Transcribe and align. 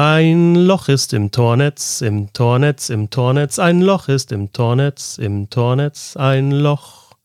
Ein 0.00 0.54
Loch 0.54 0.86
ist 0.86 1.12
im 1.12 1.32
Tornetz, 1.32 2.02
im 2.02 2.32
Tornetz, 2.32 2.88
im 2.88 3.10
Tornetz, 3.10 3.58
ein 3.58 3.80
Loch 3.80 4.06
ist 4.06 4.30
im 4.30 4.52
Tornetz, 4.52 5.18
im 5.18 5.50
Tornetz, 5.50 6.16
ein 6.16 6.52
Loch. 6.52 7.16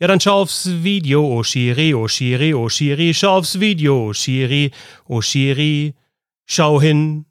Ja, 0.00 0.08
dann 0.08 0.18
schau 0.18 0.42
aufs 0.42 0.82
Video, 0.82 1.24
oh 1.24 1.44
Shiri, 1.44 1.94
oh 1.94 2.08
Shiri, 2.08 2.52
oh 2.52 2.68
Shiri, 2.68 3.14
schau 3.14 3.36
aufs 3.36 3.60
Video, 3.60 4.08
oh 4.08 4.12
Shiri, 4.12 4.72
oh 5.06 5.20
Shiri, 5.20 5.94
schau 6.46 6.80
hin. 6.80 7.26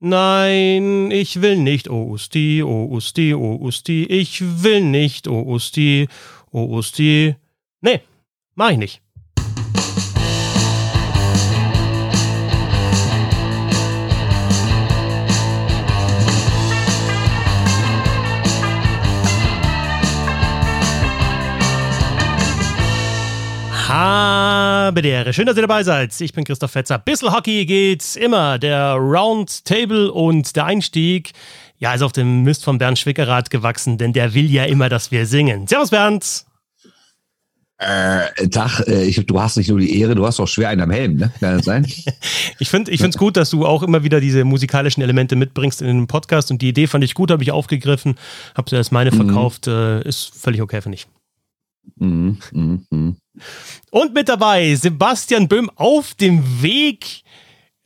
Nein, 0.00 1.12
ich 1.12 1.40
will 1.40 1.58
nicht, 1.58 1.88
oh 1.88 2.10
Usti, 2.10 2.60
oh 2.64 2.88
Usti, 2.90 3.34
oh 3.34 3.54
Usti, 3.60 4.02
ich 4.02 4.42
will 4.64 4.80
nicht, 4.80 5.28
oh 5.28 5.42
Usti, 5.42 6.08
oh 6.50 6.76
Usti. 6.76 7.36
Nee, 7.82 8.00
mach 8.56 8.70
ich 8.70 8.78
nicht. 8.78 9.00
Habe 23.88 25.00
die 25.00 25.08
Ehre. 25.08 25.32
Schön, 25.32 25.46
dass 25.46 25.56
ihr 25.56 25.62
dabei 25.62 25.82
seid. 25.82 26.20
Ich 26.20 26.34
bin 26.34 26.44
Christoph 26.44 26.72
Fetzer. 26.72 26.98
Bissl 26.98 27.32
Hockey 27.32 27.64
geht's 27.64 28.16
immer. 28.16 28.58
Der 28.58 28.92
Roundtable 28.92 30.12
und 30.12 30.54
der 30.56 30.66
Einstieg, 30.66 31.32
ja, 31.78 31.94
ist 31.94 32.02
auf 32.02 32.12
dem 32.12 32.42
Mist 32.42 32.64
von 32.64 32.76
Bernd 32.76 32.98
Schwickerath 32.98 33.48
gewachsen, 33.48 33.96
denn 33.96 34.12
der 34.12 34.34
will 34.34 34.50
ja 34.50 34.66
immer, 34.66 34.90
dass 34.90 35.10
wir 35.10 35.24
singen. 35.24 35.66
Servus, 35.66 35.88
Bernd. 35.88 36.44
Äh, 37.78 38.48
Tag, 38.48 38.86
äh, 38.88 39.04
ich, 39.04 39.24
du 39.24 39.40
hast 39.40 39.56
nicht 39.56 39.70
nur 39.70 39.78
die 39.78 39.98
Ehre, 39.98 40.14
du 40.14 40.26
hast 40.26 40.38
auch 40.38 40.48
schwer 40.48 40.68
einen 40.68 40.82
am 40.82 40.90
Helm, 40.90 41.16
ne? 41.16 41.32
Kann 41.40 41.56
das 41.56 41.64
sein? 41.64 41.86
ich 42.58 42.68
finde 42.68 42.92
es 42.92 43.16
gut, 43.16 43.38
dass 43.38 43.48
du 43.48 43.64
auch 43.64 43.82
immer 43.82 44.04
wieder 44.04 44.20
diese 44.20 44.44
musikalischen 44.44 45.02
Elemente 45.02 45.34
mitbringst 45.34 45.80
in 45.80 45.86
den 45.86 46.06
Podcast 46.08 46.50
und 46.50 46.60
die 46.60 46.68
Idee 46.68 46.88
fand 46.88 47.04
ich 47.04 47.14
gut, 47.14 47.30
habe 47.30 47.42
ich 47.42 47.52
aufgegriffen, 47.52 48.16
habe 48.54 48.68
sie 48.68 48.76
als 48.76 48.90
meine 48.90 49.12
mhm. 49.12 49.16
verkauft, 49.16 49.66
äh, 49.66 50.02
ist 50.02 50.34
völlig 50.34 50.60
okay, 50.60 50.82
finde 50.82 50.96
ich. 50.96 51.06
Mhm, 51.96 52.38
mh, 52.52 52.78
mh. 52.90 53.12
Und 53.90 54.14
mit 54.14 54.28
dabei 54.28 54.74
Sebastian 54.74 55.48
Böhm 55.48 55.70
auf 55.76 56.14
dem 56.14 56.62
Weg 56.62 57.22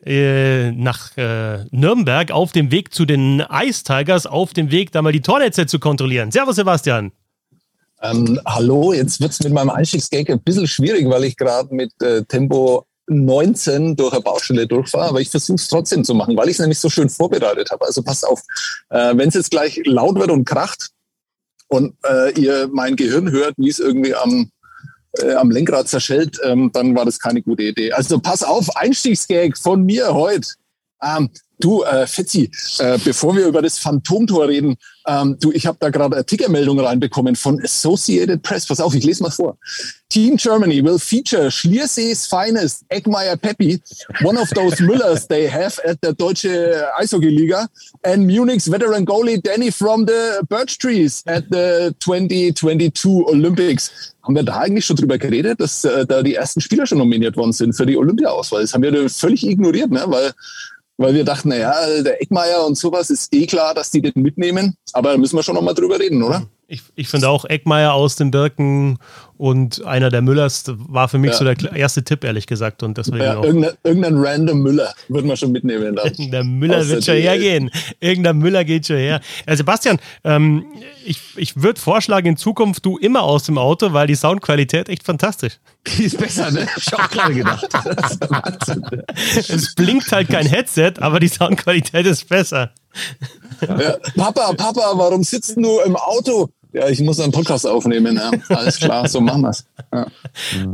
äh, 0.04 0.72
nach 0.72 1.16
äh, 1.16 1.64
Nürnberg, 1.70 2.30
auf 2.32 2.52
dem 2.52 2.70
Weg 2.70 2.92
zu 2.92 3.04
den 3.04 3.44
Ice 3.52 3.84
Tigers, 3.84 4.26
auf 4.26 4.52
dem 4.52 4.70
Weg, 4.70 4.92
da 4.92 5.02
mal 5.02 5.12
die 5.12 5.20
Tornetze 5.20 5.66
zu 5.66 5.78
kontrollieren. 5.78 6.32
Servus, 6.32 6.56
Sebastian. 6.56 7.12
Ähm, 8.02 8.40
hallo, 8.44 8.92
jetzt 8.92 9.20
wird 9.20 9.30
es 9.30 9.40
mit 9.40 9.52
meinem 9.52 9.70
Einstiegsgag 9.70 10.28
ein 10.28 10.40
bisschen 10.40 10.66
schwierig, 10.66 11.08
weil 11.08 11.22
ich 11.24 11.36
gerade 11.36 11.72
mit 11.72 11.92
äh, 12.02 12.24
Tempo 12.24 12.84
19 13.06 13.94
durch 13.94 14.12
eine 14.12 14.22
Baustelle 14.22 14.66
durchfahre, 14.66 15.08
aber 15.08 15.20
ich 15.20 15.30
versuche 15.30 15.56
es 15.56 15.68
trotzdem 15.68 16.02
zu 16.02 16.14
machen, 16.14 16.36
weil 16.36 16.48
ich 16.48 16.54
es 16.54 16.58
nämlich 16.58 16.80
so 16.80 16.88
schön 16.88 17.08
vorbereitet 17.08 17.70
habe. 17.70 17.84
Also 17.84 18.02
passt 18.02 18.26
auf, 18.26 18.40
äh, 18.90 19.16
wenn 19.16 19.28
es 19.28 19.34
jetzt 19.34 19.50
gleich 19.50 19.80
laut 19.84 20.16
wird 20.16 20.30
und 20.30 20.44
kracht, 20.44 20.90
und 21.72 21.94
äh, 22.04 22.38
ihr 22.38 22.68
mein 22.70 22.96
Gehirn 22.96 23.30
hört, 23.30 23.54
wie 23.56 23.70
es 23.70 23.78
irgendwie 23.78 24.14
am, 24.14 24.50
äh, 25.18 25.32
am 25.32 25.50
Lenkrad 25.50 25.88
zerschellt, 25.88 26.38
ähm, 26.44 26.70
dann 26.72 26.94
war 26.94 27.06
das 27.06 27.18
keine 27.18 27.40
gute 27.40 27.62
Idee. 27.62 27.92
Also 27.92 28.18
pass 28.18 28.42
auf, 28.42 28.76
Einstiegsgag 28.76 29.56
von 29.56 29.82
mir 29.84 30.12
heute. 30.12 30.48
Ähm, 31.02 31.30
du, 31.60 31.82
äh, 31.82 32.06
Fetzi, 32.06 32.50
äh, 32.78 32.98
bevor 33.02 33.34
wir 33.36 33.46
über 33.46 33.62
das 33.62 33.78
Phantomtor 33.78 34.48
reden, 34.48 34.76
ähm, 35.06 35.36
du, 35.40 35.52
ich 35.52 35.66
habe 35.66 35.78
da 35.80 35.90
gerade 35.90 36.16
eine 36.16 36.24
Tickermeldung 36.24 36.78
reinbekommen 36.80 37.36
von 37.36 37.60
Associated 37.62 38.42
Press. 38.42 38.66
Pass 38.66 38.80
auf, 38.80 38.94
ich 38.94 39.04
lese 39.04 39.22
mal 39.22 39.30
vor. 39.30 39.56
Team 40.08 40.36
Germany 40.36 40.84
will 40.84 40.98
feature 40.98 41.50
Schliersees 41.50 42.26
finest 42.26 42.84
Eckmeyer 42.90 43.36
Peppi, 43.36 43.80
one 44.22 44.38
of 44.38 44.50
those 44.50 44.76
Müllers 44.82 45.26
they 45.26 45.48
have 45.48 45.80
at 45.84 45.98
the 46.02 46.12
Deutsche 46.12 46.50
Eishockey 46.98 47.30
Liga, 47.30 47.66
and 48.04 48.26
Munich's 48.26 48.70
veteran 48.70 49.06
goalie 49.06 49.42
Danny 49.42 49.70
from 49.70 50.06
the 50.06 50.44
Birch 50.48 50.78
Trees 50.78 51.22
at 51.26 51.44
the 51.50 51.94
2022 52.00 53.24
Olympics. 53.26 54.12
Haben 54.22 54.36
wir 54.36 54.42
da 54.42 54.58
eigentlich 54.58 54.84
schon 54.84 54.96
drüber 54.96 55.18
geredet, 55.18 55.60
dass 55.60 55.84
äh, 55.84 56.06
da 56.06 56.22
die 56.22 56.34
ersten 56.34 56.60
Spieler 56.60 56.86
schon 56.86 56.98
nominiert 56.98 57.36
worden 57.36 57.52
sind 57.52 57.72
für 57.72 57.86
die 57.86 57.96
Olympia-Auswahl? 57.96 58.60
Das 58.60 58.74
haben 58.74 58.82
wir 58.82 59.08
völlig 59.08 59.44
ignoriert, 59.46 59.90
ne? 59.90 60.04
weil 60.06 60.32
weil 61.02 61.14
wir 61.14 61.24
dachten, 61.24 61.48
naja, 61.48 61.74
der 62.02 62.22
Eckmeier 62.22 62.64
und 62.66 62.76
sowas 62.76 63.10
ist 63.10 63.34
eh 63.34 63.46
klar, 63.46 63.74
dass 63.74 63.90
die 63.90 64.00
den 64.00 64.22
mitnehmen. 64.22 64.76
Aber 64.92 65.12
da 65.12 65.18
müssen 65.18 65.36
wir 65.36 65.42
schon 65.42 65.54
noch 65.54 65.62
mal 65.62 65.74
drüber 65.74 65.98
reden, 65.98 66.22
oder? 66.22 66.46
Ich, 66.68 66.82
ich 66.94 67.08
finde 67.08 67.28
auch 67.28 67.44
Eckmeier 67.44 67.92
aus 67.92 68.16
den 68.16 68.30
Birken 68.30 68.98
und 69.42 69.84
einer 69.84 70.08
der 70.08 70.22
Müllers 70.22 70.62
war 70.68 71.08
für 71.08 71.18
mich 71.18 71.32
ja. 71.32 71.36
so 71.36 71.44
der 71.44 71.72
erste 71.72 72.04
Tipp, 72.04 72.22
ehrlich 72.22 72.46
gesagt. 72.46 72.84
Und 72.84 72.96
deswegen 72.96 73.24
ja, 73.24 73.42
irgendein, 73.42 73.72
irgendein, 73.82 74.14
random 74.16 74.62
Müller 74.62 74.94
würde 75.08 75.26
man 75.26 75.36
schon 75.36 75.50
mitnehmen. 75.50 75.96
Irgendein 75.96 76.46
Müller 76.60 76.86
wird 76.86 77.04
schon 77.04 77.16
hergehen. 77.16 77.68
Irgendein 77.98 78.38
Müller 78.38 78.64
geht 78.64 78.86
schon 78.86 78.98
her. 78.98 79.20
Ja, 79.48 79.56
Sebastian, 79.56 79.98
ähm, 80.22 80.64
ich, 81.04 81.20
ich 81.34 81.60
würde 81.60 81.80
vorschlagen, 81.80 82.28
in 82.28 82.36
Zukunft 82.36 82.86
du 82.86 82.98
immer 82.98 83.24
aus 83.24 83.42
dem 83.42 83.58
Auto, 83.58 83.92
weil 83.92 84.06
die 84.06 84.14
Soundqualität 84.14 84.88
echt 84.88 85.02
fantastisch. 85.02 85.58
Die 85.88 86.04
ist 86.04 86.18
besser, 86.18 86.52
ne? 86.52 86.68
Ich 86.76 86.92
habe 86.92 87.02
auch 87.02 87.10
gerade 87.10 87.34
gedacht. 87.34 87.66
es 89.48 89.74
blinkt 89.74 90.12
halt 90.12 90.28
kein 90.28 90.46
Headset, 90.46 90.92
aber 91.00 91.18
die 91.18 91.26
Soundqualität 91.26 92.06
ist 92.06 92.28
besser. 92.28 92.70
Ja, 93.60 93.96
Papa, 94.16 94.52
Papa, 94.52 94.92
warum 94.94 95.24
sitzt 95.24 95.56
du 95.56 95.80
im 95.80 95.96
Auto? 95.96 96.48
Ja, 96.72 96.88
ich 96.88 97.00
muss 97.00 97.20
einen 97.20 97.32
Podcast 97.32 97.66
aufnehmen. 97.66 98.16
Ja. 98.16 98.30
Alles 98.56 98.78
klar, 98.78 99.06
so 99.08 99.20
machen 99.20 99.42
wir 99.42 99.50
es. 99.50 99.64
Ja. 99.92 100.06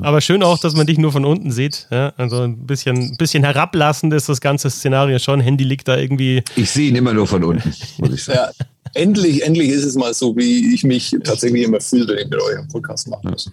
Aber 0.02 0.20
schön 0.20 0.42
auch, 0.42 0.58
dass 0.58 0.74
man 0.74 0.86
dich 0.86 0.98
nur 0.98 1.10
von 1.10 1.24
unten 1.24 1.50
sieht. 1.50 1.88
Ja? 1.90 2.12
Also 2.16 2.42
ein 2.42 2.66
bisschen, 2.66 3.16
bisschen 3.16 3.42
herablassend 3.42 4.12
ist 4.14 4.28
das 4.28 4.40
ganze 4.40 4.70
Szenario 4.70 5.18
schon. 5.18 5.40
Handy 5.40 5.64
liegt 5.64 5.88
da 5.88 5.96
irgendwie. 5.96 6.42
Ich 6.54 6.70
sehe 6.70 6.88
ihn 6.88 6.96
immer 6.96 7.12
nur 7.12 7.26
von 7.26 7.42
unten, 7.42 7.74
muss 7.98 8.12
ich 8.12 8.24
sagen. 8.24 8.38
Ja, 8.38 8.66
endlich, 8.94 9.44
endlich 9.44 9.70
ist 9.70 9.84
es 9.84 9.96
mal 9.96 10.14
so, 10.14 10.36
wie 10.36 10.72
ich 10.72 10.84
mich 10.84 11.16
tatsächlich 11.24 11.64
immer 11.64 11.80
fühle, 11.80 12.08
wenn 12.08 12.18
ich 12.18 12.30
mit 12.30 12.40
euch 12.40 12.58
einen 12.58 12.68
Podcast 12.68 13.08
machen 13.08 13.30
muss. 13.30 13.50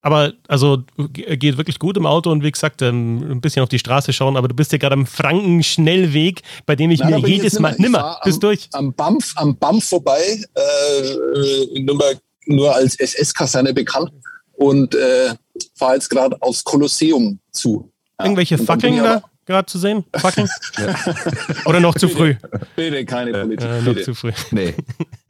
Aber 0.00 0.32
also 0.46 0.84
geht 1.12 1.56
wirklich 1.56 1.78
gut 1.78 1.96
im 1.96 2.06
Auto 2.06 2.30
und 2.30 2.44
wie 2.44 2.52
gesagt, 2.52 2.82
ähm, 2.82 3.32
ein 3.32 3.40
bisschen 3.40 3.62
auf 3.62 3.68
die 3.68 3.80
Straße 3.80 4.12
schauen, 4.12 4.36
aber 4.36 4.46
du 4.46 4.54
bist 4.54 4.70
ja 4.70 4.78
gerade 4.78 4.94
am 4.94 5.06
Frankenschnellweg, 5.06 6.42
bei 6.66 6.76
dem 6.76 6.92
ich 6.92 7.00
Nein, 7.00 7.20
mir 7.20 7.28
jedes 7.28 7.58
Mal 7.58 7.74
nimmer, 7.78 8.20
bis 8.24 8.38
durch. 8.38 8.68
Am 8.72 8.92
BAMF, 8.94 9.32
am 9.36 9.56
BAMF 9.56 9.88
vorbei, 9.88 10.44
äh, 10.54 11.80
Nürnberg 11.80 12.18
nur 12.46 12.74
als 12.74 12.98
SS-Kaserne 12.98 13.74
bekannt 13.74 14.12
und 14.52 14.94
äh, 14.94 15.34
fahre 15.74 15.94
jetzt 15.94 16.08
gerade 16.08 16.40
aufs 16.42 16.62
Kolosseum 16.62 17.40
zu. 17.50 17.90
Ja. 18.18 18.26
Irgendwelche 18.26 18.56
Fackeln 18.56 18.98
da 18.98 19.22
gerade 19.48 19.66
zu 19.66 19.78
sehen? 19.78 20.04
Fackeln? 20.16 20.48
Oder 21.64 21.80
noch 21.80 21.96
zu 21.96 22.08
früh? 22.08 22.36
Bitte 22.76 23.04
keine 23.04 23.32
Politik. 23.32 23.68
Äh, 23.68 23.82
noch 23.82 24.00
zu 24.00 24.14
früh. 24.14 24.32
Nee, 24.52 24.74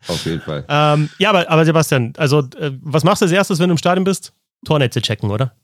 auf 0.06 0.24
jeden 0.26 0.42
Fall. 0.42 0.64
ähm, 0.68 1.08
ja, 1.18 1.30
aber, 1.30 1.48
aber 1.48 1.64
Sebastian, 1.64 2.12
also 2.18 2.40
äh, 2.58 2.72
was 2.82 3.04
machst 3.04 3.22
du 3.22 3.24
als 3.24 3.32
erstes, 3.32 3.58
wenn 3.58 3.68
du 3.68 3.74
im 3.74 3.78
Stadion 3.78 4.04
bist? 4.04 4.32
Tornetze 4.64 5.02
checken, 5.02 5.30
oder? 5.30 5.54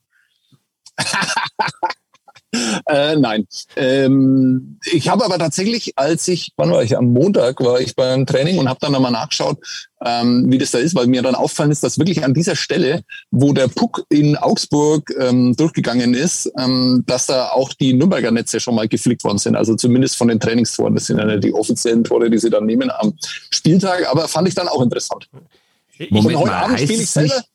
äh, 2.87 3.16
nein. 3.16 3.47
Ähm, 3.77 4.78
ich 4.93 5.09
habe 5.09 5.25
aber 5.25 5.38
tatsächlich, 5.38 5.93
als 5.97 6.28
ich, 6.28 6.53
wann 6.56 6.71
war 6.71 6.82
ich? 6.82 6.97
Am 6.97 7.06
Montag 7.06 7.60
war 7.60 7.81
ich 7.81 7.94
beim 7.94 8.27
Training 8.27 8.59
und 8.59 8.69
habe 8.69 8.78
dann 8.81 8.93
nochmal 8.93 9.12
nachgeschaut, 9.12 9.59
ähm, 10.05 10.50
wie 10.50 10.59
das 10.59 10.71
da 10.71 10.78
ist, 10.78 10.94
weil 10.94 11.06
mir 11.06 11.22
dann 11.22 11.34
auffallen 11.34 11.71
ist, 11.71 11.82
dass 11.82 11.99
wirklich 11.99 12.25
an 12.25 12.34
dieser 12.34 12.56
Stelle, 12.56 13.03
wo 13.31 13.53
der 13.53 13.69
Puck 13.69 14.05
in 14.09 14.37
Augsburg 14.37 15.12
ähm, 15.19 15.56
durchgegangen 15.56 16.15
ist, 16.15 16.50
ähm, 16.59 17.03
dass 17.06 17.26
da 17.26 17.50
auch 17.50 17.72
die 17.72 17.94
Nürnberger 17.94 18.31
Netze 18.31 18.61
schon 18.61 18.75
mal 18.75 18.88
geflickt 18.88 19.25
worden 19.25 19.38
sind. 19.38 19.56
Also 19.56 19.75
zumindest 19.75 20.16
von 20.16 20.28
den 20.28 20.41
Trainingstoren. 20.41 20.94
Das 20.94 21.06
sind 21.06 21.19
ja 21.19 21.37
die 21.37 21.53
offiziellen 21.53 22.05
Tore, 22.05 22.31
die 22.31 22.38
sie 22.38 22.50
dann 22.50 22.66
nehmen 22.66 22.91
am 22.91 23.15
Spieltag. 23.50 24.09
Aber 24.11 24.28
fand 24.28 24.49
ich 24.49 24.55
dann 24.55 24.69
auch 24.69 24.82
interessant. 24.82 25.28
Moment 26.11 26.37
heute 26.37 26.50
mal, 26.50 26.65
Abend 26.65 26.81
spiele 26.81 27.03
ich 27.03 27.11
selber. 27.11 27.34
Nicht, 27.34 27.49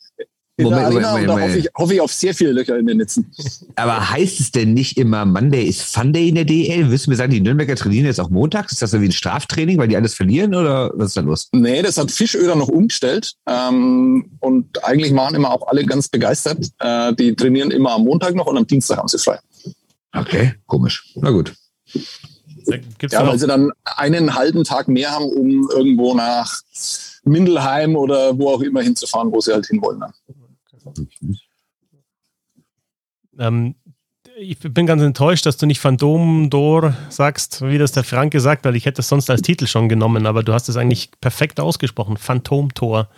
in 0.59 0.65
Moment, 0.65 0.81
der 0.81 0.87
Arena 0.87 1.11
Moment, 1.11 1.27
Moment, 1.27 1.29
und 1.29 1.37
da 1.37 1.41
hoffe 1.41 1.57
ich, 1.57 1.69
hoffe 1.73 1.93
ich, 1.93 2.01
auf 2.01 2.11
sehr 2.11 2.33
viele 2.33 2.51
Löcher 2.51 2.77
in 2.77 2.85
den 2.85 2.97
Netzen. 2.97 3.31
Aber 3.75 4.09
heißt 4.09 4.41
es 4.41 4.51
denn 4.51 4.73
nicht 4.73 4.97
immer 4.97 5.23
Monday 5.23 5.63
ist 5.63 5.83
Funday 5.83 6.27
in 6.27 6.35
der 6.35 6.43
DL? 6.43 6.91
Willst 6.91 7.05
du 7.05 7.11
mir 7.11 7.15
sagen, 7.15 7.31
die 7.31 7.39
Nürnberger 7.39 7.75
trainieren 7.77 8.05
jetzt 8.05 8.19
auch 8.19 8.29
montags? 8.29 8.73
Ist 8.73 8.81
das 8.81 8.91
so 8.91 8.99
wie 8.99 9.05
ein 9.05 9.13
Straftraining, 9.13 9.77
weil 9.77 9.87
die 9.87 9.95
alles 9.95 10.15
verlieren 10.15 10.53
oder 10.53 10.91
was 10.95 11.07
ist 11.07 11.17
da 11.17 11.21
los? 11.21 11.47
Nee, 11.53 11.81
das 11.81 11.97
hat 11.97 12.11
Fischöder 12.11 12.57
noch 12.57 12.67
umgestellt 12.67 13.35
ähm, 13.47 14.31
und 14.41 14.83
eigentlich 14.83 15.15
waren 15.15 15.33
immer 15.33 15.51
auch 15.51 15.65
alle 15.67 15.85
ganz 15.85 16.09
begeistert. 16.09 16.67
Äh, 16.79 17.13
die 17.13 17.33
trainieren 17.35 17.71
immer 17.71 17.93
am 17.93 18.03
Montag 18.03 18.35
noch 18.35 18.47
und 18.47 18.57
am 18.57 18.67
Dienstag 18.67 18.97
haben 18.97 19.07
sie 19.07 19.17
frei. 19.17 19.39
Okay, 20.13 20.55
komisch. 20.65 21.13
Na 21.15 21.31
gut. 21.31 21.53
ja, 22.65 23.25
weil 23.25 23.39
sie 23.39 23.47
dann 23.47 23.71
einen 23.85 24.35
halben 24.35 24.65
Tag 24.65 24.89
mehr 24.89 25.11
haben, 25.11 25.25
um 25.25 25.69
irgendwo 25.71 26.13
nach 26.15 26.61
Mindelheim 27.23 27.95
oder 27.95 28.37
wo 28.37 28.49
auch 28.49 28.61
immer 28.61 28.81
hinzufahren, 28.81 29.31
wo 29.31 29.39
sie 29.39 29.53
halt 29.53 29.67
hinwollen. 29.67 30.01
Dann. 30.01 30.13
Ähm, 33.37 33.75
ich 34.41 34.59
bin 34.59 34.85
ganz 34.85 35.01
enttäuscht, 35.01 35.45
dass 35.45 35.57
du 35.57 35.65
nicht 35.65 35.79
Phantom 35.79 36.49
Dor 36.49 36.95
sagst, 37.09 37.61
wie 37.61 37.77
das 37.77 37.91
der 37.91 38.03
Franke 38.03 38.39
sagt, 38.39 38.63
weil 38.63 38.75
ich 38.75 38.85
hätte 38.85 39.01
es 39.01 39.09
sonst 39.09 39.29
als 39.29 39.41
Titel 39.41 39.67
schon 39.67 39.89
genommen, 39.89 40.25
aber 40.25 40.43
du 40.43 40.53
hast 40.53 40.69
es 40.69 40.77
eigentlich 40.77 41.11
perfekt 41.19 41.59
ausgesprochen. 41.59 42.15
Phantomtor. 42.15 43.09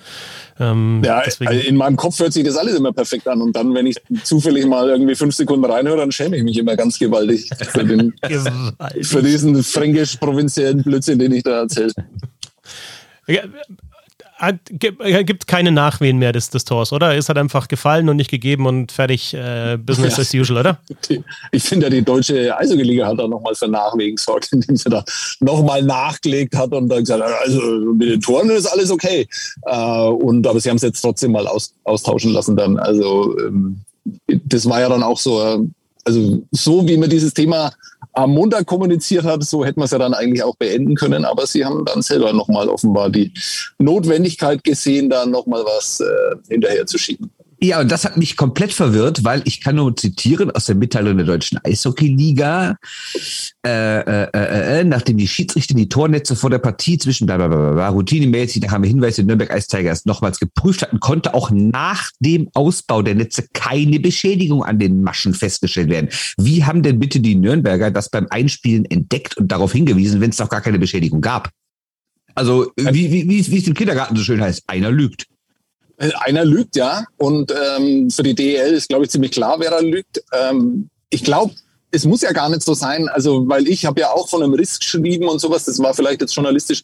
Ähm, 0.59 1.01
ja, 1.05 1.21
deswegen. 1.23 1.51
in 1.51 1.75
meinem 1.75 1.95
Kopf 1.95 2.19
hört 2.19 2.33
sich 2.33 2.43
das 2.43 2.57
alles 2.57 2.75
immer 2.75 2.91
perfekt 2.91 3.27
an 3.27 3.41
und 3.41 3.55
dann, 3.55 3.73
wenn 3.75 3.85
ich 3.85 3.97
zufällig 4.23 4.65
mal 4.65 4.89
irgendwie 4.89 5.15
fünf 5.15 5.35
Sekunden 5.35 5.65
reinhöre, 5.65 5.97
dann 5.97 6.11
schäme 6.11 6.37
ich 6.37 6.43
mich 6.43 6.57
immer 6.57 6.75
ganz 6.75 6.97
gewaltig 6.97 7.49
für, 7.71 7.83
den, 7.83 8.13
für 9.01 9.21
diesen 9.21 9.61
fränkisch-provinziellen 9.63 10.83
Blödsinn, 10.83 11.19
den 11.19 11.33
ich 11.33 11.43
da 11.43 11.61
erzähle. 11.61 11.93
Ja, 14.41 15.21
gibt 15.21 15.47
keine 15.47 15.71
Nachwehen 15.71 16.17
mehr 16.17 16.31
des, 16.31 16.49
des 16.49 16.65
Tors, 16.65 16.91
oder? 16.91 17.15
Ist 17.15 17.29
halt 17.29 17.37
einfach 17.37 17.67
gefallen 17.67 18.09
und 18.09 18.15
nicht 18.15 18.31
gegeben 18.31 18.65
und 18.65 18.91
fertig, 18.91 19.33
äh, 19.33 19.77
Business 19.77 20.17
ja. 20.17 20.21
as 20.21 20.33
usual, 20.33 20.59
oder? 20.59 20.79
Ich 21.51 21.63
finde 21.63 21.85
ja, 21.85 21.89
die 21.91 22.01
deutsche 22.01 22.57
Eishockey-Liga 22.57 23.05
hat 23.05 23.19
da 23.19 23.27
nochmal 23.27 23.53
für 23.53 23.67
Nachwehen 23.67 24.15
gesorgt, 24.15 24.49
indem 24.51 24.75
sie 24.75 24.89
da 24.89 25.03
nochmal 25.39 25.83
nachgelegt 25.83 26.55
hat 26.55 26.71
und 26.71 26.89
dann 26.89 26.99
gesagt 26.99 27.23
hat, 27.23 27.31
also 27.43 27.61
mit 27.93 28.09
den 28.09 28.21
Toren 28.21 28.49
ist 28.49 28.65
alles 28.65 28.89
okay. 28.89 29.27
Äh, 29.65 30.07
und, 30.07 30.47
aber 30.47 30.59
sie 30.59 30.69
haben 30.69 30.77
es 30.77 30.83
jetzt 30.83 31.01
trotzdem 31.01 31.33
mal 31.33 31.47
aus, 31.47 31.73
austauschen 31.83 32.33
lassen 32.33 32.55
dann. 32.55 32.77
Also 32.77 33.37
ähm, 33.39 33.81
das 34.27 34.67
war 34.67 34.79
ja 34.79 34.89
dann 34.89 35.03
auch 35.03 35.19
so, 35.19 35.41
äh, 35.41 35.59
also 36.03 36.41
so 36.51 36.87
wie 36.87 36.97
man 36.97 37.09
dieses 37.09 37.33
Thema 37.33 37.73
am 38.13 38.31
Montag 38.31 38.65
kommuniziert 38.65 39.23
hat, 39.23 39.43
so 39.43 39.63
hätten 39.65 39.79
wir 39.79 39.85
es 39.85 39.91
ja 39.91 39.97
dann 39.97 40.13
eigentlich 40.13 40.43
auch 40.43 40.55
beenden 40.55 40.95
können. 40.95 41.25
Aber 41.25 41.47
sie 41.47 41.65
haben 41.65 41.85
dann 41.85 42.01
selber 42.01 42.33
nochmal 42.33 42.67
offenbar 42.67 43.09
die 43.09 43.33
Notwendigkeit 43.79 44.63
gesehen, 44.63 45.09
da 45.09 45.25
nochmal 45.25 45.63
was 45.63 45.99
äh, 45.99 46.35
hinterher 46.49 46.85
zu 46.85 46.97
schieben. 46.97 47.31
Ja, 47.63 47.79
und 47.79 47.91
das 47.91 48.05
hat 48.05 48.17
mich 48.17 48.37
komplett 48.37 48.73
verwirrt, 48.73 49.23
weil 49.23 49.43
ich 49.45 49.61
kann 49.61 49.75
nur 49.75 49.95
zitieren 49.95 50.49
aus 50.49 50.65
der 50.65 50.73
Mitteilung 50.73 51.17
der 51.17 51.27
deutschen 51.27 51.59
Eishockeyliga, 51.63 52.75
äh, 53.63 53.99
äh, 53.99 54.29
äh, 54.33 54.79
äh, 54.79 54.83
nachdem 54.83 55.17
die 55.17 55.27
Schiedsrichter 55.27 55.75
die 55.75 55.87
Tornetze 55.87 56.35
vor 56.35 56.49
der 56.49 56.57
Partie 56.57 56.97
zwischen 56.97 57.27
blablabla, 57.27 57.89
routinemäßig, 57.89 58.63
da 58.63 58.71
haben 58.71 58.81
wir 58.81 58.89
Hinweise 58.89 59.23
Nürnberg 59.23 59.55
Ice 59.55 59.67
Tigers 59.67 60.05
nochmals 60.05 60.39
geprüft 60.39 60.81
hatten, 60.81 60.99
konnte 60.99 61.35
auch 61.35 61.51
nach 61.51 62.09
dem 62.19 62.49
Ausbau 62.55 63.03
der 63.03 63.13
Netze 63.13 63.45
keine 63.53 63.99
Beschädigung 63.99 64.63
an 64.63 64.79
den 64.79 65.03
Maschen 65.03 65.35
festgestellt 65.35 65.91
werden. 65.91 66.09
Wie 66.37 66.65
haben 66.65 66.81
denn 66.81 66.97
bitte 66.97 67.19
die 67.19 67.35
Nürnberger 67.35 67.91
das 67.91 68.09
beim 68.09 68.25
Einspielen 68.31 68.85
entdeckt 68.85 69.37
und 69.37 69.51
darauf 69.51 69.71
hingewiesen, 69.71 70.19
wenn 70.19 70.31
es 70.31 70.37
doch 70.37 70.49
gar 70.49 70.61
keine 70.61 70.79
Beschädigung 70.79 71.21
gab? 71.21 71.51
Also, 72.33 72.71
wie, 72.75 73.11
wie, 73.11 73.29
wie 73.29 73.59
es 73.59 73.67
im 73.67 73.75
Kindergarten 73.75 74.15
so 74.15 74.23
schön 74.23 74.41
heißt, 74.41 74.63
einer 74.65 74.89
lügt. 74.89 75.27
Äh, 76.01 76.11
einer 76.19 76.45
lügt, 76.45 76.75
ja. 76.75 77.05
Und 77.17 77.51
ähm, 77.51 78.09
für 78.09 78.23
die 78.23 78.33
DEL 78.33 78.73
ist, 78.73 78.89
glaube 78.89 79.05
ich, 79.05 79.11
ziemlich 79.11 79.31
klar, 79.31 79.59
wer 79.59 79.69
da 79.69 79.79
lügt. 79.79 80.23
Ähm, 80.33 80.89
ich 81.09 81.23
glaube, 81.23 81.53
es 81.91 82.05
muss 82.05 82.21
ja 82.21 82.31
gar 82.31 82.49
nicht 82.49 82.63
so 82.63 82.73
sein, 82.73 83.07
also 83.09 83.47
weil 83.47 83.67
ich 83.67 83.85
habe 83.85 83.99
ja 83.99 84.11
auch 84.11 84.29
von 84.29 84.41
einem 84.41 84.53
Riss 84.53 84.79
geschrieben 84.79 85.27
und 85.27 85.39
sowas, 85.39 85.65
das 85.65 85.77
war 85.79 85.93
vielleicht 85.93 86.21
jetzt 86.21 86.33
journalistisch 86.33 86.83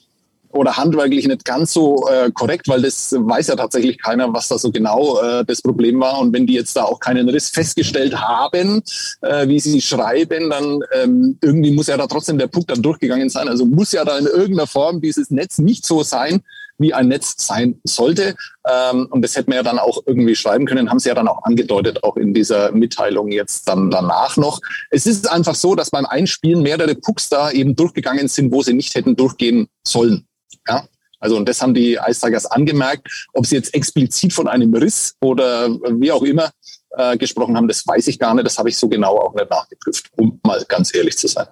oder 0.50 0.78
handwerklich 0.78 1.28
nicht 1.28 1.46
ganz 1.46 1.74
so 1.74 2.08
äh, 2.10 2.30
korrekt, 2.31 2.68
weil 2.68 2.81
das 2.81 3.14
weiß 3.18 3.48
ja 3.48 3.56
tatsächlich 3.56 4.02
keiner, 4.02 4.31
was 4.34 4.48
da 4.50 4.58
so 4.58 4.72
genau 4.72 5.19
äh, 5.22 5.46
das 5.46 5.62
Problem 5.62 6.00
war. 6.00 6.19
Und 6.19 6.34
wenn 6.34 6.46
die 6.46 6.54
jetzt 6.54 6.75
da 6.75 6.84
auch 6.84 7.00
keinen 7.00 7.28
Riss 7.30 7.50
festgestellt 7.50 8.16
haben, 8.16 8.81
äh, 9.22 9.48
wie 9.48 9.60
sie 9.60 9.81
schreiben, 9.81 10.50
dann 10.50 10.80
ähm, 10.94 11.38
irgendwie 11.42 11.72
muss 11.72 11.88
ja 11.88 11.98
da 11.98 12.08
trotzdem 12.08 12.38
der 12.38 12.48
Puck 12.48 12.68
dann 12.68 12.81
durchgegangen 12.81 13.30
sein. 13.30 13.48
Also 13.48 13.66
muss 13.66 13.92
ja 13.92 14.06
da 14.06 14.18
in 14.18 14.25
irgendeiner 14.25 14.68
Form 14.68 15.02
dieses 15.02 15.31
Netz 15.31 15.58
nicht 15.58 15.86
so 15.86 16.04
sein, 16.04 16.42
wie 16.78 16.94
ein 16.94 17.08
Netz 17.08 17.36
sein 17.38 17.80
sollte. 17.84 18.36
Ähm, 18.68 19.08
und 19.10 19.22
das 19.22 19.36
hätten 19.36 19.52
wir 19.52 19.58
ja 19.58 19.64
dann 19.64 19.80
auch 19.80 20.04
irgendwie 20.06 20.36
schreiben 20.36 20.66
können, 20.66 20.90
haben 20.90 21.00
sie 21.00 21.10
ja 21.10 21.16
dann 21.16 21.28
auch 21.28 21.44
angedeutet, 21.44 22.04
auch 22.04 22.18
in 22.18 22.34
dieser 22.34 22.72
Mitteilung 22.72 23.32
jetzt 23.32 23.68
dann 23.68 23.90
danach 23.90 24.38
noch. 24.38 24.60
Es 24.90 25.06
ist 25.06 25.30
einfach 25.30 25.56
so, 25.56 25.76
dass 25.76 25.90
beim 25.90 26.06
Einspielen 26.06 26.62
mehrere 26.62 26.96
Pucks 26.96 27.30
da 27.30 27.52
eben 27.52 27.76
durchgegangen 27.76 28.28
sind, 28.28 28.52
wo 28.52 28.62
sie 28.62 28.74
nicht 28.74 28.96
hätten 28.96 29.16
durchgehen 29.16 29.68
sollen. 29.86 30.28
Ja, 30.68 30.86
also 31.20 31.38
und 31.38 31.48
das 31.48 31.62
haben 31.62 31.74
die 31.74 31.98
Ice 32.08 32.22
Tigers 32.22 32.46
angemerkt. 32.46 33.28
Ob 33.34 33.46
sie 33.46 33.56
jetzt 33.56 33.74
explizit 33.74 34.34
von 34.34 34.48
einem 34.48 34.74
Riss 34.74 35.16
oder 35.22 35.70
wie 35.70 36.12
auch 36.12 36.24
immer 36.24 36.52
äh, 36.92 37.18
gesprochen 37.18 37.58
haben, 37.58 37.68
das 37.68 37.86
weiß 37.86 38.08
ich 38.08 38.20
gar 38.20 38.34
nicht. 38.34 38.46
Das 38.46 38.58
habe 38.58 38.70
ich 38.70 38.78
so 38.78 38.88
genau 38.88 39.18
auch 39.18 39.34
nicht 39.34 39.50
nachgeprüft, 39.50 40.12
um 40.18 40.40
mal 40.44 40.64
ganz 40.68 40.94
ehrlich 40.94 41.18
zu 41.18 41.28
sein. 41.28 41.48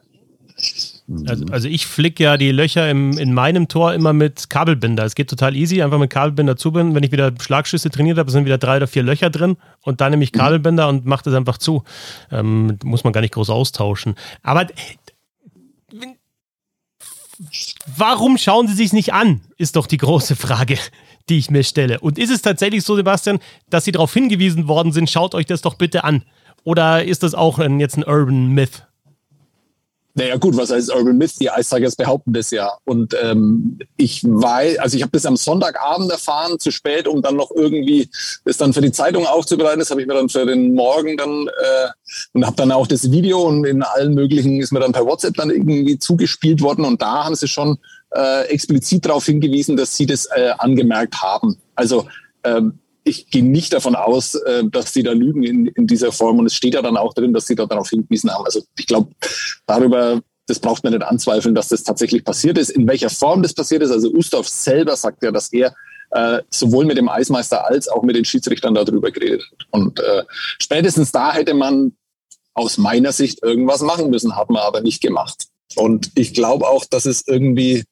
Also, 1.28 1.46
also 1.52 1.68
ich 1.68 1.86
flick 1.86 2.20
ja 2.20 2.36
die 2.36 2.52
Löcher 2.52 2.90
im, 2.90 3.16
in 3.18 3.32
meinem 3.32 3.68
Tor 3.68 3.94
immer 3.94 4.12
mit 4.12 4.50
Kabelbinder. 4.50 5.06
Es 5.06 5.14
geht 5.14 5.30
total 5.30 5.56
easy, 5.56 5.84
einfach 5.84 6.00
mit 6.00 6.10
Kabelbinder 6.10 6.58
zubinden. 6.58 6.96
Wenn 6.96 7.04
ich 7.04 7.12
wieder 7.12 7.32
Schlagschüsse 7.40 7.92
trainiert 7.92 8.18
habe, 8.18 8.32
sind 8.32 8.46
wieder 8.46 8.58
drei 8.58 8.78
oder 8.78 8.88
vier 8.88 9.04
Löcher 9.04 9.30
drin 9.30 9.58
und 9.82 10.02
dann 10.02 10.12
nehme 10.12 10.24
ich 10.24 10.34
mhm. 10.34 10.40
Kabelbinder 10.40 10.88
und 10.90 11.06
mache 11.06 11.24
das 11.26 11.36
einfach 11.36 11.60
zu. 11.60 11.84
Ähm, 12.32 12.80
muss 12.84 13.04
man 13.04 13.14
gar 13.14 13.22
nicht 13.22 13.36
groß 13.36 13.52
austauschen. 13.52 14.16
Aber 14.42 14.66
warum 17.98 18.40
schauen 18.40 18.68
Sie 18.68 18.74
sich 18.74 18.92
nicht 18.92 19.14
an, 19.14 19.42
ist 19.58 19.76
doch 19.76 19.86
die 19.86 19.98
große 19.98 20.36
Frage, 20.36 20.80
die 21.30 21.38
ich 21.38 21.52
mir 21.52 21.64
stelle. 21.64 22.00
Und 22.00 22.18
ist 22.18 22.32
es 22.32 22.42
tatsächlich 22.42 22.84
so, 22.84 22.96
Sebastian, 22.96 23.40
dass 23.70 23.86
Sie 23.86 23.92
darauf 23.92 24.14
hingewiesen 24.14 24.68
worden 24.68 24.92
sind, 24.92 25.10
schaut 25.10 25.36
euch 25.36 25.46
das 25.46 25.62
doch 25.62 25.76
bitte 25.76 26.04
an? 26.04 26.24
Oder 26.64 27.06
ist 27.06 27.22
das 27.22 27.36
auch 27.36 27.60
ein, 27.60 27.80
jetzt 27.80 27.96
ein 27.96 28.04
Urban 28.04 28.48
Myth? 28.48 28.88
Naja 30.18 30.38
gut, 30.38 30.56
was 30.56 30.72
heißt 30.72 30.96
Urban 30.96 31.18
Myth? 31.18 31.42
Die 31.42 31.50
Ice 31.54 31.96
behaupten 31.98 32.32
das 32.32 32.50
ja. 32.50 32.72
Und 32.86 33.14
ähm, 33.22 33.80
ich 33.98 34.24
weiß, 34.24 34.80
also 34.80 34.96
ich 34.96 35.04
habe 35.04 35.12
das 35.12 35.26
am 35.26 35.36
Sonntagabend 35.36 36.10
erfahren, 36.10 36.58
zu 36.58 36.72
spät, 36.72 37.06
um 37.06 37.22
dann 37.22 37.36
noch 37.36 37.52
irgendwie 37.52 38.10
das 38.46 38.56
dann 38.56 38.72
für 38.72 38.80
die 38.80 38.94
Zeitung 38.94 39.26
aufzubereiten. 39.28 39.80
Das 39.80 39.92
habe 39.92 40.00
ich 40.00 40.08
mir 40.08 40.14
dann 40.14 40.30
für 40.30 40.46
den 40.46 40.74
Morgen 40.74 41.18
dann 41.18 41.48
äh, 41.48 41.90
und 42.32 42.46
habe 42.46 42.56
dann 42.56 42.72
auch 42.72 42.88
das 42.88 43.12
Video 43.12 43.42
und 43.42 43.66
in 43.66 43.84
allen 43.84 44.14
möglichen 44.14 44.62
ist 44.62 44.72
mir 44.72 44.80
dann 44.80 44.94
per 44.94 45.06
WhatsApp 45.06 45.36
dann 45.36 45.50
irgendwie 45.50 46.00
zugespielt 46.00 46.62
worden. 46.62 46.86
Und 46.86 47.02
da 47.02 47.26
haben 47.26 47.36
sie 47.36 47.50
schon 47.50 47.78
äh, 48.12 48.48
explizit 48.48 49.06
darauf 49.06 49.26
hingewiesen, 49.26 49.76
dass 49.76 49.98
sie 49.98 50.06
das 50.06 50.28
äh, 50.28 50.52
angemerkt 50.58 51.22
haben. 51.22 51.58
Also 51.76 52.08
ähm, 52.46 52.80
ich 53.06 53.30
gehe 53.30 53.46
nicht 53.46 53.72
davon 53.72 53.96
aus, 53.96 54.36
äh, 54.36 54.64
dass 54.66 54.92
sie 54.92 55.04
da 55.04 55.12
lügen 55.14 55.44
in, 55.44 55.68
in 55.68 55.88
dieser 55.88 56.12
Form. 56.12 56.40
Und 56.40 56.48
es 56.48 56.56
steht 56.56 56.74
ja 56.74 56.82
dann 56.82 56.98
auch 56.98 57.14
drin, 57.14 57.34
dass 57.34 57.46
sie 57.46 57.56
da 57.56 57.66
darauf 57.66 57.90
hingewiesen 57.90 58.32
haben. 58.32 58.44
Also 58.46 58.64
ich 58.78 58.88
glaube, 58.88 59.12
darüber, 59.68 60.22
das 60.48 60.60
braucht 60.60 60.84
man 60.84 60.92
nicht 60.92 61.06
anzweifeln, 61.06 61.56
dass 61.56 61.70
das 61.70 61.84
tatsächlich 61.84 62.24
passiert 62.24 62.58
ist. 62.58 62.72
In 62.72 62.88
welcher 62.88 63.12
Form 63.12 63.44
das 63.44 63.54
passiert 63.54 63.84
ist, 63.84 63.92
also 63.92 64.10
Ustorf 64.10 64.48
selber 64.48 64.96
sagt 64.96 65.24
ja, 65.24 65.32
dass 65.32 65.54
er 65.54 65.76
äh, 66.12 66.42
sowohl 66.50 66.86
mit 66.86 66.98
dem 66.98 67.08
Eismeister 67.08 67.68
als 67.68 67.88
auch 67.88 68.02
mit 68.02 68.16
den 68.16 68.26
Schiedsrichtern 68.26 68.74
darüber 68.74 69.12
geredet 69.12 69.44
hat. 69.52 69.68
Und 69.70 70.00
äh, 70.00 70.24
spätestens 70.60 71.12
da 71.12 71.32
hätte 71.32 71.54
man 71.54 71.96
aus 72.56 72.80
meiner 72.80 73.12
Sicht 73.12 73.44
irgendwas 73.44 73.82
machen 73.82 74.10
müssen, 74.10 74.36
hat 74.36 74.50
man 74.50 74.64
aber 74.64 74.82
nicht 74.82 75.02
gemacht. 75.02 75.46
Und 75.76 76.12
ich 76.16 76.34
glaube 76.34 76.68
auch, 76.68 76.86
dass 76.86 77.06
es 77.06 77.28
irgendwie 77.28 77.84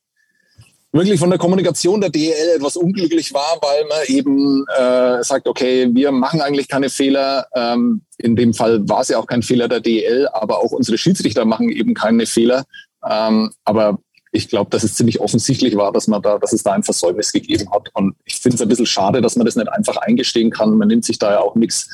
wirklich 0.93 1.19
von 1.19 1.29
der 1.29 1.39
Kommunikation 1.39 1.99
der 1.99 2.11
DEL 2.11 2.55
etwas 2.55 2.77
unglücklich 2.77 3.33
war, 3.33 3.57
weil 3.61 3.85
man 3.85 3.99
eben 4.07 4.63
äh, 4.77 5.23
sagt, 5.23 5.47
okay, 5.47 5.89
wir 5.91 6.11
machen 6.11 6.39
eigentlich 6.41 6.67
keine 6.67 6.89
Fehler. 6.89 7.47
Ähm, 7.55 8.01
in 8.17 8.35
dem 8.35 8.53
Fall 8.53 8.87
war 8.87 9.01
es 9.01 9.09
ja 9.09 9.17
auch 9.17 9.25
kein 9.25 9.41
Fehler 9.41 9.67
der 9.67 9.79
DEL, 9.79 10.27
aber 10.31 10.59
auch 10.59 10.71
unsere 10.71 10.97
Schiedsrichter 10.97 11.45
machen 11.45 11.69
eben 11.69 11.93
keine 11.95 12.25
Fehler. 12.27 12.65
Ähm, 13.07 13.51
aber 13.65 13.99
ich 14.31 14.49
glaube, 14.49 14.69
dass 14.69 14.83
es 14.83 14.95
ziemlich 14.95 15.19
offensichtlich 15.19 15.75
war, 15.75 15.91
dass 15.91 16.07
man 16.07 16.21
da, 16.21 16.37
dass 16.37 16.53
es 16.53 16.63
da 16.63 16.71
ein 16.71 16.83
Versäumnis 16.83 17.31
gegeben 17.31 17.69
hat. 17.71 17.89
Und 17.93 18.15
ich 18.25 18.35
finde 18.35 18.55
es 18.55 18.61
ein 18.61 18.67
bisschen 18.67 18.85
schade, 18.85 19.21
dass 19.21 19.35
man 19.35 19.45
das 19.45 19.55
nicht 19.55 19.69
einfach 19.69 19.97
eingestehen 19.97 20.51
kann. 20.51 20.77
Man 20.77 20.87
nimmt 20.87 21.05
sich 21.05 21.19
da 21.19 21.31
ja 21.31 21.39
auch 21.39 21.55
nichts 21.55 21.89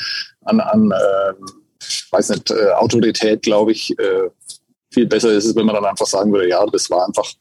an, 0.46 0.60
an 0.60 0.92
äh, 0.92 1.34
weiß 2.12 2.30
nicht, 2.30 2.52
äh, 2.52 2.72
Autorität, 2.72 3.44
glaube 3.44 3.72
ich, 3.72 3.98
äh, 4.00 4.30
viel 4.92 5.06
besser 5.06 5.32
ist 5.32 5.46
es, 5.46 5.56
wenn 5.56 5.66
man 5.66 5.76
dann 5.76 5.86
einfach 5.86 6.06
sagen 6.06 6.32
würde, 6.32 6.50
ja, 6.50 6.66
das 6.66 6.90
war 6.90 7.06
einfach, 7.06 7.32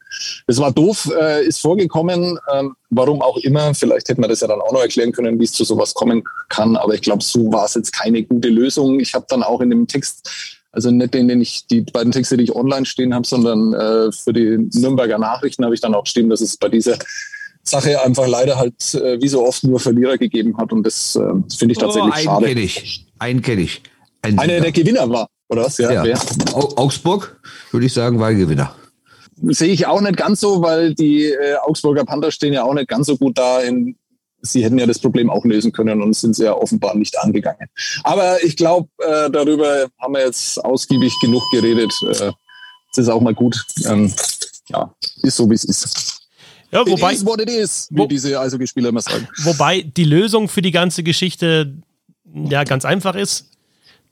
das 0.47 0.57
war 0.59 0.71
doof, 0.71 1.09
äh, 1.19 1.45
ist 1.45 1.61
vorgekommen, 1.61 2.37
ähm, 2.53 2.75
warum 2.89 3.21
auch 3.21 3.37
immer. 3.37 3.73
Vielleicht 3.73 4.09
hätte 4.09 4.21
man 4.21 4.29
das 4.29 4.41
ja 4.41 4.47
dann 4.47 4.61
auch 4.61 4.71
noch 4.71 4.81
erklären 4.81 5.11
können, 5.11 5.39
wie 5.39 5.45
es 5.45 5.53
zu 5.53 5.63
sowas 5.63 5.93
kommen 5.93 6.23
kann. 6.49 6.75
Aber 6.75 6.93
ich 6.93 7.01
glaube, 7.01 7.23
so 7.23 7.51
war 7.51 7.65
es 7.65 7.73
jetzt 7.73 7.91
keine 7.91 8.23
gute 8.23 8.49
Lösung. 8.49 8.99
Ich 8.99 9.13
habe 9.13 9.25
dann 9.29 9.43
auch 9.43 9.61
in 9.61 9.71
dem 9.71 9.87
Text, 9.87 10.29
also 10.71 10.91
nicht 10.91 11.13
den, 11.13 11.27
den 11.27 11.41
ich, 11.41 11.65
die 11.67 11.81
beiden 11.81 12.11
Texte, 12.11 12.37
die 12.37 12.43
ich 12.43 12.55
online 12.55 12.85
stehen 12.85 13.13
habe, 13.13 13.25
sondern 13.25 13.73
äh, 13.73 14.11
für 14.11 14.33
die 14.33 14.69
Nürnberger 14.79 15.17
Nachrichten 15.17 15.65
habe 15.65 15.73
ich 15.73 15.81
dann 15.81 15.95
auch 15.95 16.03
geschrieben, 16.03 16.29
dass 16.29 16.41
es 16.41 16.57
bei 16.57 16.69
dieser 16.69 16.97
Sache 17.63 18.01
einfach 18.03 18.27
leider 18.27 18.57
halt 18.57 18.93
äh, 18.93 19.21
wie 19.21 19.27
so 19.27 19.45
oft 19.45 19.63
nur 19.63 19.79
Verlierer 19.79 20.17
gegeben 20.17 20.57
hat. 20.57 20.71
Und 20.71 20.83
das 20.83 21.15
äh, 21.15 21.21
finde 21.57 21.71
ich 21.71 21.77
tatsächlich 21.79 22.13
oh, 22.13 22.21
schade. 22.21 22.45
Kenn 22.45 22.57
ich. 22.57 23.07
Einen 23.17 23.41
kenne 23.41 23.61
ich. 23.61 23.81
Ein 24.21 24.37
Einer 24.37 24.59
der 24.59 24.71
Gewinner 24.71 25.09
war. 25.09 25.29
Oder 25.49 25.65
was? 25.65 25.77
Ja, 25.79 26.05
ja. 26.05 26.17
Augsburg, 26.53 27.39
würde 27.71 27.85
ich 27.85 27.93
sagen, 27.93 28.19
war 28.19 28.33
Gewinner. 28.33 28.73
Sehe 29.41 29.69
ich 29.69 29.87
auch 29.87 30.01
nicht 30.01 30.17
ganz 30.17 30.41
so, 30.41 30.61
weil 30.61 30.93
die 30.93 31.25
äh, 31.25 31.55
Augsburger 31.63 32.05
Panther 32.05 32.31
stehen 32.31 32.53
ja 32.53 32.63
auch 32.63 32.73
nicht 32.73 32.87
ganz 32.87 33.07
so 33.07 33.17
gut 33.17 33.37
da. 33.37 33.59
In, 33.61 33.95
sie 34.41 34.63
hätten 34.63 34.77
ja 34.77 34.85
das 34.85 34.99
Problem 34.99 35.29
auch 35.29 35.43
lösen 35.45 35.71
können 35.71 36.01
und 36.01 36.15
sind 36.15 36.35
sie 36.35 36.43
ja 36.43 36.53
offenbar 36.53 36.95
nicht 36.95 37.17
angegangen. 37.19 37.67
Aber 38.03 38.43
ich 38.43 38.57
glaube, 38.57 38.89
äh, 38.99 39.29
darüber 39.31 39.87
haben 39.99 40.13
wir 40.13 40.25
jetzt 40.25 40.63
ausgiebig 40.63 41.13
genug 41.21 41.41
geredet. 41.51 41.91
Äh, 42.03 42.31
es 42.91 42.97
ist 42.97 43.09
auch 43.09 43.21
mal 43.21 43.33
gut. 43.33 43.59
Ähm, 43.85 44.13
ja, 44.67 44.93
ist 45.23 45.37
so, 45.37 45.49
wie 45.49 45.55
es 45.55 45.63
ist. 45.63 46.19
Ja, 46.71 46.85
wobei, 46.85 47.13
it 47.13 47.17
is 47.17 47.25
what 47.25 47.41
it 47.41 47.49
is, 47.49 47.87
wie 47.89 47.97
wo, 47.97 48.05
diese 48.05 48.39
Eishockeyspieler 48.39 48.89
immer 48.89 49.01
sagen. 49.01 49.27
Wobei 49.43 49.81
die 49.81 50.03
Lösung 50.03 50.47
für 50.47 50.61
die 50.61 50.71
ganze 50.71 51.01
Geschichte 51.01 51.73
ja 52.33 52.63
ganz 52.63 52.85
einfach 52.85 53.15
ist. 53.15 53.49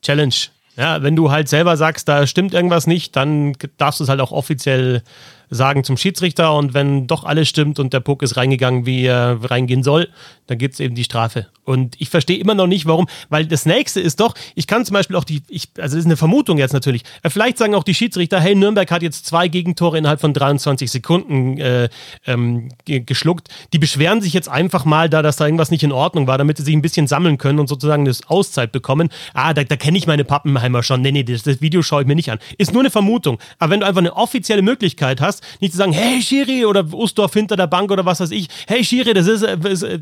Challenge 0.01 0.33
Ja, 0.77 1.01
wenn 1.01 1.15
du 1.15 1.31
halt 1.31 1.49
selber 1.49 1.75
sagst, 1.75 2.07
da 2.07 2.27
stimmt 2.27 2.53
irgendwas 2.53 2.85
nicht, 2.85 3.15
dann 3.15 3.53
darfst 3.77 3.99
du 3.99 4.03
es 4.03 4.09
halt 4.09 4.21
auch 4.21 4.31
offiziell 4.31 5.01
sagen 5.49 5.83
zum 5.83 5.97
Schiedsrichter 5.97 6.53
und 6.53 6.73
wenn 6.73 7.07
doch 7.07 7.23
alles 7.23 7.47
stimmt 7.47 7.79
und 7.79 7.93
der 7.93 7.99
Puck 7.99 8.23
ist 8.23 8.37
reingegangen, 8.37 8.85
wie 8.85 9.05
er 9.05 9.39
reingehen 9.43 9.83
soll, 9.83 10.09
dann 10.47 10.57
gibt 10.57 10.75
es 10.75 10.79
eben 10.79 10.95
die 10.95 11.03
Strafe. 11.03 11.47
Und 11.63 11.95
ich 11.99 12.09
verstehe 12.09 12.37
immer 12.37 12.55
noch 12.55 12.67
nicht, 12.67 12.85
warum, 12.85 13.07
weil 13.29 13.45
das 13.45 13.65
nächste 13.65 13.99
ist 13.99 14.19
doch, 14.19 14.33
ich 14.55 14.67
kann 14.67 14.85
zum 14.85 14.93
Beispiel 14.93 15.15
auch 15.17 15.25
die, 15.25 15.43
ich, 15.49 15.67
also 15.77 15.95
das 15.95 16.01
ist 16.01 16.05
eine 16.05 16.15
Vermutung 16.15 16.57
jetzt 16.57 16.73
natürlich, 16.73 17.03
äh, 17.23 17.29
vielleicht 17.29 17.57
sagen 17.57 17.75
auch 17.75 17.83
die 17.83 17.93
Schiedsrichter, 17.93 18.39
hey, 18.39 18.55
Nürnberg 18.55 18.89
hat 18.89 19.01
jetzt 19.01 19.25
zwei 19.25 19.49
Gegentore 19.49 19.97
innerhalb 19.97 20.21
von 20.21 20.33
23 20.33 20.89
Sekunden 20.89 21.57
äh, 21.57 21.89
ähm, 22.25 22.69
geschluckt. 22.85 23.49
Die 23.73 23.79
beschweren 23.79 24.21
sich 24.21 24.33
jetzt 24.33 24.47
einfach 24.47 24.85
mal 24.85 25.09
da, 25.09 25.21
dass 25.21 25.35
da 25.35 25.45
irgendwas 25.45 25.71
nicht 25.71 25.83
in 25.83 25.91
Ordnung 25.91 26.27
war, 26.27 26.37
damit 26.37 26.57
sie 26.57 26.63
sich 26.63 26.73
ein 26.73 26.81
bisschen 26.81 27.07
sammeln 27.07 27.37
können 27.37 27.59
und 27.59 27.67
sozusagen 27.67 28.05
das 28.05 28.27
Auszeit 28.27 28.71
bekommen. 28.71 29.09
Ah, 29.33 29.53
da, 29.53 29.63
da 29.65 29.75
kenne 29.75 29.97
ich 29.97 30.07
meine 30.07 30.23
Pappenheimer 30.23 30.83
schon. 30.83 31.01
Nee, 31.01 31.11
nee, 31.11 31.23
das, 31.23 31.43
das 31.43 31.59
Video 31.59 31.81
schaue 31.81 32.03
ich 32.03 32.07
mir 32.07 32.15
nicht 32.15 32.31
an. 32.31 32.39
Ist 32.57 32.71
nur 32.71 32.81
eine 32.81 32.91
Vermutung. 32.91 33.39
Aber 33.59 33.71
wenn 33.71 33.81
du 33.81 33.85
einfach 33.85 33.99
eine 33.99 34.15
offizielle 34.15 34.61
Möglichkeit 34.61 35.19
hast, 35.19 35.36
nicht 35.59 35.71
zu 35.71 35.77
sagen, 35.77 35.91
hey 35.91 36.21
Schiri 36.21 36.65
oder 36.65 36.85
Ustorf 36.93 37.33
hinter 37.33 37.55
der 37.55 37.67
Bank 37.67 37.91
oder 37.91 38.05
was 38.05 38.19
weiß 38.19 38.31
ich, 38.31 38.47
hey 38.67 38.83
Schiri, 38.83 39.13
das 39.13 39.27
ist, 39.27 39.45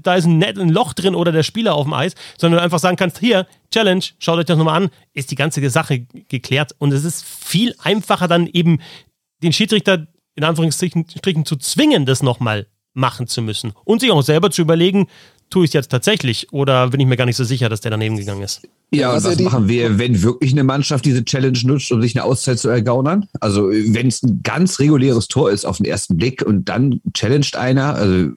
da 0.04 0.16
ist 0.16 0.26
ein, 0.26 0.44
ein 0.44 0.70
Loch 0.70 0.94
drin 0.94 1.16
oder 1.16 1.32
der 1.32 1.44
Spieler 1.44 1.76
auf 1.76 1.86
dem 1.86 1.94
Eis, 1.94 2.16
sondern 2.38 2.60
du 2.60 2.64
einfach 2.64 2.80
sagen 2.80 2.98
kannst, 2.98 3.20
hier, 3.20 3.48
Challenge, 3.72 4.04
schaut 4.20 4.40
euch 4.40 4.46
das 4.46 4.58
nochmal 4.58 4.84
an, 4.84 4.90
ist 5.14 5.32
die 5.32 5.36
ganze 5.36 5.68
Sache 5.70 6.06
geklärt. 6.30 6.76
Und 6.78 6.94
es 6.94 7.04
ist 7.04 7.26
viel 7.26 7.76
einfacher 7.80 8.28
dann 8.28 8.48
eben 8.48 8.80
den 9.44 9.54
Schiedsrichter 9.54 10.08
in 10.36 10.44
Anführungsstrichen 10.44 11.46
zu 11.46 11.56
zwingen, 11.56 12.06
das 12.06 12.22
nochmal 12.22 12.68
machen 12.94 13.28
zu 13.28 13.42
müssen. 13.42 13.74
Und 13.84 14.02
sich 14.02 14.12
auch 14.12 14.22
selber 14.22 14.52
zu 14.52 14.62
überlegen, 14.62 15.08
tue 15.56 15.64
ich 15.64 15.70
es 15.70 15.74
jetzt 15.74 15.90
tatsächlich 15.90 16.52
oder 16.52 16.90
bin 16.90 17.00
ich 17.00 17.08
mir 17.08 17.16
gar 17.16 17.26
nicht 17.26 17.38
so 17.38 17.46
sicher, 17.46 17.70
dass 17.70 17.80
der 17.80 17.92
daneben 17.92 18.18
gegangen 18.18 18.42
ist? 18.42 18.68
Ja, 18.92 19.14
was, 19.14 19.24
was 19.24 19.40
machen 19.40 19.70
wir, 19.70 19.98
wenn 19.98 20.22
wirklich 20.22 20.52
eine 20.52 20.66
Mannschaft 20.66 21.06
diese 21.06 21.24
Challenge 21.24 21.58
nutzt, 21.64 21.94
um 21.94 22.02
sich 22.02 22.14
eine 22.14 22.26
Auszeit 22.26 22.60
zu 22.60 22.68
ergaunern? 22.68 23.30
Also 23.40 23.70
wenn 23.70 24.08
es 24.08 24.22
ein 24.22 24.42
ganz 24.44 24.80
reguläres 24.82 25.30
Tor 25.30 25.50
ist 25.50 25.64
auf 25.64 25.78
den 25.78 25.86
ersten 25.86 26.18
Blick 26.18 26.42
und 26.42 26.68
dann 26.68 27.00
challenged 27.14 27.56
einer, 27.56 27.96
also 27.96 28.32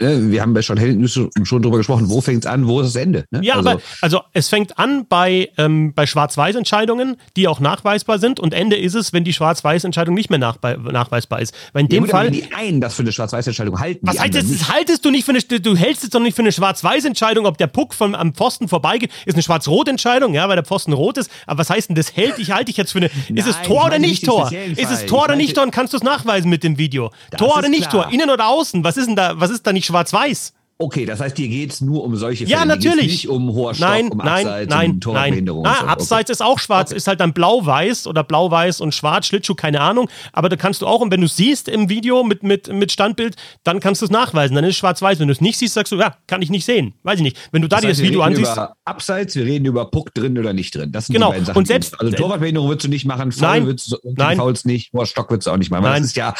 Ne, 0.00 0.30
wir 0.30 0.42
haben 0.42 0.54
ja 0.54 0.62
schon, 0.62 0.78
schon 1.08 1.62
drüber 1.62 1.78
gesprochen, 1.78 2.08
wo 2.08 2.20
fängt 2.20 2.44
es 2.44 2.50
an, 2.50 2.66
wo 2.66 2.80
ist 2.80 2.94
das 2.94 3.02
Ende? 3.02 3.24
Ne? 3.30 3.40
Ja, 3.42 3.54
also, 3.54 3.70
aber 3.70 3.80
also 4.00 4.20
es 4.32 4.48
fängt 4.48 4.78
an 4.78 5.06
bei, 5.08 5.50
ähm, 5.58 5.92
bei 5.94 6.06
Schwarz-Weiß-Entscheidungen, 6.06 7.16
die 7.36 7.48
auch 7.48 7.60
nachweisbar 7.60 8.18
sind 8.18 8.40
und 8.40 8.54
Ende 8.54 8.76
ist 8.76 8.94
es, 8.94 9.12
wenn 9.12 9.24
die 9.24 9.32
Schwarz-Weiß-Entscheidung 9.32 10.14
nicht 10.14 10.30
mehr 10.30 10.38
nachweisbar 10.38 11.40
ist. 11.40 11.54
Weil 11.72 11.82
in 11.82 11.88
dem 11.88 12.04
ja, 12.04 12.10
Fall. 12.10 12.30
die 12.30 12.52
einen 12.52 12.80
das 12.80 12.94
für 12.94 13.02
eine 13.02 13.12
Schwarz-Weiß-Entscheidung 13.12 13.78
halten. 13.78 14.06
Was 14.06 14.18
heißt 14.18 14.34
das? 14.34 14.48
Das 14.48 14.72
haltest 14.72 15.04
du 15.04 15.10
nicht 15.10 15.24
für 15.24 15.32
eine, 15.32 15.40
du 15.40 15.76
hältst 15.76 16.04
es 16.04 16.10
doch 16.10 16.20
nicht 16.20 16.36
für 16.36 16.42
eine 16.42 16.52
Schwarz-Weiß-Entscheidung, 16.52 17.46
ob 17.46 17.58
der 17.58 17.66
Puck 17.66 17.94
vom, 17.94 18.14
am 18.14 18.34
Pfosten 18.34 18.68
vorbeigeht, 18.68 19.10
ist 19.26 19.34
eine 19.34 19.42
Schwarz-Rot-Entscheidung, 19.42 20.34
ja, 20.34 20.48
weil 20.48 20.56
der 20.56 20.64
Pfosten 20.64 20.92
rot 20.92 21.18
ist. 21.18 21.30
Aber 21.46 21.58
was 21.58 21.70
heißt 21.70 21.88
denn 21.88 21.96
das 21.96 22.16
hält 22.16 22.38
ich, 22.38 22.50
halte 22.50 22.70
ich 22.70 22.76
jetzt 22.76 22.92
für 22.92 22.98
eine, 22.98 23.10
Nein, 23.28 23.36
ist 23.36 23.46
es 23.46 23.62
Tor 23.62 23.86
oder 23.86 23.98
nicht 23.98 24.24
Tor? 24.24 24.50
Ist 24.52 24.90
es 24.90 25.06
Tor 25.06 25.24
oder 25.24 25.36
nicht 25.36 25.54
Tor? 25.54 25.64
Und 25.64 25.70
kannst 25.70 25.92
du 25.92 25.96
es 25.96 26.02
nachweisen 26.02 26.50
mit 26.50 26.64
dem 26.64 26.78
Video? 26.78 27.10
Tor 27.36 27.58
oder 27.58 27.68
nicht 27.68 27.90
klar. 27.90 28.04
Tor? 28.04 28.12
Innen 28.12 28.30
oder 28.30 28.48
außen? 28.48 28.84
Was 28.84 28.96
ist 28.96 29.06
denn 29.06 29.16
da, 29.16 29.40
was 29.40 29.50
ist 29.50 29.66
da 29.66 29.72
nicht 29.72 29.83
schwarz-weiß? 29.84 30.52
Okay, 30.76 31.06
das 31.06 31.20
heißt, 31.20 31.38
dir 31.38 31.46
geht 31.46 31.72
es 31.72 31.80
nur 31.80 32.02
um 32.02 32.16
solche 32.16 32.46
Fälle. 32.46 32.58
Ja, 32.58 32.64
natürlich. 32.64 33.06
Nicht 33.06 33.28
um 33.28 33.52
hoher 33.52 33.74
Stock, 33.74 33.88
nein, 33.88 34.08
um 34.08 34.18
nein, 34.18 34.44
Abseits, 34.44 34.70
nein, 34.70 34.90
um 34.90 35.00
Torbehinderung. 35.00 35.62
Nein, 35.62 35.76
so. 35.80 35.86
Abseits 35.86 36.30
okay. 36.30 36.32
ist 36.32 36.42
auch 36.42 36.58
schwarz, 36.58 36.90
okay. 36.90 36.96
ist 36.96 37.06
halt 37.06 37.20
dann 37.20 37.32
blau-weiß 37.32 38.08
oder 38.08 38.24
blau-weiß 38.24 38.80
und 38.80 38.92
schwarz, 38.92 39.28
Schlittschuh, 39.28 39.54
keine 39.54 39.80
Ahnung. 39.80 40.10
Aber 40.32 40.48
da 40.48 40.56
kannst 40.56 40.82
du 40.82 40.88
auch, 40.88 41.00
und 41.00 41.12
wenn 41.12 41.20
du 41.20 41.26
es 41.26 41.36
siehst 41.36 41.68
im 41.68 41.88
Video 41.88 42.24
mit, 42.24 42.42
mit, 42.42 42.72
mit 42.72 42.90
Standbild, 42.90 43.36
dann 43.62 43.78
kannst 43.78 44.02
du 44.02 44.06
es 44.06 44.10
nachweisen. 44.10 44.56
Dann 44.56 44.64
ist 44.64 44.70
es 44.70 44.76
schwarz-weiß. 44.78 45.20
Wenn 45.20 45.28
du 45.28 45.32
es 45.32 45.40
nicht 45.40 45.58
siehst, 45.58 45.74
sagst 45.74 45.92
du, 45.92 45.96
ja, 45.96 46.16
kann 46.26 46.42
ich 46.42 46.50
nicht 46.50 46.64
sehen. 46.64 46.94
Weiß 47.04 47.18
ich 47.18 47.22
nicht. 47.22 47.38
Wenn 47.52 47.62
du 47.62 47.68
da 47.68 47.76
das 47.76 47.84
heißt, 47.84 48.00
dir 48.00 48.02
das 48.02 48.10
Video 48.10 48.22
ansiehst. 48.22 48.52
Über 48.52 48.76
Abseits, 48.84 49.36
wir 49.36 49.44
reden 49.44 49.66
über 49.66 49.88
Puck 49.92 50.12
drin 50.12 50.36
oder 50.36 50.52
nicht 50.52 50.74
drin. 50.74 50.90
Das 50.90 51.06
sind 51.06 51.14
genau. 51.14 51.28
die 51.28 51.32
beiden 51.34 51.46
Sachen. 51.46 51.58
Und 51.58 51.66
selbst, 51.68 52.00
also 52.00 52.10
Torwartbehinderung 52.10 52.68
würdest 52.68 52.86
du 52.86 52.90
nicht 52.90 53.04
machen, 53.04 53.30
Foul 53.30 53.48
nein, 53.48 53.66
würdest 53.66 53.92
du, 53.92 53.96
nein. 54.16 54.38
Fouls 54.38 54.64
nicht, 54.64 54.92
hoher 54.92 55.06
Stock 55.06 55.30
würdest 55.30 55.46
du 55.46 55.52
auch 55.52 55.56
nicht 55.56 55.70
machen. 55.70 55.84
Nein. 55.84 56.02
Das 56.02 56.10
ist 56.10 56.16
ja 56.16 56.34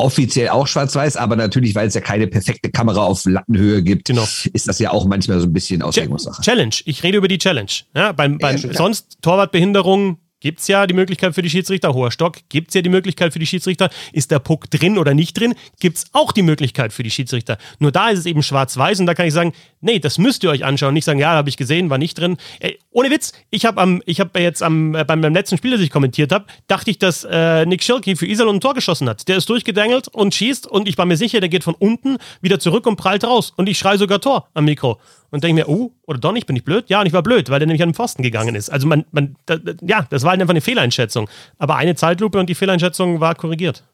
offiziell 0.00 0.48
auch 0.48 0.66
schwarz-weiß, 0.66 1.16
aber 1.16 1.36
natürlich, 1.36 1.74
weil 1.74 1.88
es 1.88 1.94
ja 1.94 2.00
keine 2.00 2.26
perfekte 2.26 2.70
Kamera 2.70 3.02
auf 3.02 3.24
Lattenhöhe 3.24 3.82
gibt, 3.82 4.06
genau. 4.06 4.26
ist 4.52 4.68
das 4.68 4.78
ja 4.78 4.90
auch 4.90 5.06
manchmal 5.06 5.40
so 5.40 5.46
ein 5.46 5.52
bisschen 5.52 5.82
Auslegungssache. 5.82 6.42
Challenge. 6.42 6.74
Ich 6.84 7.02
rede 7.02 7.18
über 7.18 7.28
die 7.28 7.38
Challenge. 7.38 7.70
Ja, 7.94 8.12
beim, 8.12 8.38
beim 8.38 8.56
ja, 8.56 8.72
sonst 8.72 9.18
Torwartbehinderung 9.22 10.18
gibt 10.40 10.60
es 10.60 10.68
ja 10.68 10.86
die 10.86 10.94
Möglichkeit 10.94 11.34
für 11.34 11.42
die 11.42 11.50
Schiedsrichter, 11.50 11.94
hoher 11.94 12.10
Stock, 12.10 12.38
gibt 12.48 12.68
es 12.68 12.74
ja 12.74 12.82
die 12.82 12.88
Möglichkeit 12.88 13.32
für 13.32 13.38
die 13.38 13.46
Schiedsrichter, 13.46 13.90
ist 14.12 14.30
der 14.30 14.38
Puck 14.38 14.70
drin 14.70 14.98
oder 14.98 15.14
nicht 15.14 15.38
drin, 15.38 15.54
gibt 15.78 15.98
es 15.98 16.06
auch 16.12 16.32
die 16.32 16.42
Möglichkeit 16.42 16.92
für 16.92 17.02
die 17.02 17.10
Schiedsrichter. 17.10 17.58
Nur 17.78 17.92
da 17.92 18.08
ist 18.08 18.20
es 18.20 18.26
eben 18.26 18.42
schwarz-weiß 18.42 19.00
und 19.00 19.06
da 19.06 19.14
kann 19.14 19.26
ich 19.26 19.34
sagen, 19.34 19.52
nee, 19.80 19.98
das 19.98 20.18
müsst 20.18 20.42
ihr 20.42 20.50
euch 20.50 20.64
anschauen, 20.64 20.94
nicht 20.94 21.04
sagen, 21.04 21.18
ja, 21.18 21.30
habe 21.30 21.48
ich 21.48 21.56
gesehen, 21.56 21.90
war 21.90 21.98
nicht 21.98 22.18
drin. 22.18 22.36
Ey, 22.58 22.78
ohne 22.90 23.10
Witz, 23.10 23.32
ich 23.50 23.66
habe 23.66 23.80
am, 23.80 24.02
jetzt 24.06 24.62
am, 24.62 24.94
äh, 24.94 25.04
beim, 25.04 25.20
beim 25.20 25.34
letzten 25.34 25.58
Spiel, 25.58 25.72
das 25.72 25.80
ich 25.80 25.90
kommentiert 25.90 26.32
habe, 26.32 26.46
dachte 26.66 26.90
ich, 26.90 26.98
dass 26.98 27.24
äh, 27.24 27.66
Nick 27.66 27.82
Schilke 27.82 28.16
für 28.16 28.26
Isel 28.26 28.48
ein 28.48 28.60
Tor 28.60 28.74
geschossen 28.74 29.08
hat. 29.08 29.28
Der 29.28 29.36
ist 29.36 29.48
durchgedrängelt 29.48 30.08
und 30.08 30.34
schießt 30.34 30.66
und 30.66 30.88
ich 30.88 30.96
war 30.98 31.06
mir 31.06 31.16
sicher, 31.16 31.40
der 31.40 31.48
geht 31.48 31.64
von 31.64 31.74
unten 31.74 32.16
wieder 32.40 32.58
zurück 32.58 32.86
und 32.86 32.96
prallt 32.96 33.24
raus 33.24 33.52
und 33.56 33.68
ich 33.68 33.78
schreie 33.78 33.98
sogar 33.98 34.20
Tor 34.20 34.48
am 34.54 34.64
Mikro 34.64 34.98
und 35.30 35.44
denke 35.44 35.54
mir, 35.54 35.68
oh, 35.68 35.92
oder 36.06 36.18
doch 36.18 36.32
nicht, 36.32 36.46
bin 36.46 36.56
ich 36.56 36.64
blöd? 36.64 36.88
Ja, 36.88 37.00
und 37.00 37.06
ich 37.06 37.12
war 37.12 37.22
blöd, 37.22 37.50
weil 37.50 37.58
der 37.58 37.66
nämlich 37.66 37.82
an 37.82 37.90
den 37.90 37.94
Pfosten 37.94 38.22
gegangen 38.22 38.54
ist. 38.54 38.70
Also 38.70 38.86
man, 38.86 39.04
man, 39.12 39.36
da, 39.46 39.58
ja, 39.82 40.06
das 40.10 40.22
war 40.22 40.30
halt 40.30 40.40
einfach 40.40 40.52
eine 40.52 40.60
Fehleinschätzung. 40.60 41.28
Aber 41.58 41.76
eine 41.76 41.94
Zeitlupe 41.94 42.38
und 42.38 42.48
die 42.48 42.54
Fehleinschätzung 42.54 43.20
war 43.20 43.34
korrigiert. 43.34 43.84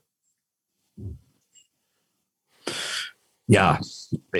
Ja, 3.49 3.79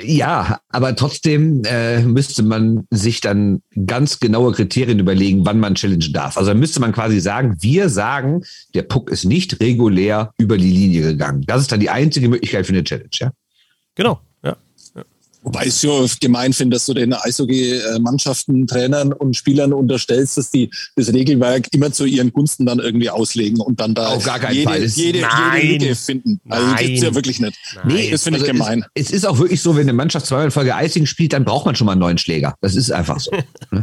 ja, 0.03 0.59
aber 0.69 0.97
trotzdem 0.97 1.63
äh, 1.65 2.03
müsste 2.03 2.43
man 2.43 2.89
sich 2.91 3.21
dann 3.21 3.63
ganz 3.87 4.19
genaue 4.19 4.53
Kriterien 4.53 4.99
überlegen, 4.99 5.47
wann 5.47 5.61
man 5.61 5.77
challengen 5.77 6.13
darf. 6.13 6.37
Also 6.37 6.51
dann 6.51 6.59
müsste 6.59 6.81
man 6.81 6.91
quasi 6.91 7.21
sagen, 7.21 7.57
wir 7.61 7.89
sagen, 7.89 8.43
der 8.75 8.83
Puck 8.83 9.11
ist 9.11 9.25
nicht 9.25 9.61
regulär 9.61 10.33
über 10.39 10.59
die 10.59 10.73
Linie 10.73 11.03
gegangen. 11.03 11.45
Das 11.47 11.61
ist 11.61 11.71
dann 11.71 11.79
die 11.79 11.91
einzige 11.91 12.29
Möglichkeit 12.29 12.67
für 12.67 12.73
eine 12.73 12.83
Challenge, 12.83 13.09
ja? 13.13 13.31
Genau. 13.95 14.21
Wobei 15.47 15.63
ich 15.63 15.69
es 15.69 15.83
ja 15.83 15.93
gemein 16.21 16.53
finde, 16.53 16.75
dass 16.75 16.87
du 16.87 16.95
den 16.95 17.13
Eishockey-Mannschaften, 17.13 18.67
Trainern 18.67 19.13
und 19.13 19.37
Spielern 19.37 19.73
unterstellst, 19.73 20.39
dass 20.39 20.51
die 20.51 20.71
das 20.97 21.13
Regelwerk 21.13 21.69
immer 21.73 21.93
zu 21.93 22.05
ihren 22.05 22.33
Gunsten 22.33 22.67
dann 22.67 22.81
irgendwie 22.81 23.11
auslegen 23.11 23.61
und 23.61 23.79
dann 23.79 23.95
da 23.95 24.19
jede, 24.51 24.85
jede, 24.87 25.21
jede 25.63 25.85
Lücke 25.85 25.95
finden. 25.95 26.41
Also 26.49 26.67
Nein. 26.67 26.85
gibt's 26.85 27.03
ja 27.03 27.15
wirklich 27.15 27.39
nicht. 27.39 27.57
Nee, 27.85 28.11
das 28.11 28.25
finde 28.25 28.41
also 28.41 28.51
ich 28.51 28.59
gemein. 28.59 28.85
Es, 28.95 29.07
es, 29.07 29.13
ist 29.13 29.25
auch 29.25 29.39
wirklich 29.39 29.63
so, 29.63 29.77
wenn 29.77 29.83
eine 29.83 29.93
Mannschaft 29.93 30.27
zweimal 30.27 30.47
in 30.47 30.51
Folge 30.51 30.75
Eising 30.75 31.07
spielt, 31.07 31.33
dann 31.33 31.45
braucht 31.45 31.65
man 31.65 31.77
schon 31.77 31.85
mal 31.85 31.93
einen 31.93 32.01
neuen 32.01 32.19
Schläger. 32.19 32.57
Das 32.61 32.75
ist 32.75 32.91
einfach 32.91 33.21
so. 33.21 33.31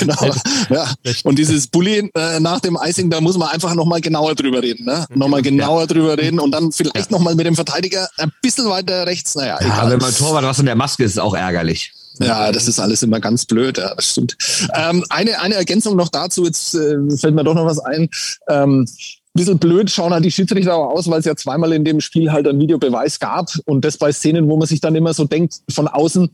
genau. 0.00 0.34
Ja. 0.70 0.94
Und 1.24 1.38
dieses 1.38 1.66
Bully 1.66 2.10
äh, 2.14 2.40
nach 2.40 2.60
dem 2.60 2.78
Icing, 2.82 3.10
da 3.10 3.20
muss 3.20 3.36
man 3.36 3.48
einfach 3.48 3.74
nochmal 3.74 4.00
genauer 4.00 4.34
drüber 4.34 4.62
reden. 4.62 4.86
Ne? 4.86 5.04
Nochmal 5.14 5.42
genauer 5.42 5.82
ja. 5.82 5.86
drüber 5.86 6.16
reden 6.16 6.40
und 6.40 6.52
dann 6.52 6.72
vielleicht 6.72 6.96
ja. 6.96 7.06
nochmal 7.10 7.34
mit 7.34 7.44
dem 7.44 7.54
Verteidiger 7.54 8.08
ein 8.16 8.32
bisschen 8.40 8.66
weiter 8.70 9.06
rechts. 9.06 9.34
Naja, 9.34 9.57
ja, 9.60 9.90
wenn 9.90 9.98
man 9.98 10.12
Torwart 10.12 10.44
was 10.44 10.58
in 10.58 10.66
der 10.66 10.76
Maske 10.76 11.04
ist, 11.04 11.12
ist 11.12 11.18
auch 11.18 11.34
ärgerlich. 11.34 11.92
Ja, 12.20 12.50
das 12.50 12.66
ist 12.66 12.80
alles 12.80 13.02
immer 13.02 13.20
ganz 13.20 13.44
blöd, 13.44 13.78
ja, 13.78 13.94
das 13.94 14.10
stimmt. 14.10 14.36
Ähm, 14.74 15.04
eine, 15.08 15.40
eine 15.40 15.54
Ergänzung 15.54 15.96
noch 15.96 16.08
dazu, 16.08 16.44
jetzt 16.44 16.74
äh, 16.74 16.96
fällt 17.16 17.34
mir 17.34 17.44
doch 17.44 17.54
noch 17.54 17.66
was 17.66 17.78
ein. 17.78 18.08
Ähm, 18.48 18.86
bisschen 19.34 19.58
blöd 19.58 19.90
schauen 19.90 20.12
halt 20.12 20.24
die 20.24 20.30
Schiedsrichter 20.30 20.74
auch 20.74 20.90
aus, 20.90 21.08
weil 21.08 21.20
es 21.20 21.24
ja 21.24 21.36
zweimal 21.36 21.72
in 21.72 21.84
dem 21.84 22.00
Spiel 22.00 22.32
halt 22.32 22.48
ein 22.48 22.58
Videobeweis 22.58 23.20
gab 23.20 23.50
und 23.66 23.84
das 23.84 23.96
bei 23.96 24.12
Szenen, 24.12 24.48
wo 24.48 24.56
man 24.56 24.66
sich 24.66 24.80
dann 24.80 24.96
immer 24.96 25.14
so 25.14 25.24
denkt, 25.24 25.60
von 25.70 25.86
außen, 25.86 26.30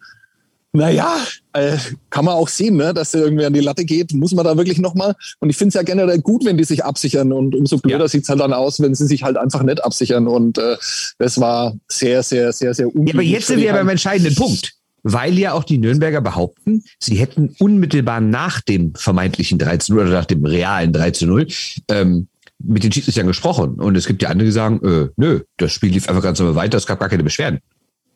naja, 0.75 1.17
äh, 1.53 1.77
kann 2.11 2.25
man 2.25 2.35
auch 2.35 2.49
sehen, 2.49 2.77
ne, 2.77 2.93
dass 2.93 3.15
er 3.15 3.23
irgendwie 3.23 3.45
an 3.45 3.53
die 3.53 3.61
Latte 3.61 3.85
geht. 3.85 4.13
Muss 4.13 4.33
man 4.33 4.45
da 4.45 4.57
wirklich 4.57 4.79
nochmal? 4.79 5.15
Und 5.39 5.49
ich 5.49 5.57
finde 5.57 5.69
es 5.69 5.75
ja 5.75 5.83
generell 5.83 6.19
gut, 6.21 6.45
wenn 6.45 6.57
die 6.57 6.65
sich 6.65 6.85
absichern. 6.85 7.33
Und 7.33 7.55
umso 7.55 7.79
blöder 7.79 8.01
ja. 8.01 8.09
sieht's 8.09 8.29
halt 8.29 8.41
dann 8.41 8.53
aus, 8.53 8.81
wenn 8.81 8.93
sie 8.95 9.07
sich 9.07 9.23
halt 9.23 9.37
einfach 9.37 9.63
nicht 9.63 9.85
absichern. 9.85 10.27
Und 10.27 10.59
äh, 10.59 10.77
das 11.19 11.41
war 11.41 11.77
sehr, 11.87 12.25
sehr, 12.25 12.53
sehr, 12.53 12.75
sehr 12.75 12.89
unglücklich. 12.89 13.15
Ja, 13.15 13.15
aber 13.15 13.23
jetzt 13.23 13.47
sind 13.47 13.61
wir 13.61 13.73
beim 13.73 13.89
entscheidenden 13.89 14.35
Punkt. 14.35 14.75
Weil 15.05 15.39
ja 15.39 15.53
auch 15.53 15.65
die 15.65 15.79
Nürnberger 15.79 16.23
behaupten, 16.23 16.83
sie 16.99 17.17
hätten 17.17 17.55
unmittelbar 17.59 18.21
nach 18.21 18.61
dem 18.63 18.95
vermeintlichen 18.95 19.59
13 19.59 19.95
oder 19.95 20.07
nach 20.07 20.25
dem 20.25 20.45
realen 20.45 20.93
13-0 20.93 21.83
ähm, 21.89 22.27
mit 22.59 22.83
den 22.83 22.91
Schiedsrichtern 22.91 23.27
gesprochen. 23.27 23.75
Und 23.75 23.97
es 23.97 24.07
gibt 24.07 24.23
ja 24.23 24.31
andere, 24.31 24.47
die 24.47 24.53
sagen, 24.53 24.81
äh, 24.83 25.11
nö, 25.17 25.41
das 25.59 25.73
Spiel 25.73 25.91
lief 25.93 26.09
einfach 26.09 26.23
ganz 26.23 26.41
normal 26.41 26.57
weiter, 26.57 26.79
es 26.79 26.87
gab 26.87 26.99
gar 26.99 27.11
keine 27.11 27.23
Beschwerden. 27.23 27.61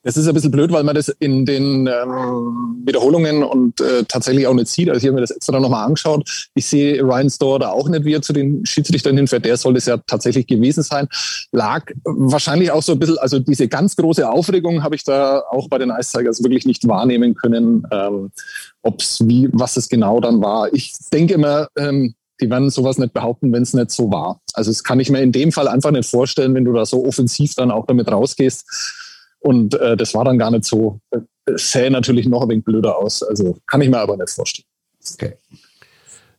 Es 0.03 0.17
ist 0.17 0.29
ein 0.29 0.35
bisschen 0.35 0.51
blöd, 0.51 0.73
weil 0.73 0.85
man 0.85 0.95
das 0.95 1.09
in 1.09 1.45
den 1.45 1.87
ähm, 1.87 2.83
Wiederholungen 2.85 3.43
und 3.43 3.81
äh, 3.81 4.05
tatsächlich 4.05 4.47
auch 4.47 4.55
nicht 4.55 4.69
sieht. 4.69 4.89
Also 4.89 4.99
ich 4.99 5.05
habe 5.07 5.15
mir 5.15 5.21
das 5.21 5.31
extra 5.31 5.59
nochmal 5.59 5.87
angeschaut. 5.87 6.49
Ich 6.55 6.67
sehe 6.67 7.03
Ryan 7.03 7.31
Store 7.31 7.59
da 7.59 7.71
auch 7.71 7.89
nicht, 7.89 8.05
wie 8.05 8.15
er 8.15 8.23
zu 8.23 8.33
den 8.33 8.65
Schiedsrichtern 8.65 9.17
hinfährt. 9.17 9.45
Der 9.45 9.57
soll 9.57 9.77
es 9.77 9.87
ja 9.87 9.99
tatsächlich 10.07 10.47
gewesen 10.47 10.83
sein. 10.83 11.09
Lag 11.53 11.85
wahrscheinlich 12.05 12.71
auch 12.71 12.83
so 12.83 12.93
ein 12.93 12.99
bisschen, 12.99 13.19
also 13.19 13.39
diese 13.39 13.69
ganz 13.69 13.97
große 13.97 14.29
Aufregung 14.29 14.83
habe 14.83 14.95
ich 14.95 15.05
da 15.05 15.43
auch 15.51 15.69
bei 15.69 15.79
den 15.79 15.91
Ice 15.91 16.17
Tigers 16.17 16.43
wirklich 16.43 16.67
nicht 16.67 16.87
wahrnehmen 16.87 17.35
können, 17.35 17.87
ähm, 17.91 18.31
es 18.99 19.27
wie, 19.27 19.49
was 19.53 19.77
es 19.77 19.89
genau 19.89 20.19
dann 20.21 20.41
war. 20.41 20.73
Ich 20.73 20.95
denke 21.13 21.35
immer, 21.35 21.69
ähm, 21.77 22.15
die 22.41 22.49
werden 22.49 22.71
sowas 22.71 22.99
nicht 22.99 23.13
behaupten, 23.13 23.53
wenn 23.53 23.63
es 23.63 23.75
nicht 23.75 23.91
so 23.91 24.11
war. 24.11 24.41
Also 24.55 24.71
das 24.71 24.85
kann 24.85 25.01
ich 25.01 25.11
mir 25.11 25.21
in 25.21 25.33
dem 25.33 25.53
Fall 25.53 25.69
einfach 25.69 25.91
nicht 25.91 26.09
vorstellen, 26.09 26.55
wenn 26.55 26.65
du 26.65 26.73
da 26.73 26.87
so 26.87 27.05
offensiv 27.05 27.55
dann 27.55 27.71
auch 27.71 27.87
damit 27.87 28.11
rausgehst 28.11 28.65
und 29.49 29.75
äh, 29.81 29.97
das 29.97 30.13
war 30.13 30.25
dann 30.27 30.39
gar 30.39 30.51
nicht 30.51 30.67
so. 30.67 31.01
Äh, 31.11 31.21
sähe 31.57 31.91
natürlich 31.91 32.27
noch 32.27 32.43
ein 32.43 32.51
wenig 32.51 32.65
blöder 32.65 32.99
aus. 32.99 33.23
Also 33.23 33.57
kann 33.67 33.81
ich 33.81 33.89
mir 33.89 33.99
aber 33.99 34.15
nicht 34.19 34.29
vorstellen. 34.29 34.67
Okay. 35.15 35.33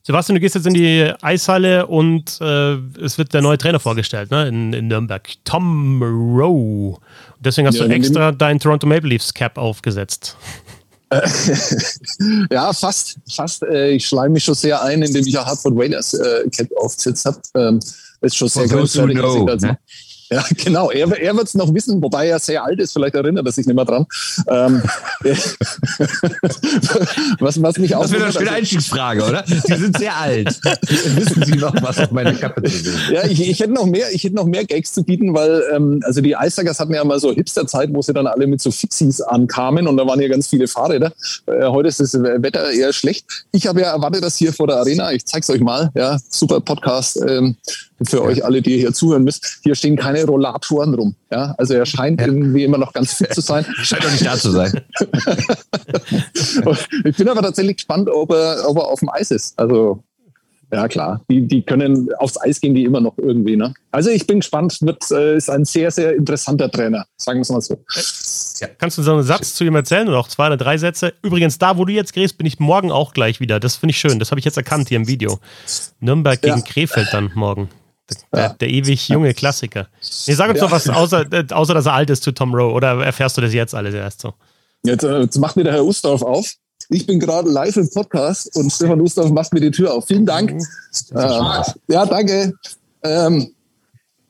Sebastian, 0.03 0.35
du 0.35 0.41
gehst 0.41 0.53
jetzt 0.53 0.67
in 0.67 0.75
die 0.75 1.11
Eishalle 1.21 1.87
und 1.87 2.39
äh, 2.39 2.75
es 3.03 3.17
wird 3.17 3.33
der 3.33 3.41
neue 3.41 3.57
Trainer 3.57 3.79
vorgestellt, 3.79 4.29
ne? 4.29 4.47
In, 4.47 4.73
in 4.73 4.87
Nürnberg. 4.87 5.27
Tom 5.43 6.03
Rowe. 6.03 6.99
Deswegen 7.39 7.67
hast 7.67 7.79
ja, 7.79 7.87
du 7.87 7.93
extra 7.93 8.31
dein 8.31 8.59
Toronto 8.59 8.85
Maple 8.85 9.09
Leafs 9.09 9.33
Cap 9.33 9.57
aufgesetzt. 9.57 10.37
ja, 12.51 12.71
fast. 12.73 13.17
Fast. 13.27 13.63
Äh, 13.63 13.93
ich 13.93 14.05
schleime 14.05 14.33
mich 14.33 14.43
schon 14.43 14.53
sehr 14.53 14.83
ein, 14.83 15.01
indem 15.01 15.25
ich 15.25 15.33
ja 15.33 15.43
Hartford 15.43 15.75
Whalers 15.75 16.13
äh, 16.13 16.47
Cap 16.55 16.67
aufgesetzt 16.77 17.25
habe. 17.25 17.41
Ähm, 17.55 17.79
ist 18.21 18.37
schon 18.37 18.49
sehr. 18.49 18.67
Ne? 18.67 19.79
Ja, 20.31 20.45
genau. 20.63 20.91
Er, 20.91 21.11
er 21.19 21.35
wird 21.35 21.47
es 21.47 21.55
noch 21.55 21.73
wissen, 21.73 22.01
wobei 22.03 22.27
er 22.27 22.37
sehr 22.39 22.63
alt 22.63 22.79
ist. 22.79 22.93
Vielleicht 22.93 23.15
erinnert 23.15 23.45
er 23.45 23.51
sich 23.51 23.65
nicht 23.65 23.75
mehr 23.75 23.85
dran. 23.85 24.05
Ähm, 24.47 24.83
was, 27.39 27.61
was 27.61 27.77
mich 27.77 27.95
auch. 27.95 28.03
Das 28.03 28.11
wäre 28.11 28.25
eine 28.25 28.33
schöne 28.33 28.51
Einstiegsfrage, 28.51 29.23
oder? 29.23 29.43
Sie 29.47 29.75
sind 29.75 29.97
sehr 29.97 30.15
alt. 30.15 30.59
wissen 30.83 31.43
Sie 31.43 31.55
noch, 31.55 31.73
was 31.81 31.97
auf 31.97 32.11
meine 32.11 32.35
Kappe 32.35 32.61
zu 32.63 32.77
sehen? 32.77 32.99
Ja, 33.11 33.25
ich, 33.25 33.49
ich, 33.49 33.59
hätte 33.59 33.73
noch 33.73 33.87
mehr, 33.87 34.11
ich 34.11 34.23
hätte 34.23 34.35
noch 34.35 34.45
mehr 34.45 34.65
Gags 34.65 34.93
zu 34.93 35.03
bieten, 35.03 35.33
weil 35.33 35.63
ähm, 35.73 36.01
also 36.03 36.21
die 36.21 36.35
Eissackers 36.35 36.79
hatten 36.79 36.93
ja 36.93 37.03
mal 37.03 37.19
so 37.19 37.33
Hipster-Zeit, 37.33 37.89
wo 37.91 38.03
sie 38.03 38.13
dann 38.13 38.27
alle 38.27 38.45
mit 38.45 38.61
so 38.61 38.69
Fixies 38.69 39.21
ankamen 39.21 39.87
und 39.87 39.97
da 39.97 40.05
waren 40.05 40.19
hier 40.19 40.29
ganz 40.29 40.47
viele 40.47 40.67
Fahrräder. 40.67 41.11
Äh, 41.47 41.65
heute 41.65 41.89
ist 41.89 41.99
das 41.99 42.13
Wetter 42.13 42.71
eher 42.71 42.93
schlecht. 42.93 43.25
Ich 43.51 43.65
habe 43.65 43.81
ja 43.81 43.93
erwartet, 43.93 44.23
dass 44.23 44.37
hier 44.37 44.53
vor 44.53 44.67
der 44.67 44.77
Arena, 44.77 45.11
ich 45.11 45.25
zeige 45.25 45.41
es 45.43 45.49
euch 45.49 45.61
mal, 45.61 45.89
ja, 45.95 46.19
super 46.29 46.61
Podcast. 46.61 47.19
Ähm, 47.27 47.55
für 48.07 48.23
euch 48.23 48.45
alle, 48.45 48.61
die 48.61 48.77
hier 48.77 48.93
zuhören 48.93 49.23
müsst, 49.23 49.59
hier 49.63 49.75
stehen 49.75 49.95
keine 49.95 50.23
Rollatoren 50.25 50.93
rum. 50.93 51.15
Ja, 51.31 51.55
also 51.57 51.73
er 51.73 51.85
scheint 51.85 52.21
ja. 52.21 52.27
irgendwie 52.27 52.63
immer 52.63 52.77
noch 52.77 52.93
ganz 52.93 53.13
fit 53.13 53.33
zu 53.33 53.41
sein. 53.41 53.65
scheint 53.81 54.03
doch 54.03 54.11
nicht 54.11 54.25
da 54.25 54.37
zu 54.37 54.51
sein. 54.51 54.81
ich 57.05 57.17
bin 57.17 57.29
aber 57.29 57.41
tatsächlich 57.41 57.77
gespannt, 57.77 58.09
ob 58.09 58.31
er, 58.31 58.67
ob 58.67 58.77
er 58.77 58.87
auf 58.87 58.99
dem 58.99 59.09
Eis 59.09 59.31
ist. 59.31 59.57
Also 59.57 60.03
ja, 60.71 60.87
klar. 60.87 61.21
Die, 61.29 61.47
die 61.47 61.63
können 61.63 62.09
aufs 62.19 62.39
Eis 62.39 62.61
gehen, 62.61 62.75
die 62.75 62.83
immer 62.83 63.01
noch 63.01 63.17
irgendwie. 63.17 63.55
Ne? 63.55 63.73
Also 63.91 64.11
ich 64.11 64.27
bin 64.27 64.39
gespannt. 64.39 64.77
Wird, 64.81 65.03
äh, 65.11 65.37
ist 65.37 65.49
ein 65.49 65.65
sehr, 65.65 65.89
sehr 65.89 66.15
interessanter 66.15 66.69
Trainer. 66.69 67.05
Sagen 67.17 67.39
wir 67.39 67.41
es 67.41 67.49
mal 67.49 67.61
so. 67.61 67.83
Ja. 68.61 68.67
Kannst 68.77 68.97
du 68.97 69.03
so 69.03 69.13
einen 69.13 69.23
Satz 69.23 69.55
zu 69.55 69.63
ihm 69.63 69.75
erzählen 69.75 70.07
oder 70.07 70.19
auch 70.19 70.27
zwei 70.27 70.47
oder 70.47 70.57
drei 70.57 70.77
Sätze? 70.77 71.13
Übrigens, 71.23 71.57
da, 71.57 71.77
wo 71.77 71.85
du 71.85 71.93
jetzt 71.93 72.13
gehst, 72.13 72.37
bin 72.37 72.45
ich 72.45 72.59
morgen 72.59 72.91
auch 72.91 73.13
gleich 73.13 73.39
wieder. 73.39 73.59
Das 73.59 73.77
finde 73.77 73.91
ich 73.91 73.99
schön. 73.99 74.19
Das 74.19 74.31
habe 74.31 74.39
ich 74.39 74.45
jetzt 74.45 74.57
erkannt 74.57 74.89
hier 74.89 74.97
im 74.97 75.07
Video. 75.07 75.39
Nürnberg 76.01 76.39
gegen 76.39 76.57
ja. 76.57 76.63
Krefeld 76.63 77.07
dann 77.11 77.31
morgen. 77.33 77.69
Der, 78.33 78.41
ja. 78.41 78.49
der, 78.49 78.69
ewig 78.69 79.09
junge 79.09 79.33
Klassiker. 79.33 79.87
Nee, 80.27 80.33
sag 80.33 80.49
uns 80.49 80.59
ja. 80.59 80.65
doch 80.65 80.71
was, 80.71 80.89
außer, 80.89 81.31
äh, 81.31 81.45
außer 81.51 81.73
dass 81.73 81.85
er 81.85 81.93
alt 81.93 82.09
ist 82.09 82.23
zu 82.23 82.31
Tom 82.31 82.53
Rowe. 82.53 82.73
Oder 82.73 83.03
erfährst 83.03 83.37
du 83.37 83.41
das 83.41 83.53
jetzt 83.53 83.75
alles 83.75 83.93
erst 83.93 84.21
so? 84.21 84.33
Jetzt, 84.83 85.03
äh, 85.03 85.21
jetzt 85.21 85.37
macht 85.37 85.55
mir 85.55 85.63
der 85.63 85.73
Herr 85.73 85.85
Ustorf 85.85 86.21
auf. 86.21 86.53
Ich 86.89 87.05
bin 87.05 87.19
gerade 87.19 87.49
live 87.49 87.77
im 87.77 87.89
Podcast 87.89 88.55
und 88.55 88.71
Stefan 88.71 88.99
Ustorf 89.01 89.29
macht 89.29 89.53
mir 89.53 89.59
die 89.59 89.71
Tür 89.71 89.93
auf. 89.93 90.07
Vielen 90.07 90.25
Dank. 90.25 90.51
Äh, 90.51 91.63
ja, 91.87 92.05
danke. 92.05 92.53
Ähm, 93.03 93.53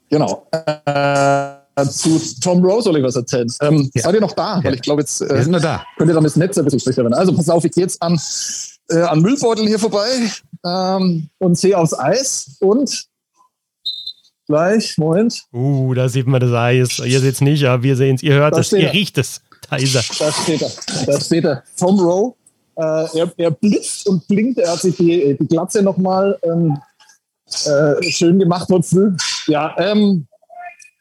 genau. 0.09 0.48
Äh, 0.51 1.86
zu 1.86 2.19
Tom 2.41 2.63
Rowe 2.63 2.81
soll 2.81 2.98
ich 2.98 3.03
was 3.03 3.15
erzählen. 3.15 3.48
Ähm, 3.62 3.89
ja. 3.93 4.03
Seid 4.03 4.15
ihr 4.15 4.21
noch 4.21 4.33
da? 4.33 4.59
Weil 4.63 4.74
ich 4.74 4.81
glaube, 4.81 5.01
jetzt 5.01 5.21
äh, 5.21 5.50
da. 5.59 5.83
könnt 5.98 6.09
ihr 6.09 6.13
dann 6.13 6.24
das 6.24 6.36
Netz 6.36 6.57
ein 6.57 6.65
bisschen 6.65 6.79
schlechter 6.79 7.03
werden. 7.03 7.13
Also 7.13 7.33
pass 7.33 7.50
auf, 7.50 7.63
ich 7.63 7.71
gehe 7.71 7.83
jetzt 7.83 8.01
an, 8.01 8.19
äh, 8.89 9.01
an 9.01 9.21
Müllbeutel 9.21 9.67
hier 9.67 9.79
vorbei 9.79 10.07
ähm, 10.65 11.29
und 11.38 11.57
sehe 11.57 11.77
aufs 11.77 11.98
Eis 11.98 12.57
und 12.59 13.09
gleich. 14.50 14.98
Moment. 14.98 15.44
Uh, 15.53 15.94
da 15.94 16.10
sieht 16.10 16.27
man 16.27 16.41
das 16.41 16.51
Eis. 16.51 17.00
Ihr 17.00 17.20
seht 17.20 17.36
es 17.36 17.41
nicht, 17.41 17.63
aber 17.65 17.84
wir 17.84 17.96
sehen 17.96 18.15
es. 18.15 18.24
Ihr 18.24 18.34
hört 18.34 18.58
es, 18.58 18.74
ihr 18.74 18.91
riecht 18.91 19.18
es. 19.18 19.41
Da 19.70 19.77
ist 19.77 19.96
er. 19.96 20.03
Da 20.20 20.32
steht 20.32 20.62
er. 20.62 20.72
Da 21.06 21.22
steht 21.22 21.46
er. 21.46 21.63
Tom 21.77 22.00
Rowe. 22.00 22.34
Äh, 22.75 23.20
er, 23.20 23.32
er, 23.38 23.51
blitzt 23.51 24.08
und 24.08 24.27
blinkt. 24.27 24.58
Er 24.58 24.72
hat 24.72 24.79
sich 24.79 24.96
die, 24.98 25.38
die 25.39 25.48
Glatze 25.48 25.82
nochmal 25.82 26.38
ähm, 26.44 26.77
äh, 27.65 28.03
schön 28.10 28.39
gemacht 28.39 28.68
heute 28.72 28.88
früh. 28.88 29.12
Ja, 29.48 29.75
ähm, 29.77 30.25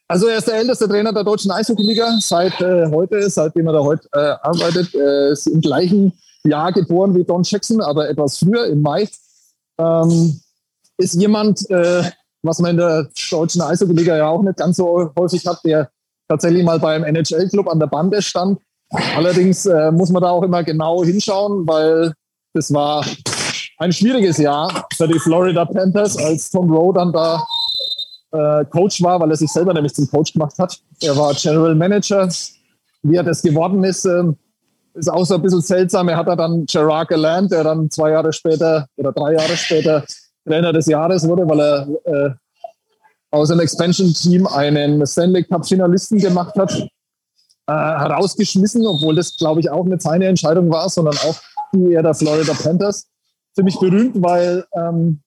also 0.09 0.27
er 0.27 0.39
ist 0.39 0.49
der 0.49 0.57
älteste 0.57 0.89
Trainer 0.89 1.13
der 1.13 1.25
deutschen 1.25 1.51
Eishockeyliga 1.51 2.19
seit 2.21 2.61
äh, 2.61 2.87
heute, 2.91 3.31
seitdem 3.31 3.69
er 3.69 3.75
da 3.75 3.81
heute 3.81 4.09
äh, 4.13 4.35
arbeitet. 4.43 4.95
Er 4.95 5.29
ist 5.31 5.47
im 5.47 5.61
gleichen 5.61 6.13
Jahr 6.45 6.73
geboren 6.73 7.15
wie 7.15 7.25
Don 7.25 7.43
Jackson, 7.45 7.81
aber 7.81 8.09
etwas 8.09 8.39
früher, 8.39 8.67
im 8.67 8.83
Mai. 8.83 9.09
Ähm, 9.79 10.41
ist 10.99 11.15
jemand, 11.15 11.71
äh, 11.71 12.03
was 12.49 12.59
man 12.59 12.73
in 12.73 12.77
der 12.79 13.09
deutschen 13.31 13.63
Eishockey-Liga 13.63 14.17
ja 14.17 14.29
auch 14.29 14.43
nicht 14.43 14.57
ganz 14.57 14.77
so 14.77 15.11
häufig 15.17 15.47
hat, 15.47 15.61
der 15.65 15.91
tatsächlich 16.29 16.65
mal 16.65 16.79
beim 16.79 17.05
NHL-Club 17.05 17.69
an 17.69 17.79
der 17.79 17.87
Bande 17.87 18.21
stand. 18.23 18.59
Allerdings 19.17 19.67
äh, 19.67 19.93
muss 19.93 20.11
man 20.11 20.23
da 20.23 20.31
auch 20.31 20.43
immer 20.43 20.65
genau 20.65 21.05
hinschauen, 21.05 21.67
weil 21.67 22.13
das 22.55 22.73
war 22.73 23.05
ein 23.79 23.93
schwieriges 23.93 24.39
Jahr 24.39 24.87
für 24.97 25.07
die 25.07 25.19
Florida 25.19 25.65
Panthers, 25.65 26.17
als 26.17 26.51
Tom 26.51 26.71
Rowe 26.73 26.95
dann 26.95 27.13
da 27.13 27.45
äh, 28.33 28.65
Coach 28.67 29.03
war, 29.03 29.21
weil 29.21 29.31
er 29.31 29.37
sich 29.37 29.51
selber 29.51 29.73
nämlich 29.73 29.95
zum 29.95 30.09
Coach 30.11 30.33
gemacht 30.33 30.59
hat. 30.59 30.79
Er 31.03 31.17
war 31.17 31.35
General 31.35 31.75
Manager. 31.75 32.29
Wie 33.03 33.15
er 33.15 33.23
das 33.23 33.43
geworden 33.43 33.85
ist, 33.85 34.05
äh, 34.05 34.25
ist 34.95 35.09
auch 35.09 35.25
so 35.25 35.35
ein 35.35 35.43
bisschen 35.43 35.61
seltsam. 35.61 36.09
Er 36.09 36.17
hat 36.17 36.27
dann 36.27 36.67
Gerard 36.67 37.09
Gallant, 37.09 37.53
der 37.53 37.65
dann 37.65 37.91
zwei 37.91 38.11
Jahre 38.11 38.33
später 38.33 38.87
oder 38.97 39.13
drei 39.13 39.35
Jahre 39.35 39.57
später 39.57 40.05
Trainer 40.45 40.73
des 40.73 40.87
Jahres 40.87 41.29
wurde, 41.29 41.49
weil 41.49 41.61
er 41.61 41.89
äh, 42.05 42.31
aus 43.31 43.51
einem 43.51 43.61
Expansion-Team 43.61 44.47
einen 44.47 45.07
Stanley 45.07 45.45
Cup-Finalisten 45.45 46.19
gemacht 46.19 46.55
hat, 46.57 46.73
äh, 46.73 47.73
herausgeschmissen, 47.73 48.87
obwohl 48.87 49.15
das, 49.15 49.37
glaube 49.37 49.61
ich, 49.61 49.71
auch 49.71 49.85
nicht 49.85 50.03
seine 50.03 50.27
Entscheidung 50.27 50.71
war, 50.71 50.89
sondern 50.89 51.15
auch 51.19 51.37
die 51.75 51.91
der 51.91 52.15
Florida 52.15 52.55
Panthers. 52.55 53.07
Ziemlich 53.55 53.79
berühmt, 53.79 54.23
weil 54.23 54.65
ähm, 54.75 55.21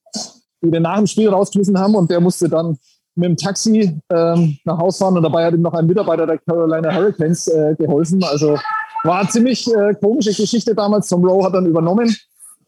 die 0.64 0.72
den 0.72 0.84
nach 0.84 0.98
dem 0.98 1.08
Spiel 1.08 1.30
rausgeschmissen 1.30 1.78
haben 1.78 1.96
und 1.96 2.10
der 2.10 2.20
musste 2.20 2.50
dann 2.50 2.78
mit 3.16 3.30
dem 3.30 3.38
Taxi 3.38 4.00
ähm, 4.10 4.58
nach 4.64 4.78
Hause 4.78 5.00
fahren 5.00 5.18
und 5.18 5.24
dabei 5.24 5.46
hat 5.46 5.54
ihm 5.54 5.62
noch 5.62 5.74
ein 5.74 5.86
Mitarbeiter 5.86 6.26
der 6.26 6.38
Carolina 6.40 6.94
Hurricanes 6.96 7.48
äh, 7.48 7.76
geholfen. 7.78 8.24
Also 8.24 8.58
war 9.04 9.20
eine 9.20 9.30
ziemlich 9.30 9.68
äh, 9.74 9.94
komische 9.96 10.34
Geschichte 10.34 10.74
damals. 10.74 11.10
Tom 11.10 11.26
Rowe 11.26 11.44
hat 11.44 11.54
dann 11.54 11.66
übernommen 11.66 12.16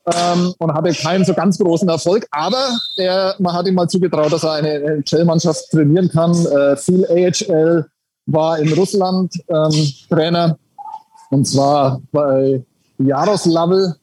ähm, 0.06 0.54
und 0.58 0.74
hatte 0.74 0.92
keinen 0.94 1.26
so 1.26 1.34
ganz 1.34 1.58
großen 1.58 1.88
Erfolg. 1.88 2.28
Aber 2.32 2.78
er, 2.98 3.36
man 3.40 3.54
hat 3.54 3.68
ihm 3.68 3.76
mal 3.76 3.88
zugetraut, 3.88 4.32
dass 4.32 4.44
er 4.44 4.54
eine 4.54 4.74
NHL-Mannschaft 4.74 5.72
trainieren 5.72 6.10
kann. 6.10 6.34
Äh, 6.46 6.76
viel 6.78 7.06
AHL 7.06 7.86
war 8.26 8.60
in 8.60 8.72
Russland 8.74 9.34
ähm, 9.48 9.94
Trainer 10.10 10.58
und 11.30 11.46
zwar 11.46 12.02
bei 12.12 12.64
Jaroslavl. 12.98 13.96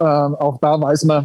Ähm, 0.00 0.34
auch 0.36 0.58
da 0.60 0.80
weiß 0.80 1.04
man, 1.04 1.24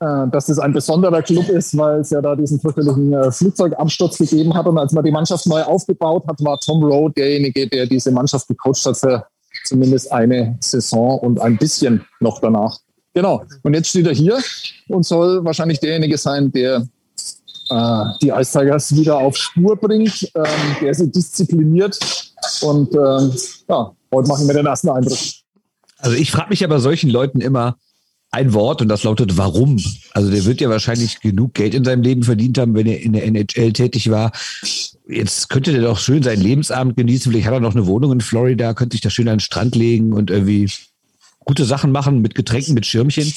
äh, 0.00 0.28
dass 0.30 0.46
das 0.46 0.58
ein 0.58 0.72
besonderer 0.72 1.22
Club 1.22 1.48
ist, 1.48 1.76
weil 1.76 2.00
es 2.00 2.10
ja 2.10 2.20
da 2.20 2.36
diesen 2.36 2.60
fürchterlichen 2.60 3.12
äh, 3.12 3.30
Flugzeugabsturz 3.30 4.18
gegeben 4.18 4.54
hat. 4.54 4.66
Und 4.66 4.78
als 4.78 4.92
man 4.92 5.04
die 5.04 5.10
Mannschaft 5.10 5.46
neu 5.46 5.62
aufgebaut 5.62 6.24
hat, 6.26 6.42
war 6.44 6.58
Tom 6.58 6.82
Rowe 6.84 7.10
derjenige, 7.10 7.68
der 7.68 7.86
diese 7.86 8.10
Mannschaft 8.10 8.48
gecoacht 8.48 8.84
hat 8.84 8.96
für 8.96 9.24
zumindest 9.68 10.10
eine 10.10 10.56
Saison 10.60 11.18
und 11.20 11.40
ein 11.40 11.56
bisschen 11.56 12.04
noch 12.20 12.40
danach. 12.40 12.78
Genau. 13.14 13.44
Und 13.62 13.74
jetzt 13.74 13.88
steht 13.88 14.06
er 14.06 14.14
hier 14.14 14.38
und 14.88 15.04
soll 15.04 15.44
wahrscheinlich 15.44 15.80
derjenige 15.80 16.16
sein, 16.16 16.50
der 16.52 16.86
äh, 17.70 18.04
die 18.22 18.28
Ice 18.30 18.96
wieder 18.96 19.18
auf 19.18 19.36
Spur 19.36 19.76
bringt, 19.76 20.30
ähm, 20.34 20.44
der 20.80 20.94
sie 20.94 21.10
diszipliniert. 21.10 21.98
Und 22.62 22.94
ähm, 22.94 23.32
ja, 23.68 23.92
heute 24.14 24.28
machen 24.28 24.46
wir 24.46 24.54
den 24.54 24.66
ersten 24.66 24.88
Eindruck. 24.88 25.18
Also 25.98 26.16
ich 26.16 26.30
frage 26.30 26.50
mich 26.50 26.60
ja 26.60 26.68
bei 26.68 26.78
solchen 26.78 27.10
Leuten 27.10 27.40
immer 27.40 27.76
ein 28.30 28.52
Wort 28.52 28.82
und 28.82 28.88
das 28.88 29.04
lautet 29.04 29.36
warum. 29.36 29.82
Also 30.12 30.30
der 30.30 30.44
wird 30.44 30.60
ja 30.60 30.68
wahrscheinlich 30.68 31.20
genug 31.20 31.54
Geld 31.54 31.74
in 31.74 31.84
seinem 31.84 32.02
Leben 32.02 32.22
verdient 32.22 32.58
haben, 32.58 32.74
wenn 32.74 32.86
er 32.86 33.00
in 33.00 33.14
der 33.14 33.24
NHL 33.24 33.72
tätig 33.72 34.10
war, 34.10 34.32
jetzt 35.08 35.48
könnte 35.48 35.72
der 35.72 35.82
doch 35.82 35.98
schön 35.98 36.22
seinen 36.22 36.42
Lebensabend 36.42 36.96
genießen. 36.96 37.32
Vielleicht 37.32 37.46
hat 37.46 37.54
er 37.54 37.60
noch 37.60 37.74
eine 37.74 37.86
Wohnung 37.86 38.12
in 38.12 38.20
Florida, 38.20 38.74
könnte 38.74 38.94
sich 38.94 39.00
da 39.00 39.10
schön 39.10 39.28
an 39.28 39.36
den 39.36 39.40
Strand 39.40 39.74
legen 39.74 40.12
und 40.12 40.30
irgendwie 40.30 40.70
gute 41.40 41.64
Sachen 41.64 41.92
machen 41.92 42.20
mit 42.20 42.34
Getränken, 42.34 42.74
mit 42.74 42.86
Schirmchen. 42.86 43.32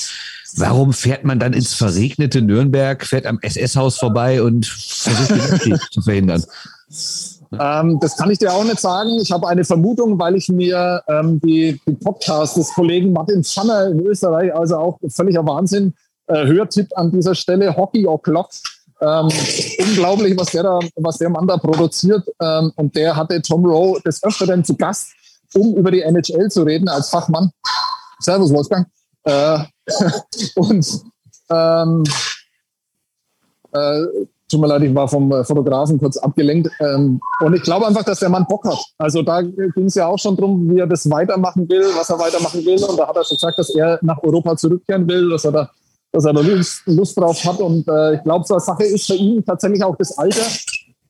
Warum 0.58 0.92
fährt 0.92 1.24
man 1.24 1.40
dann 1.40 1.54
ins 1.54 1.74
verregnete 1.74 2.42
Nürnberg, 2.42 3.06
fährt 3.06 3.26
am 3.26 3.40
SS-Haus 3.42 3.98
vorbei 3.98 4.44
und 4.44 4.66
versucht 4.66 5.30
den 5.32 5.42
Abstieg 5.42 5.78
zu 5.92 6.02
verhindern? 6.02 6.44
Ähm, 7.60 8.00
das 8.00 8.16
kann 8.16 8.32
ich 8.32 8.40
dir 8.40 8.54
auch 8.54 8.64
nicht 8.64 8.80
sagen. 8.80 9.10
Ich 9.22 9.32
habe 9.32 9.48
eine 9.48 9.66
Vermutung, 9.66 10.18
weil 10.18 10.36
ich 10.36 10.48
mir 10.50 11.04
ähm, 11.08 11.40
die, 11.42 11.80
die 11.86 11.94
Podcast 11.94 12.56
des 12.58 12.74
Kollegen 12.74 13.12
Martin 13.12 13.44
Zanner 13.44 13.88
in 13.88 14.00
Österreich, 14.06 14.54
also 14.56 14.78
auch 14.78 15.00
völliger 15.10 15.46
Wahnsinn, 15.46 15.94
äh, 16.28 16.46
Hörtipp 16.46 16.88
an 16.96 17.12
dieser 17.12 17.36
Stelle, 17.36 17.76
Hockey 17.76 18.08
O'Clock, 18.08 18.50
ähm, 19.02 19.30
unglaublich, 19.80 20.38
was 20.38 20.52
der, 20.52 20.64
da, 20.64 20.80
was 20.96 21.18
der 21.18 21.30
Mann 21.30 21.48
da 21.48 21.58
produziert. 21.58 22.24
Ähm, 22.40 22.72
und 22.76 22.96
der 22.96 23.16
hatte 23.16 23.42
Tom 23.42 23.66
Rowe 23.66 24.00
des 24.02 24.24
Öfteren 24.24 24.64
zu 24.64 24.76
Gast, 24.78 25.12
um 25.54 25.76
über 25.76 25.92
die 25.92 26.02
NHL 26.02 26.50
zu 26.50 26.64
reden 26.64 26.88
als 26.88 27.10
Fachmann. 27.10 27.52
Servus, 28.20 28.54
Wolfgang. 28.54 28.88
Äh, 29.24 29.60
und 30.56 31.02
ähm, 31.50 32.04
äh, 33.74 34.06
tut 34.52 34.62
mir 34.62 34.68
leid, 34.68 34.84
ich 34.84 34.94
war 34.94 35.08
vom 35.08 35.32
äh, 35.32 35.44
Fotografen 35.44 36.00
kurz 36.00 36.18
abgelenkt. 36.18 36.70
Ähm, 36.80 37.20
und 37.40 37.54
ich 37.56 37.64
glaube 37.64 37.88
einfach, 37.88 38.04
dass 38.04 38.20
der 38.20 38.30
Mann 38.30 38.46
Bock 38.48 38.66
hat. 38.66 38.80
Also 38.98 39.22
da 39.22 39.42
ging 39.42 39.86
es 39.86 39.96
ja 39.96 40.08
auch 40.08 40.20
schon 40.20 40.38
drum, 40.38 40.70
wie 40.70 40.80
er 40.80 40.88
das 40.88 41.10
weitermachen 41.10 41.68
will, 41.70 41.86
was 41.98 42.10
er 42.10 42.20
weitermachen 42.20 42.64
will. 42.66 42.84
Und 42.84 42.98
da 42.98 43.08
hat 43.08 43.16
er 43.16 43.24
schon 43.24 43.38
gesagt, 43.38 43.58
dass 43.58 43.70
er 43.72 44.00
nach 44.02 44.22
Europa 44.22 44.56
zurückkehren 44.56 45.08
will, 45.08 45.30
dass 45.30 45.46
er 45.46 45.52
da 45.52 45.70
dass 46.12 46.26
er 46.26 46.34
da 46.34 46.42
Lust, 46.42 46.82
Lust 46.86 47.18
drauf 47.18 47.44
hat. 47.46 47.60
Und 47.60 47.88
äh, 47.88 48.16
ich 48.16 48.24
glaube, 48.24 48.46
so 48.46 48.56
eine 48.56 48.62
Sache 48.62 48.84
ist 48.84 49.08
für 49.08 49.16
ihn 49.16 49.44
tatsächlich 49.46 49.84
auch 49.84 49.96
das 49.96 50.18
Alter, 50.18 50.46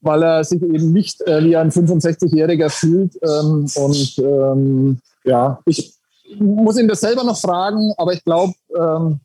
weil 0.01 0.23
er 0.23 0.43
sich 0.43 0.62
eben 0.62 0.93
nicht 0.93 1.21
äh, 1.21 1.43
wie 1.43 1.56
ein 1.56 1.71
65-Jähriger 1.71 2.69
fühlt. 2.69 3.15
Ähm, 3.23 3.65
und 3.75 4.17
ähm, 4.19 4.99
ja, 5.23 5.60
ich 5.65 5.95
muss 6.39 6.77
ihn 6.77 6.88
das 6.88 7.01
selber 7.01 7.23
noch 7.23 7.38
fragen, 7.38 7.93
aber 7.97 8.13
ich 8.13 8.23
glaube, 8.23 8.54
ähm, 8.77 9.19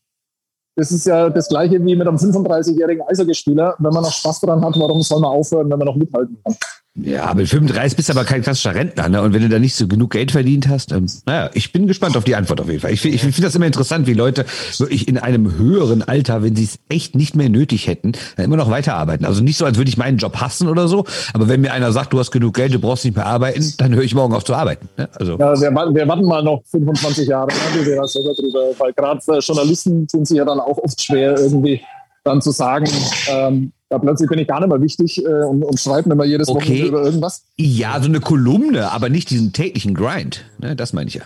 das 0.77 0.93
ist 0.93 1.07
ja 1.07 1.31
das 1.31 1.49
Gleiche 1.49 1.83
wie 1.85 1.97
mit 1.97 2.07
einem 2.07 2.19
35-jährigen 2.19 3.03
Eishockeyspieler. 3.09 3.75
Wenn 3.79 3.93
man 3.93 4.03
noch 4.03 4.13
Spaß 4.13 4.41
daran 4.41 4.63
hat, 4.63 4.79
warum 4.79 5.01
soll 5.01 5.21
man 5.21 5.31
aufhören, 5.31 5.71
wenn 5.71 5.79
man 5.79 5.87
noch 5.87 5.97
mithalten 5.97 6.39
kann? 6.45 6.55
Ja, 7.03 7.35
mit 7.35 7.49
35 7.49 7.97
bist 7.97 8.09
du 8.09 8.15
aber 8.15 8.25
kein 8.25 8.41
klassischer 8.41 8.75
Rentner, 8.75 9.09
ne? 9.09 9.21
Und 9.21 9.35
wenn 9.35 9.43
du 9.43 9.49
da 9.51 9.59
nicht 9.59 9.75
so 9.75 9.87
genug 9.87 10.13
Geld 10.13 10.33
verdient 10.33 10.69
hast, 10.69 10.93
ähm, 10.93 11.07
naja, 11.27 11.51
ich 11.53 11.73
bin 11.73 11.87
gespannt 11.87 12.17
auf 12.17 12.25
die 12.25 12.35
Antwort 12.35 12.61
auf 12.61 12.69
jeden 12.69 12.81
Fall. 12.81 12.93
Ich, 12.93 13.05
ich 13.05 13.21
finde 13.21 13.43
das 13.43 13.55
immer 13.55 13.67
interessant, 13.67 14.07
wie 14.07 14.15
Leute 14.15 14.47
wirklich 14.79 15.07
in 15.07 15.19
einem 15.19 15.59
höheren 15.59 16.03
Alter, 16.03 16.43
wenn 16.43 16.57
sie 16.57 16.65
es 16.65 16.79
echt 16.89 17.15
nicht 17.15 17.37
mehr 17.37 17.51
nötig 17.51 17.87
hätten, 17.87 18.13
immer 18.39 18.57
noch 18.57 18.71
weiterarbeiten. 18.71 19.27
Also 19.27 19.43
nicht 19.43 19.59
so, 19.59 19.67
als 19.67 19.77
würde 19.77 19.91
ich 19.91 19.99
meinen 19.99 20.17
Job 20.17 20.37
hassen 20.37 20.69
oder 20.69 20.89
so, 20.89 21.05
aber 21.35 21.49
wenn 21.49 21.61
mir 21.61 21.73
einer 21.73 21.93
sagt, 21.93 22.15
du 22.15 22.19
hast 22.19 22.31
genug 22.31 22.55
Geld, 22.55 22.73
du 22.73 22.79
brauchst 22.79 23.05
nicht 23.05 23.17
mehr 23.17 23.27
arbeiten, 23.27 23.75
dann 23.77 23.95
höre 23.95 24.05
ich 24.05 24.15
morgen 24.15 24.35
auf 24.35 24.45
zu 24.45 24.55
arbeiten. 24.55 24.89
Ne? 24.97 25.09
Also. 25.13 25.39
Ja, 25.39 25.61
wir, 25.61 25.71
wir 25.71 26.09
warten 26.09 26.25
mal 26.25 26.43
noch 26.43 26.63
25 26.71 27.29
Jahre, 27.29 27.49
ne, 27.49 27.85
wir 27.85 28.07
selber 28.07 28.33
drüber, 28.35 28.71
weil 28.79 28.93
gerade 28.95 29.21
Journalisten 29.41 30.07
tun 30.07 30.25
sich 30.25 30.39
ja 30.39 30.45
dann 30.45 30.61
auch 30.61 30.79
oft 30.79 31.03
schwer, 31.03 31.37
irgendwie 31.39 31.83
dann 32.27 32.43
zu 32.43 32.51
sagen, 32.51 32.87
ähm, 33.29 33.73
ja, 33.91 33.99
plötzlich 33.99 34.29
bin 34.29 34.39
ich 34.39 34.49
gar 34.49 34.61
nicht 34.61 34.69
mehr 34.69 34.81
wichtig 34.81 35.25
äh, 35.25 35.45
und, 35.45 35.63
und 35.63 35.79
schreibe 35.79 36.09
nicht 36.09 36.19
mehr 36.19 36.27
jedes 36.27 36.49
Okay. 36.49 36.61
Wochenende 36.61 36.89
über 36.89 37.03
irgendwas. 37.05 37.45
Ja, 37.57 38.01
so 38.01 38.09
eine 38.09 38.21
Kolumne, 38.21 38.91
aber 38.91 39.09
nicht 39.09 39.31
diesen 39.31 39.53
täglichen 39.53 39.95
Grind. 39.95 40.45
Ne? 40.59 40.75
Das 40.75 40.93
meine 40.93 41.09
ich 41.09 41.15
ja. 41.15 41.23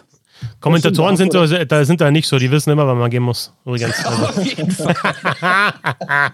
Kommentatoren 0.61 1.17
sind, 1.17 1.33
so, 1.33 1.47
da 1.47 1.85
sind 1.85 2.01
da 2.01 2.11
nicht 2.11 2.29
so, 2.29 2.39
die 2.39 2.51
wissen 2.51 2.71
immer, 2.71 2.87
wann 2.87 2.99
man 2.99 3.11
gehen 3.11 3.23
muss. 3.23 3.53
Übrigens. 3.65 4.05
Auf 4.07 4.45
jeden 4.45 4.71
Fall. 4.71 4.95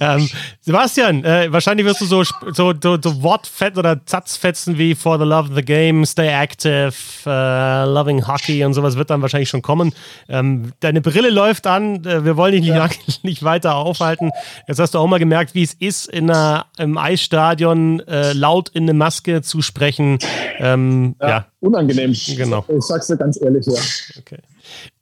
ähm, 0.00 0.28
Sebastian, 0.60 1.24
äh, 1.24 1.52
wahrscheinlich 1.52 1.86
wirst 1.86 2.00
du 2.00 2.06
so, 2.06 2.22
so, 2.24 2.72
so, 2.80 2.98
so 3.00 3.22
Wortfett 3.22 3.76
oder 3.76 4.00
Satzfetzen 4.06 4.78
wie 4.78 4.94
For 4.94 5.18
the 5.18 5.24
Love 5.24 5.50
of 5.50 5.56
the 5.56 5.62
Game, 5.62 6.04
Stay 6.06 6.28
Active, 6.28 6.92
äh, 7.26 7.84
Loving 7.84 8.26
Hockey 8.26 8.64
und 8.64 8.74
sowas 8.74 8.96
wird 8.96 9.10
dann 9.10 9.22
wahrscheinlich 9.22 9.48
schon 9.48 9.62
kommen. 9.62 9.92
Ähm, 10.28 10.72
deine 10.80 11.00
Brille 11.00 11.30
läuft 11.30 11.66
an, 11.66 12.04
äh, 12.04 12.24
wir 12.24 12.36
wollen 12.36 12.52
dich 12.52 12.62
nicht, 12.62 12.70
Ja. 12.70 12.78
lang, 12.78 12.90
nicht 13.22 13.42
weiter 13.42 13.74
aufhalten. 13.76 14.30
Jetzt 14.66 14.78
hast 14.78 14.94
du 14.94 14.98
auch 14.98 15.06
mal 15.06 15.18
gemerkt, 15.18 15.54
wie 15.54 15.62
es 15.62 15.74
ist, 15.74 16.06
in 16.08 16.30
einer, 16.30 16.66
im 16.78 16.96
Eisstadion 16.98 18.00
äh, 18.00 18.32
laut 18.32 18.68
in 18.70 18.84
eine 18.84 18.94
Maske 18.94 19.42
zu 19.42 19.62
sprechen. 19.62 20.18
Ähm, 20.58 21.16
ja. 21.20 21.28
Ja, 21.28 21.46
unangenehm. 21.64 22.14
Genau. 22.36 22.64
Ich 22.68 22.84
sag's 22.84 23.06
dir 23.06 23.16
ganz 23.16 23.40
ehrlich, 23.40 23.66
ja. 23.66 23.80
okay. 24.18 24.38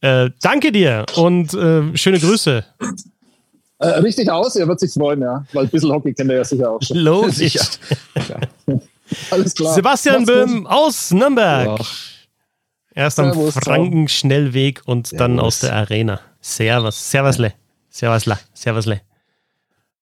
Äh, 0.00 0.30
danke 0.40 0.72
dir 0.72 1.06
und 1.16 1.52
äh, 1.54 1.96
schöne 1.96 2.18
Grüße. 2.18 2.64
Äh, 3.78 3.86
richtig 3.86 4.30
aus, 4.30 4.56
er 4.56 4.68
wird 4.68 4.80
sich 4.80 4.92
freuen, 4.92 5.22
ja. 5.22 5.44
Weil 5.52 5.64
ein 5.64 5.70
bisschen 5.70 5.90
Hockey 5.90 6.14
kennt 6.14 6.30
er 6.30 6.36
ja 6.36 6.44
sicher 6.44 6.70
auch 6.70 6.80
schon. 6.82 6.96
Los, 6.98 7.36
Sicher. 7.36 7.64
Alles 9.30 9.54
klar. 9.54 9.74
Sebastian. 9.74 10.24
Böhm 10.24 10.66
aus 10.66 11.10
Nürnberg. 11.10 11.78
Ja. 11.78 11.86
Erst 12.94 13.18
am 13.18 13.32
Servus, 13.32 13.54
ciao. 13.54 13.64
Frankenschnellweg 13.64 14.82
und 14.84 15.12
dann 15.18 15.32
Servus. 15.32 15.44
aus 15.46 15.60
der 15.60 15.74
Arena. 15.74 16.20
Servus, 16.40 17.10
Servusle, 17.10 17.54
Servusla, 17.90 18.38
Servusle. 18.54 19.00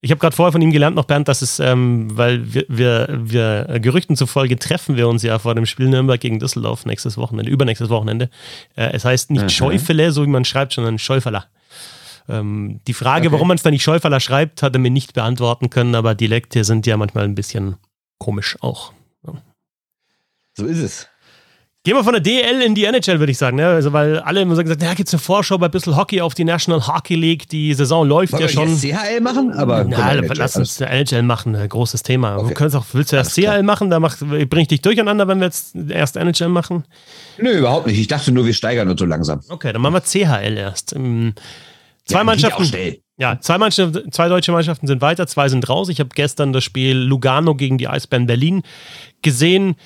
Ich 0.02 0.10
habe 0.10 0.18
gerade 0.18 0.34
vorher 0.34 0.52
von 0.52 0.62
ihm 0.62 0.70
gelernt, 0.70 0.96
noch 0.96 1.04
Bernd, 1.04 1.28
dass 1.28 1.42
es, 1.42 1.60
ähm, 1.60 2.08
weil 2.16 2.54
wir, 2.54 2.64
wir, 2.68 3.08
wir 3.20 3.80
Gerüchten 3.80 4.16
zufolge 4.16 4.58
treffen 4.58 4.96
wir 4.96 5.08
uns 5.08 5.22
ja 5.22 5.38
vor 5.38 5.54
dem 5.54 5.66
Spiel 5.66 5.88
Nürnberg 5.90 6.18
gegen 6.18 6.38
Düsseldorf 6.38 6.86
nächstes 6.86 7.18
Wochenende, 7.18 7.50
übernächstes 7.50 7.90
Wochenende. 7.90 8.30
Äh, 8.76 8.92
es 8.92 9.04
heißt 9.04 9.30
nicht 9.30 9.42
Aha. 9.42 9.48
Schäufele, 9.50 10.10
so 10.12 10.22
wie 10.22 10.28
man 10.28 10.46
schreibt, 10.46 10.72
sondern 10.72 10.98
Schäuferler. 10.98 11.46
Ähm, 12.30 12.80
die 12.86 12.94
Frage, 12.94 13.26
Okay. 13.28 13.32
warum 13.34 13.48
man 13.48 13.56
es 13.56 13.62
da 13.62 13.70
nicht 13.70 13.82
Schäuferler 13.82 14.20
schreibt, 14.20 14.62
hat 14.62 14.74
er 14.74 14.78
mir 14.78 14.90
nicht 14.90 15.12
beantworten 15.12 15.68
können, 15.68 15.94
aber 15.94 16.14
Dialekte 16.14 16.64
sind 16.64 16.86
ja 16.86 16.96
manchmal 16.96 17.24
ein 17.24 17.34
bisschen 17.34 17.76
komisch 18.18 18.56
auch. 18.60 18.94
So 20.54 20.64
ist 20.66 20.78
es. 20.78 21.08
Gehen 21.82 21.94
wir 21.96 22.04
von 22.04 22.12
der 22.12 22.20
DL 22.20 22.60
in 22.60 22.74
die 22.74 22.84
NHL, 22.84 23.20
würde 23.20 23.32
ich 23.32 23.38
sagen. 23.38 23.56
Ne? 23.56 23.66
Also, 23.66 23.94
weil 23.94 24.18
alle 24.18 24.42
immer 24.42 24.54
so 24.54 24.62
gesagt 24.62 24.82
ja, 24.82 24.92
gibt 24.92 25.08
es 25.08 25.14
eine 25.14 25.18
Vorschau 25.20 25.56
bei 25.56 25.64
ein 25.66 25.70
bisschen 25.70 25.96
Hockey 25.96 26.20
auf 26.20 26.34
die 26.34 26.44
National 26.44 26.86
Hockey 26.86 27.14
League. 27.14 27.48
Die 27.48 27.72
Saison 27.72 28.06
läuft 28.06 28.34
Wollen 28.34 28.42
ja 28.42 28.48
wir 28.48 28.52
schon. 28.52 28.68
jetzt 28.68 28.82
CHL 28.82 29.20
machen? 29.22 29.52
Aber 29.54 29.84
Na, 29.84 30.20
wir 30.20 30.34
lass 30.34 30.56
uns 30.56 30.82
eine 30.82 30.90
NHL 30.90 31.22
machen, 31.22 31.56
ein 31.56 31.66
großes 31.70 32.02
Thema. 32.02 32.34
Du 32.34 32.42
Okay. 32.42 32.54
kannst 32.54 32.76
auch, 32.76 32.84
willst 32.92 33.12
du 33.12 33.16
erst 33.16 33.30
Alles 33.38 33.44
klar. 33.46 33.56
CHL 33.56 33.62
machen? 33.62 33.88
Da 33.88 33.98
bringe 33.98 34.60
ich 34.60 34.68
dich 34.68 34.82
durcheinander, 34.82 35.26
wenn 35.26 35.38
wir 35.38 35.46
jetzt 35.46 35.74
erst 35.88 36.16
NHL 36.18 36.48
machen. 36.50 36.84
Nö, 37.38 37.50
überhaupt 37.50 37.86
nicht. 37.86 37.98
Ich 37.98 38.08
dachte 38.08 38.30
nur, 38.30 38.44
wir 38.44 38.52
steigern 38.52 38.86
uns 38.90 39.00
so 39.00 39.06
langsam. 39.06 39.40
Okay, 39.48 39.72
dann 39.72 39.80
machen 39.80 39.94
wir 39.94 40.02
CHL 40.02 40.58
erst. 40.58 40.94
Ähm, 40.94 41.32
Zwei 42.04 42.18
Ja, 42.18 42.24
Mannschaften. 42.24 42.96
Ja, 43.18 43.38
zwei, 43.40 43.56
Mannschaften, 43.58 44.10
zwei 44.12 44.28
deutsche 44.28 44.50
Mannschaften 44.52 44.86
sind 44.86 45.00
weiter, 45.00 45.26
zwei 45.26 45.48
sind 45.48 45.68
raus. 45.68 45.88
Ich 45.88 46.00
habe 46.00 46.08
gestern 46.14 46.52
das 46.52 46.64
Spiel 46.64 46.96
Lugano 46.96 47.54
gegen 47.54 47.78
die 47.78 47.86
Eisbären 47.88 48.26
Berlin 48.26 48.62
gesehen. 49.22 49.76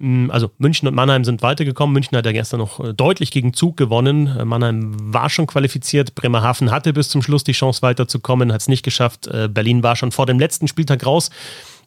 Mm, 0.00 0.30
Also 0.30 0.50
München 0.58 0.88
und 0.88 0.94
Mannheim 0.94 1.24
sind 1.24 1.42
weitergekommen. 1.42 1.92
München 1.92 2.16
hat 2.16 2.26
ja 2.26 2.32
gestern 2.32 2.58
noch 2.58 2.80
äh, 2.80 2.94
deutlich 2.94 3.30
gegen 3.30 3.52
Zug 3.52 3.76
gewonnen. 3.76 4.26
Äh, 4.26 4.44
Mannheim 4.44 4.96
war 4.98 5.28
schon 5.28 5.46
qualifiziert. 5.46 6.14
Bremerhaven 6.14 6.70
hatte 6.70 6.92
bis 6.92 7.10
zum 7.10 7.22
Schluss 7.22 7.44
die 7.44 7.52
Chance 7.52 7.82
weiterzukommen, 7.82 8.52
hat 8.52 8.62
es 8.62 8.68
nicht 8.68 8.82
geschafft. 8.82 9.26
Äh, 9.26 9.48
Berlin 9.48 9.82
war 9.82 9.96
schon 9.96 10.10
vor 10.10 10.26
dem 10.26 10.38
letzten 10.40 10.68
Spieltag 10.68 11.04
raus. 11.04 11.30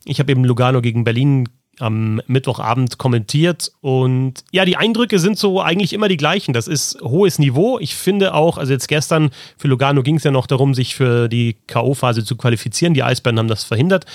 Ich 0.06 0.19
habe 0.19 0.32
eben 0.32 0.45
Lugano 0.45 0.82
gegen 0.82 1.04
Berlin 1.04 1.49
am 1.80 2.21
Mittwochabend 2.28 2.99
kommentiert 2.99 3.71
und 3.82 4.43
ja, 4.52 4.63
die 4.63 4.78
Eindrücke 4.78 5.17
sind 5.17 5.39
so 5.39 5.60
eigentlich 5.60 5.93
immer 5.93 6.08
die 6.08 6.17
gleichen. 6.17 6.54
Das 6.54 6.67
ist 6.67 7.02
hohes 7.02 7.39
Niveau. 7.39 7.80
Ich 7.80 7.95
finde 7.95 8.36
auch, 8.36 8.60
also 8.60 8.73
jetzt 8.73 8.88
gestern 8.88 9.32
für 9.58 9.67
Lugano 9.67 10.04
ging 10.04 10.17
es 10.17 10.23
ja 10.23 10.30
noch 10.30 10.45
darum, 10.45 10.76
sich 10.76 10.93
für 10.93 11.28
die 11.28 11.58
K.O.-Phase 11.65 12.23
zu 12.23 12.36
qualifizieren. 12.36 12.93
Die 12.93 13.02
Eisbären 13.02 13.39
haben 13.39 13.47
das 13.47 13.63
verhindert. 13.63 14.06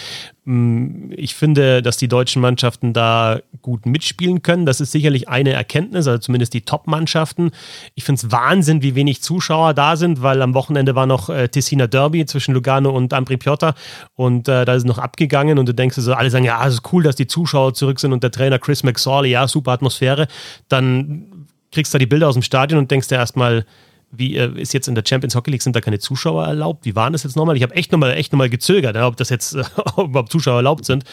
Mm, 0.48 1.12
Ich 1.14 1.34
finde, 1.34 1.82
dass 1.82 1.98
die 1.98 2.08
deutschen 2.08 2.40
Mannschaften 2.40 2.94
da 2.94 3.40
gut 3.60 3.84
mitspielen 3.84 4.40
können. 4.40 4.64
Das 4.64 4.80
ist 4.80 4.92
sicherlich 4.92 5.28
eine 5.28 5.52
Erkenntnis, 5.52 6.06
also 6.06 6.18
zumindest 6.18 6.54
die 6.54 6.62
Top-Mannschaften. 6.62 7.50
Ich 7.94 8.04
finde 8.04 8.20
es 8.24 8.32
Wahnsinn, 8.32 8.80
wie 8.80 8.94
wenig 8.94 9.20
Zuschauer 9.20 9.74
da 9.74 9.96
sind, 9.96 10.22
weil 10.22 10.40
am 10.40 10.54
Wochenende 10.54 10.94
war 10.94 11.04
noch 11.04 11.28
äh, 11.28 11.48
Tessiner 11.48 11.86
Derby 11.86 12.24
zwischen 12.24 12.54
Lugano 12.54 12.88
und 12.90 13.12
Ambri 13.12 13.36
Piotta 13.36 13.74
und 14.14 14.48
äh, 14.48 14.64
da 14.64 14.74
ist 14.74 14.86
noch 14.86 14.96
abgegangen 14.98 15.58
und 15.58 15.68
du 15.68 15.74
denkst 15.74 15.96
so, 15.96 16.14
alle 16.14 16.30
sagen, 16.30 16.46
ja, 16.46 16.66
es 16.66 16.74
ist 16.74 16.92
cool, 16.92 17.02
dass 17.02 17.16
die 17.16 17.26
Zuschauer 17.26 17.74
zurück 17.74 18.00
sind 18.00 18.14
und 18.14 18.22
der 18.22 18.30
Trainer 18.30 18.58
Chris 18.58 18.82
McSorley, 18.82 19.30
ja, 19.30 19.46
super 19.48 19.72
Atmosphäre. 19.72 20.28
Dann 20.68 21.46
kriegst 21.72 21.92
du 21.92 21.98
da 21.98 22.00
die 22.00 22.06
Bilder 22.06 22.28
aus 22.28 22.34
dem 22.34 22.42
Stadion 22.42 22.78
und 22.78 22.90
denkst 22.90 23.08
dir 23.08 23.16
erstmal, 23.16 23.66
wie 24.10 24.36
äh, 24.36 24.50
ist 24.58 24.72
jetzt 24.72 24.88
in 24.88 24.94
der 24.94 25.04
Champions 25.06 25.34
Hockey 25.34 25.50
League, 25.50 25.62
sind 25.62 25.76
da 25.76 25.80
keine 25.80 25.98
Zuschauer 25.98 26.46
erlaubt? 26.46 26.84
Wie 26.86 26.96
waren 26.96 27.12
das 27.12 27.24
jetzt 27.24 27.36
nochmal? 27.36 27.56
Ich 27.56 27.62
habe 27.62 27.74
echt 27.74 27.92
nochmal 27.92 28.12
echt 28.12 28.32
noch 28.32 28.38
mal 28.38 28.48
gezögert, 28.48 28.96
ob 28.96 29.16
das 29.16 29.28
jetzt 29.28 29.54
äh, 29.54 29.64
ob 29.96 30.08
überhaupt 30.08 30.32
Zuschauer 30.32 30.56
erlaubt 30.56 30.84
sind. 30.84 31.04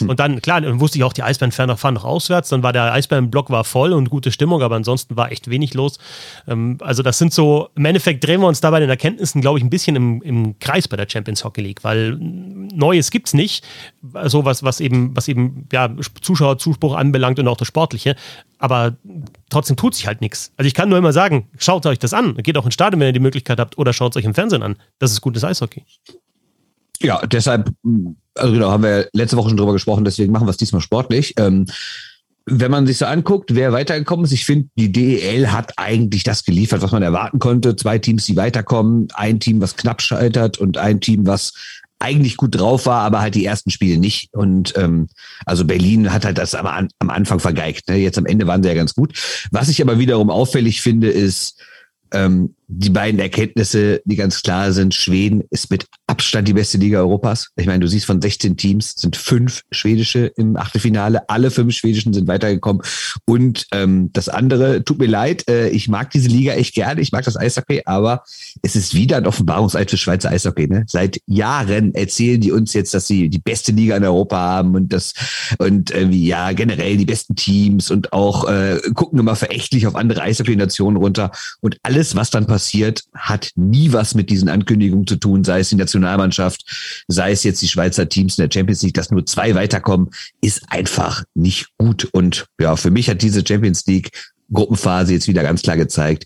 Und 0.00 0.18
dann, 0.20 0.40
klar, 0.40 0.60
dann 0.60 0.80
wusste 0.80 0.98
ich 0.98 1.04
auch, 1.04 1.12
die 1.12 1.22
Eisbären 1.22 1.52
fahren 1.52 1.94
noch 1.94 2.04
auswärts. 2.04 2.48
Dann 2.48 2.62
war 2.62 2.72
der 2.72 2.92
Eisbärenblock 2.92 3.50
war 3.50 3.64
voll 3.64 3.92
und 3.92 4.10
gute 4.10 4.32
Stimmung, 4.32 4.62
aber 4.62 4.76
ansonsten 4.76 5.16
war 5.16 5.30
echt 5.30 5.50
wenig 5.50 5.74
los. 5.74 5.98
Ähm, 6.46 6.78
also, 6.80 7.02
das 7.02 7.18
sind 7.18 7.32
so, 7.32 7.68
im 7.74 7.84
Endeffekt 7.84 8.24
drehen 8.24 8.40
wir 8.40 8.48
uns 8.48 8.60
da 8.60 8.70
bei 8.70 8.80
den 8.80 8.88
Erkenntnissen, 8.88 9.40
glaube 9.40 9.58
ich, 9.58 9.64
ein 9.64 9.70
bisschen 9.70 9.96
im, 9.96 10.22
im 10.22 10.58
Kreis 10.58 10.88
bei 10.88 10.96
der 10.96 11.08
Champions 11.08 11.44
Hockey 11.44 11.60
League, 11.60 11.84
weil 11.84 12.16
Neues 12.18 13.10
gibt's 13.10 13.34
nicht. 13.34 13.64
So 14.24 14.44
was, 14.44 14.62
was 14.62 14.80
eben, 14.80 15.14
was 15.16 15.28
eben, 15.28 15.68
ja, 15.72 15.90
Zuschauerzuspruch 16.22 16.94
anbelangt 16.94 17.38
und 17.38 17.48
auch 17.48 17.56
das 17.56 17.68
Sportliche. 17.68 18.16
Aber 18.58 18.96
trotzdem 19.50 19.76
tut 19.76 19.94
sich 19.94 20.06
halt 20.06 20.20
nichts. 20.20 20.52
Also 20.56 20.66
ich 20.66 20.74
kann 20.74 20.88
nur 20.88 20.98
immer 20.98 21.12
sagen, 21.12 21.48
schaut 21.58 21.86
euch 21.86 21.98
das 21.98 22.12
an. 22.12 22.34
Geht 22.36 22.56
auch 22.56 22.64
ins 22.64 22.74
Stadion, 22.74 23.00
wenn 23.00 23.08
ihr 23.08 23.12
die 23.12 23.20
Möglichkeit 23.20 23.60
habt, 23.60 23.78
oder 23.78 23.92
schaut 23.92 24.12
es 24.12 24.16
euch 24.16 24.24
im 24.24 24.34
Fernsehen 24.34 24.62
an. 24.62 24.76
Das 24.98 25.12
ist 25.12 25.20
gutes 25.20 25.44
Eishockey. 25.44 25.84
Ja, 27.00 27.24
deshalb, 27.26 27.70
also 28.34 28.52
genau, 28.52 28.70
haben 28.70 28.82
wir 28.82 29.08
letzte 29.12 29.36
Woche 29.36 29.50
schon 29.50 29.56
drüber 29.56 29.72
gesprochen, 29.72 30.04
deswegen 30.04 30.32
machen 30.32 30.46
wir 30.46 30.50
es 30.50 30.56
diesmal 30.56 30.82
sportlich. 30.82 31.34
Ähm, 31.38 31.66
wenn 32.50 32.70
man 32.70 32.86
sich 32.86 32.98
so 32.98 33.04
anguckt, 33.06 33.54
wer 33.54 33.72
weitergekommen 33.72 34.24
ist, 34.24 34.32
ich 34.32 34.44
finde, 34.44 34.68
die 34.76 34.90
DEL 34.90 35.52
hat 35.52 35.74
eigentlich 35.76 36.22
das 36.22 36.44
geliefert, 36.44 36.82
was 36.82 36.92
man 36.92 37.02
erwarten 37.02 37.38
konnte. 37.38 37.76
Zwei 37.76 37.98
Teams, 37.98 38.24
die 38.24 38.36
weiterkommen, 38.36 39.08
ein 39.14 39.38
Team, 39.38 39.60
was 39.60 39.76
knapp 39.76 40.00
scheitert 40.00 40.58
und 40.58 40.78
ein 40.78 41.00
Team, 41.00 41.26
was 41.26 41.52
eigentlich 41.98 42.36
gut 42.36 42.58
drauf 42.58 42.86
war, 42.86 43.02
aber 43.02 43.20
halt 43.20 43.34
die 43.34 43.44
ersten 43.44 43.70
Spiele 43.70 43.98
nicht. 43.98 44.32
Und 44.34 44.74
ähm, 44.76 45.08
also 45.44 45.64
Berlin 45.64 46.12
hat 46.12 46.24
halt 46.24 46.38
das 46.38 46.54
am, 46.54 46.88
am 46.98 47.10
Anfang 47.10 47.40
vergeigt. 47.40 47.88
Ne? 47.88 47.96
Jetzt 47.96 48.18
am 48.18 48.26
Ende 48.26 48.46
waren 48.46 48.62
sie 48.62 48.68
ja 48.68 48.74
ganz 48.74 48.94
gut. 48.94 49.18
Was 49.50 49.68
ich 49.68 49.82
aber 49.82 49.98
wiederum 49.98 50.30
auffällig 50.30 50.80
finde, 50.80 51.08
ist, 51.08 51.60
ähm, 52.12 52.54
die 52.70 52.90
beiden 52.90 53.18
Erkenntnisse, 53.18 54.02
die 54.04 54.16
ganz 54.16 54.42
klar 54.42 54.72
sind, 54.72 54.94
Schweden 54.94 55.42
ist 55.50 55.70
mit 55.70 55.86
Abstand 56.06 56.46
die 56.48 56.52
beste 56.52 56.76
Liga 56.76 56.98
Europas. 56.98 57.48
Ich 57.56 57.66
meine, 57.66 57.80
du 57.80 57.86
siehst 57.86 58.04
von 58.04 58.20
16 58.20 58.58
Teams 58.58 58.94
sind 58.94 59.16
fünf 59.16 59.62
schwedische 59.70 60.26
im 60.36 60.54
Achtelfinale. 60.56 61.30
Alle 61.30 61.50
fünf 61.50 61.74
schwedischen 61.74 62.12
sind 62.12 62.28
weitergekommen. 62.28 62.82
Und 63.24 63.66
ähm, 63.72 64.10
das 64.12 64.28
andere, 64.28 64.84
tut 64.84 64.98
mir 64.98 65.06
leid, 65.06 65.48
äh, 65.48 65.70
ich 65.70 65.88
mag 65.88 66.10
diese 66.10 66.28
Liga 66.28 66.52
echt 66.52 66.74
gerne, 66.74 67.00
ich 67.00 67.10
mag 67.10 67.24
das 67.24 67.38
Eishockey, 67.38 67.82
aber 67.86 68.22
es 68.60 68.76
ist 68.76 68.92
wieder 68.92 69.16
ein 69.16 69.26
Offenbarungseid 69.26 69.90
für 69.90 69.96
Schweizer 69.96 70.30
Eishockey. 70.30 70.68
Ne? 70.68 70.84
Seit 70.88 71.22
Jahren 71.26 71.94
erzählen 71.94 72.40
die 72.40 72.52
uns 72.52 72.74
jetzt, 72.74 72.92
dass 72.92 73.06
sie 73.06 73.30
die 73.30 73.38
beste 73.38 73.72
Liga 73.72 73.96
in 73.96 74.04
Europa 74.04 74.36
haben 74.36 74.74
und 74.74 74.92
das 74.92 75.14
und 75.58 75.90
äh, 75.92 76.06
ja 76.08 76.52
generell 76.52 76.98
die 76.98 77.06
besten 77.06 77.34
Teams 77.34 77.90
und 77.90 78.12
auch 78.12 78.46
äh, 78.46 78.78
gucken 78.94 79.18
immer 79.18 79.36
verächtlich 79.36 79.86
auf 79.86 79.94
andere 79.94 80.20
Eishockey-Nationen 80.20 80.98
runter. 80.98 81.30
Und 81.62 81.78
alles, 81.82 82.14
was 82.14 82.28
dann 82.28 82.46
passiert, 82.46 82.57
passiert, 82.58 83.04
hat 83.14 83.52
nie 83.54 83.92
was 83.92 84.16
mit 84.16 84.30
diesen 84.30 84.48
Ankündigungen 84.48 85.06
zu 85.06 85.14
tun, 85.14 85.44
sei 85.44 85.60
es 85.60 85.68
die 85.68 85.76
Nationalmannschaft, 85.76 87.04
sei 87.06 87.30
es 87.30 87.44
jetzt 87.44 87.62
die 87.62 87.68
Schweizer 87.68 88.08
Teams 88.08 88.36
in 88.36 88.42
der 88.42 88.52
Champions 88.52 88.82
League, 88.82 88.94
dass 88.94 89.12
nur 89.12 89.24
zwei 89.26 89.54
weiterkommen, 89.54 90.10
ist 90.40 90.62
einfach 90.68 91.22
nicht 91.34 91.68
gut. 91.78 92.08
Und 92.10 92.46
ja, 92.60 92.74
für 92.74 92.90
mich 92.90 93.08
hat 93.08 93.22
diese 93.22 93.46
Champions 93.46 93.86
League 93.86 94.10
Gruppenphase 94.52 95.12
jetzt 95.12 95.28
wieder 95.28 95.44
ganz 95.44 95.62
klar 95.62 95.76
gezeigt, 95.76 96.24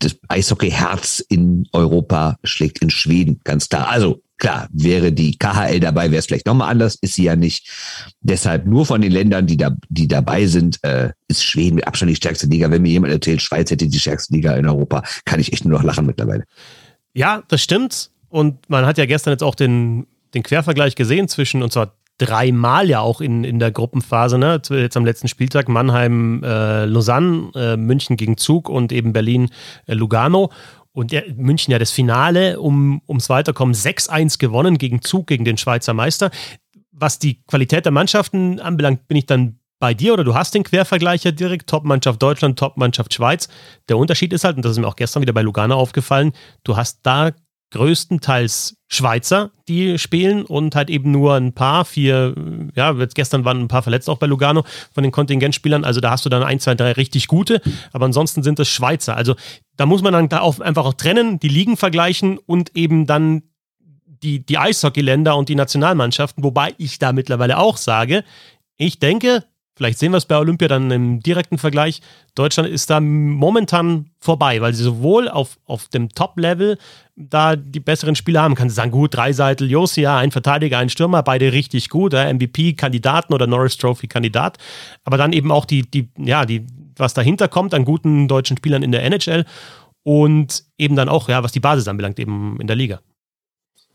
das 0.00 0.16
Eishockey-Herz 0.28 1.24
in 1.26 1.66
Europa 1.72 2.36
schlägt 2.44 2.80
in 2.82 2.90
Schweden, 2.90 3.40
ganz 3.44 3.70
klar. 3.70 3.88
Also 3.88 4.20
klar, 4.42 4.66
wäre 4.72 5.12
die 5.12 5.38
KHL 5.38 5.78
dabei, 5.78 6.10
wäre 6.10 6.18
es 6.18 6.26
vielleicht 6.26 6.46
nochmal 6.46 6.68
anders, 6.68 6.96
ist 6.96 7.14
sie 7.14 7.22
ja 7.22 7.36
nicht. 7.36 7.70
Deshalb 8.22 8.66
nur 8.66 8.84
von 8.84 9.00
den 9.00 9.12
Ländern, 9.12 9.46
die 9.46 9.56
da, 9.56 9.70
die 9.88 10.08
dabei 10.08 10.46
sind, 10.46 10.82
äh, 10.82 11.12
ist 11.28 11.44
Schweden 11.44 11.76
mit 11.76 11.86
Abstand 11.86 12.10
die 12.10 12.16
stärkste 12.16 12.48
Liga. 12.48 12.68
Wenn 12.68 12.82
mir 12.82 12.90
jemand 12.90 13.12
erzählt, 13.12 13.40
Schweiz 13.40 13.70
hätte 13.70 13.86
die 13.86 13.98
stärkste 14.00 14.34
Liga 14.34 14.54
in 14.54 14.66
Europa, 14.66 15.04
kann 15.24 15.38
ich 15.38 15.52
echt 15.52 15.64
nur 15.64 15.78
noch 15.78 15.84
lachen 15.84 16.06
mittlerweile. 16.06 16.42
Ja, 17.14 17.44
das 17.46 17.62
stimmt. 17.62 18.10
Und 18.30 18.68
man 18.68 18.84
hat 18.84 18.98
ja 18.98 19.06
gestern 19.06 19.30
jetzt 19.30 19.44
auch 19.44 19.54
den, 19.54 20.08
den 20.34 20.42
Quervergleich 20.42 20.96
gesehen 20.96 21.28
zwischen, 21.28 21.62
und 21.62 21.72
zwar 21.72 21.94
dreimal 22.18 22.88
ja 22.88 22.98
auch 22.98 23.20
in, 23.20 23.44
in 23.44 23.60
der 23.60 23.70
Gruppenphase, 23.70 24.38
ne? 24.38 24.60
Jetzt 24.70 24.96
am 24.96 25.04
letzten 25.04 25.28
Spieltag 25.28 25.68
Mannheim, 25.68 26.42
äh, 26.42 26.84
Lausanne, 26.84 27.50
äh, 27.54 27.76
München 27.76 28.16
gegen 28.16 28.36
Zug 28.36 28.68
und 28.68 28.90
eben 28.90 29.12
Berlin, 29.12 29.50
äh, 29.86 29.94
Lugano. 29.94 30.50
Und 30.92 31.12
ja, 31.12 31.22
München 31.36 31.72
ja 31.72 31.78
das 31.78 31.90
Finale 31.90 32.60
um, 32.60 33.00
ums 33.08 33.28
Weiterkommen 33.28 33.74
6-1 33.74 34.38
gewonnen 34.38 34.78
gegen 34.78 35.00
Zug, 35.02 35.26
gegen 35.26 35.44
den 35.44 35.56
Schweizer 35.56 35.94
Meister. 35.94 36.30
Was 36.90 37.18
die 37.18 37.42
Qualität 37.44 37.84
der 37.86 37.92
Mannschaften 37.92 38.60
anbelangt, 38.60 39.08
bin 39.08 39.16
ich 39.16 39.26
dann 39.26 39.58
bei 39.82 39.94
dir 39.94 40.12
oder 40.12 40.22
du 40.22 40.34
hast 40.34 40.54
den 40.54 40.62
Quervergleich 40.62 41.24
ja 41.24 41.32
direkt, 41.32 41.68
Top-Mannschaft 41.68 42.22
Deutschland, 42.22 42.56
Top-Mannschaft 42.56 43.12
Schweiz. 43.12 43.48
Der 43.88 43.98
Unterschied 43.98 44.32
ist 44.32 44.44
halt, 44.44 44.54
und 44.54 44.64
das 44.64 44.72
ist 44.72 44.78
mir 44.78 44.86
auch 44.86 44.94
gestern 44.94 45.22
wieder 45.22 45.32
bei 45.32 45.42
Lugano 45.42 45.74
aufgefallen, 45.74 46.32
du 46.62 46.76
hast 46.76 47.00
da 47.02 47.32
größtenteils 47.72 48.76
Schweizer, 48.88 49.50
die 49.68 49.98
spielen 49.98 50.44
und 50.44 50.74
halt 50.74 50.90
eben 50.90 51.10
nur 51.10 51.34
ein 51.34 51.52
paar, 51.52 51.84
vier, 51.84 52.34
ja, 52.74 52.92
gestern 52.92 53.44
waren 53.44 53.60
ein 53.60 53.68
paar 53.68 53.82
verletzt 53.82 54.08
auch 54.08 54.18
bei 54.18 54.26
Lugano 54.26 54.64
von 54.92 55.02
den 55.02 55.12
Kontingentspielern, 55.12 55.84
also 55.84 56.00
da 56.00 56.10
hast 56.10 56.24
du 56.24 56.28
dann 56.28 56.42
ein, 56.42 56.60
zwei, 56.60 56.74
drei 56.74 56.92
richtig 56.92 57.26
gute, 57.26 57.60
aber 57.92 58.04
ansonsten 58.04 58.42
sind 58.42 58.58
das 58.58 58.68
Schweizer. 58.68 59.16
Also 59.16 59.34
da 59.76 59.86
muss 59.86 60.02
man 60.02 60.12
dann 60.12 60.28
da 60.28 60.40
auch 60.40 60.60
einfach 60.60 60.84
auch 60.84 60.94
trennen, 60.94 61.40
die 61.40 61.48
Ligen 61.48 61.76
vergleichen 61.76 62.38
und 62.38 62.76
eben 62.76 63.06
dann 63.06 63.42
die, 64.22 64.44
die 64.44 64.58
Eishockeyländer 64.58 65.36
und 65.36 65.48
die 65.48 65.54
Nationalmannschaften, 65.54 66.44
wobei 66.44 66.74
ich 66.78 66.98
da 66.98 67.12
mittlerweile 67.12 67.58
auch 67.58 67.76
sage, 67.76 68.24
ich 68.76 68.98
denke, 68.98 69.44
Vielleicht 69.82 69.98
sehen 69.98 70.12
wir 70.12 70.18
es 70.18 70.26
bei 70.26 70.38
Olympia 70.38 70.68
dann 70.68 70.92
im 70.92 71.18
direkten 71.18 71.58
Vergleich. 71.58 72.02
Deutschland 72.36 72.68
ist 72.68 72.88
da 72.88 73.00
momentan 73.00 74.10
vorbei, 74.20 74.60
weil 74.60 74.74
sie 74.74 74.84
sowohl 74.84 75.28
auf, 75.28 75.58
auf 75.64 75.88
dem 75.88 76.08
Top-Level 76.08 76.78
da 77.16 77.56
die 77.56 77.80
besseren 77.80 78.14
Spieler 78.14 78.42
haben. 78.42 78.54
Kannst 78.54 78.76
du 78.76 78.80
sagen, 78.80 78.92
gut, 78.92 79.16
drei 79.16 79.32
Seiten 79.32 79.68
Josia, 79.68 80.18
ein 80.18 80.30
Verteidiger, 80.30 80.78
ein 80.78 80.88
Stürmer, 80.88 81.24
beide 81.24 81.52
richtig 81.52 81.88
gut, 81.88 82.12
ja, 82.12 82.32
MVP-Kandidaten 82.32 83.34
oder 83.34 83.48
Norris 83.48 83.76
Trophy-Kandidat. 83.76 84.56
Aber 85.02 85.16
dann 85.16 85.32
eben 85.32 85.50
auch 85.50 85.64
die, 85.64 85.82
die, 85.82 86.10
ja, 86.16 86.46
die, 86.46 86.64
was 86.96 87.12
dahinter 87.12 87.48
kommt 87.48 87.74
an 87.74 87.84
guten 87.84 88.28
deutschen 88.28 88.56
Spielern 88.58 88.84
in 88.84 88.92
der 88.92 89.02
NHL 89.02 89.44
und 90.04 90.62
eben 90.78 90.94
dann 90.94 91.08
auch, 91.08 91.28
ja, 91.28 91.42
was 91.42 91.50
die 91.50 91.58
Basis 91.58 91.88
anbelangt, 91.88 92.20
eben 92.20 92.56
in 92.60 92.68
der 92.68 92.76
Liga. 92.76 93.00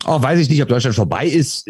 Oh, 0.06 0.22
weiß 0.22 0.40
ich 0.40 0.50
nicht, 0.50 0.62
ob 0.62 0.70
Deutschland 0.70 0.96
vorbei 0.96 1.28
ist 1.28 1.68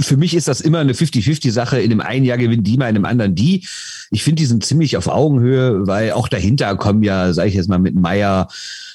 für 0.00 0.16
mich 0.16 0.34
ist 0.34 0.48
das 0.48 0.60
immer 0.60 0.80
eine 0.80 0.92
50-50-Sache. 0.92 1.80
In 1.80 1.90
dem 1.90 2.00
einen 2.00 2.24
Jahr 2.24 2.38
gewinnen 2.38 2.64
die 2.64 2.76
mal, 2.76 2.88
in 2.88 2.94
dem 2.94 3.04
anderen 3.04 3.34
die. 3.34 3.66
Ich 4.10 4.24
finde, 4.24 4.40
die 4.40 4.46
sind 4.46 4.64
ziemlich 4.64 4.96
auf 4.96 5.06
Augenhöhe, 5.06 5.86
weil 5.86 6.12
auch 6.12 6.28
dahinter 6.28 6.74
kommen 6.76 7.02
ja, 7.02 7.32
sage 7.32 7.48
ich 7.48 7.54
jetzt 7.54 7.68
mal, 7.68 7.78
mit 7.78 7.94
Meier 7.94 8.48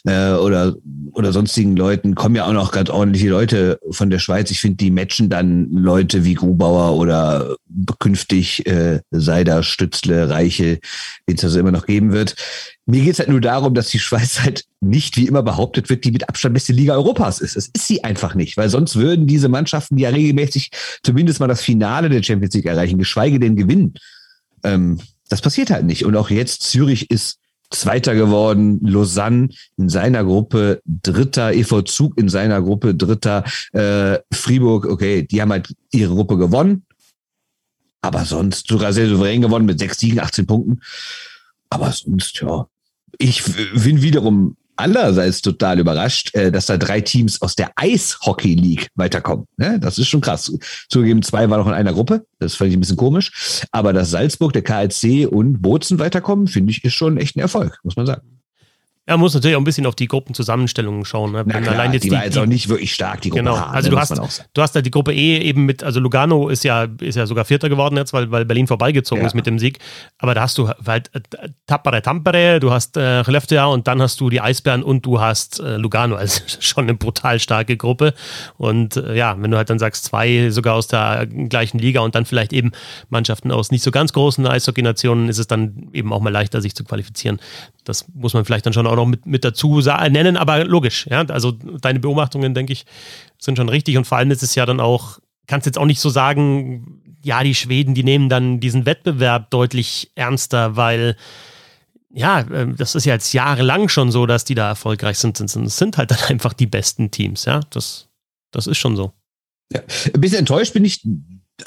äh, 0.05 0.31
oder, 0.31 0.75
oder 1.11 1.31
sonstigen 1.31 1.75
Leuten, 1.75 2.15
kommen 2.15 2.35
ja 2.35 2.45
auch 2.45 2.53
noch 2.53 2.71
ganz 2.71 2.89
ordentliche 2.89 3.29
Leute 3.29 3.79
von 3.91 4.09
der 4.09 4.19
Schweiz. 4.19 4.51
Ich 4.51 4.59
finde, 4.59 4.77
die 4.77 4.91
matchen 4.91 5.29
dann 5.29 5.69
Leute 5.71 6.25
wie 6.25 6.33
Grubauer 6.33 6.97
oder 6.97 7.55
künftig 7.99 8.65
äh, 8.65 8.99
Seider, 9.11 9.63
Stützle, 9.63 10.29
Reiche, 10.29 10.79
den 11.27 11.37
es 11.37 11.43
also 11.43 11.59
immer 11.59 11.71
noch 11.71 11.85
geben 11.85 12.11
wird. 12.11 12.35
Mir 12.89 13.03
geht 13.03 13.13
es 13.13 13.19
halt 13.19 13.29
nur 13.29 13.39
darum, 13.39 13.75
dass 13.75 13.89
die 13.89 13.99
Schweiz 13.99 14.39
halt 14.39 14.65
nicht, 14.81 15.15
wie 15.15 15.27
immer 15.27 15.43
behauptet 15.43 15.89
wird, 15.89 16.05
die 16.05 16.11
mit 16.11 16.27
Abstand 16.27 16.55
beste 16.55 16.73
Liga 16.73 16.95
Europas 16.95 17.39
ist. 17.39 17.55
Das 17.55 17.67
ist 17.67 17.85
sie 17.85 18.03
einfach 18.03 18.33
nicht, 18.33 18.57
weil 18.57 18.67
sonst 18.67 18.95
würden 18.95 19.27
diese 19.27 19.47
Mannschaften 19.47 19.99
ja 19.99 20.09
regelmäßig 20.09 20.71
zumindest 21.03 21.39
mal 21.39 21.45
das 21.45 21.61
Finale 21.61 22.09
der 22.09 22.23
Champions 22.23 22.55
League 22.55 22.65
erreichen, 22.65 22.97
geschweige 22.97 23.39
denn 23.39 23.55
gewinnen. 23.55 23.93
Ähm, 24.63 24.99
das 25.29 25.41
passiert 25.41 25.69
halt 25.69 25.85
nicht. 25.85 26.03
Und 26.03 26.15
auch 26.15 26.31
jetzt, 26.31 26.63
Zürich 26.63 27.11
ist 27.11 27.37
Zweiter 27.69 28.15
geworden, 28.15 28.79
Lausanne 28.81 29.49
in 29.77 29.89
seiner 29.89 30.23
Gruppe 30.23 30.81
Dritter, 30.85 31.53
EV 31.53 31.83
Zug 31.83 32.17
in 32.17 32.27
seiner 32.27 32.59
Gruppe 32.63 32.95
Dritter, 32.95 33.43
äh, 33.71 34.17
Fribourg, 34.33 34.87
okay, 34.87 35.21
die 35.21 35.39
haben 35.39 35.51
halt 35.51 35.75
ihre 35.91 36.15
Gruppe 36.15 36.37
gewonnen, 36.37 36.87
aber 38.01 38.25
sonst 38.25 38.65
sogar 38.67 38.93
sehr 38.93 39.07
souverän 39.07 39.43
gewonnen 39.43 39.67
mit 39.67 39.77
sechs 39.77 39.99
Siegen, 39.99 40.19
18 40.19 40.47
Punkten. 40.47 40.81
Aber 41.69 41.91
sonst, 41.91 42.41
ja, 42.41 42.67
ich 43.17 43.43
bin 43.83 44.01
wiederum 44.01 44.55
andererseits 44.79 45.41
total 45.41 45.79
überrascht, 45.79 46.33
äh, 46.35 46.51
dass 46.51 46.67
da 46.67 46.77
drei 46.77 47.01
Teams 47.01 47.41
aus 47.41 47.55
der 47.55 47.71
Eishockey 47.75 48.55
League 48.55 48.87
weiterkommen. 48.95 49.45
Das 49.57 49.97
ist 49.97 50.07
schon 50.07 50.21
krass. 50.21 50.51
Zugegeben, 50.89 51.21
zwei 51.21 51.49
waren 51.49 51.59
noch 51.59 51.67
in 51.67 51.73
einer 51.73 51.93
Gruppe. 51.93 52.25
Das 52.39 52.55
fand 52.55 52.69
ich 52.69 52.77
ein 52.77 52.79
bisschen 52.79 52.97
komisch. 52.97 53.65
Aber 53.71 53.93
dass 53.93 54.11
Salzburg, 54.11 54.53
der 54.53 54.63
KLC 54.63 55.27
und 55.29 55.61
Bozen 55.61 55.99
weiterkommen, 55.99 56.47
finde 56.47 56.71
ich, 56.71 56.83
ist 56.83 56.93
schon 56.93 57.17
echt 57.17 57.35
ein 57.35 57.41
Erfolg, 57.41 57.79
muss 57.83 57.97
man 57.97 58.05
sagen. 58.05 58.38
Er 59.09 59.17
muss 59.17 59.33
natürlich 59.33 59.55
auch 59.55 59.61
ein 59.61 59.63
bisschen 59.63 59.87
auf 59.87 59.95
die 59.95 60.07
Gruppenzusammenstellungen 60.07 61.03
schauen. 61.03 61.31
Ne? 61.31 61.43
Na 61.43 61.61
klar, 61.61 61.73
allein 61.73 61.93
jetzt 61.93 62.03
die, 62.03 62.09
die 62.09 62.15
war 62.15 62.25
jetzt 62.25 62.37
auch 62.37 62.45
nicht 62.45 62.69
wirklich 62.69 62.93
stark, 62.93 63.21
die 63.21 63.31
Gruppe 63.31 63.41
Genau, 63.41 63.57
H, 63.57 63.71
also 63.71 63.89
ne, 63.89 63.95
du 63.95 63.99
hast, 63.99 64.43
du 64.53 64.61
hast 64.61 64.75
ja 64.75 64.83
die 64.83 64.91
Gruppe 64.91 65.13
E 65.15 65.39
eben 65.39 65.65
mit, 65.65 65.83
also 65.83 65.99
Lugano 65.99 66.47
ist 66.47 66.63
ja, 66.63 66.85
ist 66.99 67.15
ja 67.15 67.25
sogar 67.25 67.43
Vierter 67.43 67.69
geworden 67.69 67.97
jetzt, 67.97 68.13
weil, 68.13 68.29
weil 68.29 68.45
Berlin 68.45 68.67
vorbeigezogen 68.67 69.23
ja. 69.23 69.27
ist 69.27 69.33
mit 69.33 69.47
dem 69.47 69.57
Sieg. 69.57 69.79
Aber 70.19 70.35
da 70.35 70.41
hast 70.41 70.59
du 70.59 70.69
halt 70.85 71.09
äh, 71.15 71.49
Tappere 71.65 72.03
Tampere, 72.03 72.59
du 72.59 72.69
hast 72.69 72.97
äh, 72.97 73.23
und 73.71 73.87
dann 73.87 73.99
hast 73.99 74.21
du 74.21 74.29
die 74.29 74.41
Eisbären 74.41 74.83
und 74.83 75.07
du 75.07 75.19
hast 75.19 75.59
äh, 75.59 75.77
Lugano. 75.77 76.15
Also 76.15 76.43
schon 76.59 76.83
eine 76.83 76.93
brutal 76.93 77.39
starke 77.39 77.77
Gruppe. 77.77 78.13
Und 78.57 78.95
äh, 78.95 79.15
ja, 79.15 79.35
wenn 79.39 79.49
du 79.49 79.57
halt 79.57 79.71
dann 79.71 79.79
sagst, 79.79 80.05
zwei 80.05 80.51
sogar 80.51 80.75
aus 80.75 80.87
der 80.87 81.25
gleichen 81.25 81.79
Liga 81.79 82.01
und 82.01 82.13
dann 82.13 82.25
vielleicht 82.25 82.53
eben 82.53 82.73
Mannschaften 83.09 83.51
aus 83.51 83.71
nicht 83.71 83.81
so 83.81 83.89
ganz 83.89 84.13
großen 84.13 84.45
Eishockey-Nationen, 84.45 85.29
ist 85.29 85.39
es 85.39 85.47
dann 85.47 85.89
eben 85.93 86.13
auch 86.13 86.19
mal 86.19 86.29
leichter, 86.29 86.61
sich 86.61 86.75
zu 86.75 86.83
qualifizieren. 86.83 87.39
Das 87.85 88.05
muss 88.13 88.35
man 88.35 88.45
vielleicht 88.45 88.67
dann 88.67 88.73
schon 88.73 88.85
auch 88.85 88.98
noch 88.99 89.07
mit, 89.07 89.25
mit 89.25 89.43
dazu 89.43 89.81
nennen, 89.81 90.37
aber 90.37 90.63
logisch. 90.65 91.07
Ja? 91.09 91.21
Also 91.27 91.51
deine 91.51 91.99
Beobachtungen, 91.99 92.53
denke 92.53 92.73
ich, 92.73 92.85
sind 93.37 93.57
schon 93.57 93.69
richtig. 93.69 93.97
Und 93.97 94.05
vor 94.05 94.17
allem 94.17 94.31
ist 94.31 94.43
es 94.43 94.55
ja 94.55 94.65
dann 94.65 94.79
auch, 94.79 95.19
kannst 95.47 95.65
jetzt 95.65 95.77
auch 95.77 95.85
nicht 95.85 95.99
so 95.99 96.09
sagen, 96.09 97.01
ja, 97.23 97.43
die 97.43 97.55
Schweden, 97.55 97.95
die 97.95 98.03
nehmen 98.03 98.29
dann 98.29 98.59
diesen 98.59 98.85
Wettbewerb 98.85 99.49
deutlich 99.49 100.11
ernster, 100.15 100.75
weil 100.75 101.15
ja, 102.11 102.45
ähm, 102.51 102.75
das 102.75 102.95
ist 102.95 103.05
ja 103.05 103.13
jetzt 103.13 103.33
jahrelang 103.33 103.87
schon 103.87 104.11
so, 104.11 104.25
dass 104.25 104.45
die 104.45 104.55
da 104.55 104.69
erfolgreich 104.69 105.19
sind. 105.19 105.39
Es 105.39 105.53
sind 105.53 105.97
halt 105.97 106.11
dann 106.11 106.19
einfach 106.27 106.53
die 106.53 106.67
besten 106.67 107.11
Teams, 107.11 107.45
ja. 107.45 107.61
Das, 107.69 108.07
das 108.51 108.67
ist 108.67 108.77
schon 108.77 108.95
so. 108.95 109.13
Ja. 109.71 109.81
Ein 110.13 110.21
bisschen 110.21 110.39
enttäuscht 110.39 110.73
bin 110.73 110.85
ich 110.85 111.01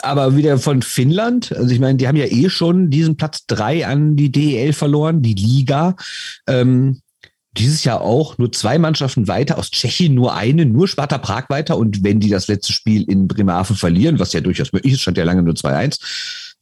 aber 0.01 0.37
wieder 0.37 0.59
von 0.59 0.83
Finnland. 0.83 1.53
Also 1.53 1.73
ich 1.73 1.81
meine, 1.81 1.99
die 1.99 2.09
haben 2.09 2.16
ja 2.16 2.27
eh 2.27 2.49
schon 2.49 2.90
diesen 2.90 3.16
Platz 3.16 3.47
drei 3.47 3.87
an 3.87 4.16
die 4.16 4.33
DEL 4.33 4.73
verloren, 4.73 5.23
die 5.23 5.35
Liga. 5.35 5.97
Ähm, 6.47 7.01
dieses 7.59 7.85
Jahr 7.85 8.01
auch 8.01 8.38
nur 8.38 8.51
zwei 8.53 8.79
Mannschaften 8.79 9.29
weiter, 9.29 9.59
aus 9.59 9.71
Tschechien 9.71 10.15
nur 10.15 10.35
eine, 10.35 10.65
nur 10.65 10.88
Sparta 10.88 11.19
Prag 11.19 11.49
weiter. 11.49 11.77
Und 11.77 12.03
wenn 12.03 12.21
die 12.21 12.31
das 12.31 12.49
letzte 12.49 12.73
Spiel 12.73 13.03
in 13.03 13.29
Bremerhaven 13.29 13.77
verlieren, 13.77 14.19
was 14.19 14.33
ja 14.33 14.41
durchaus 14.41 14.73
möglich 14.73 14.95
ist, 14.95 15.03
stand 15.03 15.19
ja 15.19 15.25
lange 15.25 15.43
nur 15.43 15.55
2-1, 15.55 15.99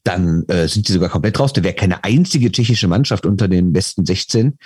dann 0.03 0.45
äh, 0.49 0.67
sind 0.67 0.89
die 0.89 0.93
sogar 0.93 1.09
komplett 1.09 1.39
raus. 1.39 1.53
Da 1.53 1.63
wäre 1.63 1.75
keine 1.75 2.03
einzige 2.05 2.51
tschechische 2.51 2.89
Mannschaft 2.89 3.27
unter 3.27 3.49
den 3.49 3.73
besten 3.73 4.05
16. 4.05 4.59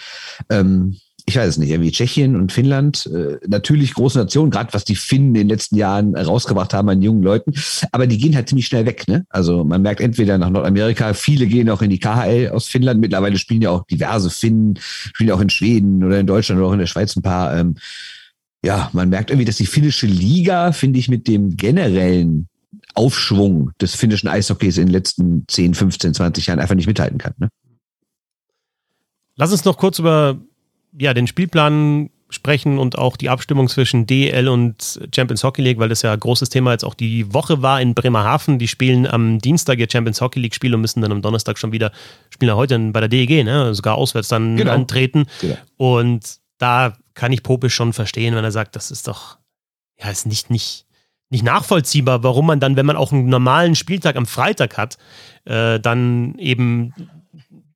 Ähm, 0.51 0.97
ich 1.27 1.37
weiß 1.37 1.49
es 1.49 1.59
nicht, 1.59 1.71
irgendwie 1.71 1.91
Tschechien 1.91 2.37
und 2.37 2.53
Finnland, 2.53 3.07
äh, 3.07 3.39
natürlich 3.47 3.95
große 3.95 4.19
Nationen, 4.19 4.51
gerade 4.51 4.75
was 4.75 4.85
die 4.85 4.95
Finnen 4.95 5.29
in 5.29 5.35
den 5.35 5.49
letzten 5.49 5.77
Jahren 5.77 6.15
rausgebracht 6.15 6.75
haben 6.75 6.89
an 6.91 7.01
jungen 7.01 7.23
Leuten, 7.23 7.55
aber 7.93 8.07
die 8.07 8.19
gehen 8.19 8.37
halt 8.37 8.49
ziemlich 8.49 8.67
schnell 8.67 8.85
weg. 8.85 9.09
Ne? 9.09 9.25
Also 9.31 9.65
man 9.65 9.81
merkt 9.81 10.01
entweder 10.01 10.37
nach 10.37 10.51
Nordamerika, 10.51 11.15
viele 11.15 11.47
gehen 11.47 11.71
auch 11.71 11.81
in 11.81 11.89
die 11.89 11.99
KHL 11.99 12.51
aus 12.53 12.67
Finnland, 12.67 13.01
mittlerweile 13.01 13.39
spielen 13.39 13.63
ja 13.63 13.71
auch 13.71 13.87
diverse 13.87 14.29
Finnen, 14.29 14.79
spielen 14.79 15.31
auch 15.31 15.41
in 15.41 15.49
Schweden 15.49 16.05
oder 16.05 16.21
in 16.21 16.27
Deutschland 16.27 16.61
oder 16.61 16.69
auch 16.69 16.75
in 16.75 16.81
der 16.81 16.87
Schweiz 16.87 17.17
ein 17.17 17.23
paar. 17.23 17.57
Ähm, 17.57 17.77
ja, 18.63 18.91
man 18.93 19.09
merkt 19.09 19.31
irgendwie, 19.31 19.47
dass 19.47 19.57
die 19.57 19.67
finnische 19.67 20.07
Liga, 20.07 20.73
finde 20.73 20.99
ich, 20.99 21.09
mit 21.09 21.27
dem 21.27 21.57
generellen 21.57 22.49
Aufschwung 22.95 23.73
des 23.81 23.95
finnischen 23.95 24.29
Eishockeys 24.29 24.77
in 24.77 24.87
den 24.87 24.93
letzten 24.93 25.45
10, 25.49 25.75
15, 25.75 26.15
20 26.15 26.47
Jahren 26.47 26.61
einfach 26.61 26.75
nicht 26.75 26.87
mithalten 26.87 27.19
kann. 27.19 27.35
Ne? 27.39 27.49
Lass 29.37 29.53
uns 29.53 29.65
noch 29.65 29.77
kurz 29.77 29.99
über 29.99 30.39
ja, 30.99 31.15
den 31.15 31.27
Spielplan 31.27 32.11
sprechen 32.31 32.79
und 32.79 32.99
auch 32.99 33.17
die 33.17 33.29
Abstimmung 33.29 33.69
zwischen 33.69 34.07
DL 34.07 34.49
und 34.49 35.01
Champions 35.15 35.45
Hockey 35.45 35.63
League, 35.63 35.79
weil 35.79 35.89
das 35.89 36.03
ja 36.03 36.13
ein 36.13 36.21
großes 36.21 36.49
Thema 36.49 36.73
jetzt 36.73 36.85
auch 36.85 36.95
die 36.95 37.33
Woche 37.33 37.63
war 37.63 37.81
in 37.81 37.95
Bremerhaven. 37.95 38.59
Die 38.59 38.69
spielen 38.69 39.07
am 39.07 39.39
Dienstag 39.39 39.79
ihr 39.79 39.89
Champions 39.91 40.21
Hockey 40.21 40.41
League 40.41 40.55
Spiel 40.55 40.75
und 40.75 40.81
müssen 40.81 41.01
dann 41.01 41.13
am 41.13 41.23
Donnerstag 41.23 41.59
schon 41.59 41.73
wieder, 41.73 41.93
spielen 42.31 42.49
ja 42.49 42.57
heute 42.57 42.79
bei 42.79 43.01
der 43.01 43.09
DEG, 43.09 43.45
ne? 43.45 43.75
sogar 43.75 43.95
auswärts 43.97 44.29
dann 44.29 44.57
genau. 44.57 44.73
antreten. 44.73 45.27
Genau. 45.41 45.57
Und 45.77 46.39
da 46.59 46.97
kann 47.15 47.33
ich 47.33 47.43
Pope 47.43 47.71
schon 47.71 47.93
verstehen, 47.93 48.35
wenn 48.35 48.45
er 48.45 48.53
sagt, 48.53 48.77
das 48.77 48.91
ist 48.91 49.07
doch, 49.07 49.39
ja, 50.01 50.11
ist 50.11 50.27
nicht, 50.27 50.51
nicht, 50.51 50.87
nicht 51.31 51.45
nachvollziehbar, 51.45 52.23
warum 52.23 52.47
man 52.47 52.61
dann, 52.61 52.77
wenn 52.77 52.87
man 52.87 52.97
auch 52.97 53.13
einen 53.13 53.29
normalen 53.29 53.75
Spieltag 53.75 54.17
am 54.17 54.27
Freitag 54.27 54.77
hat, 54.77 54.99
äh, 55.45 55.79
dann 55.79 56.37
eben 56.39 56.93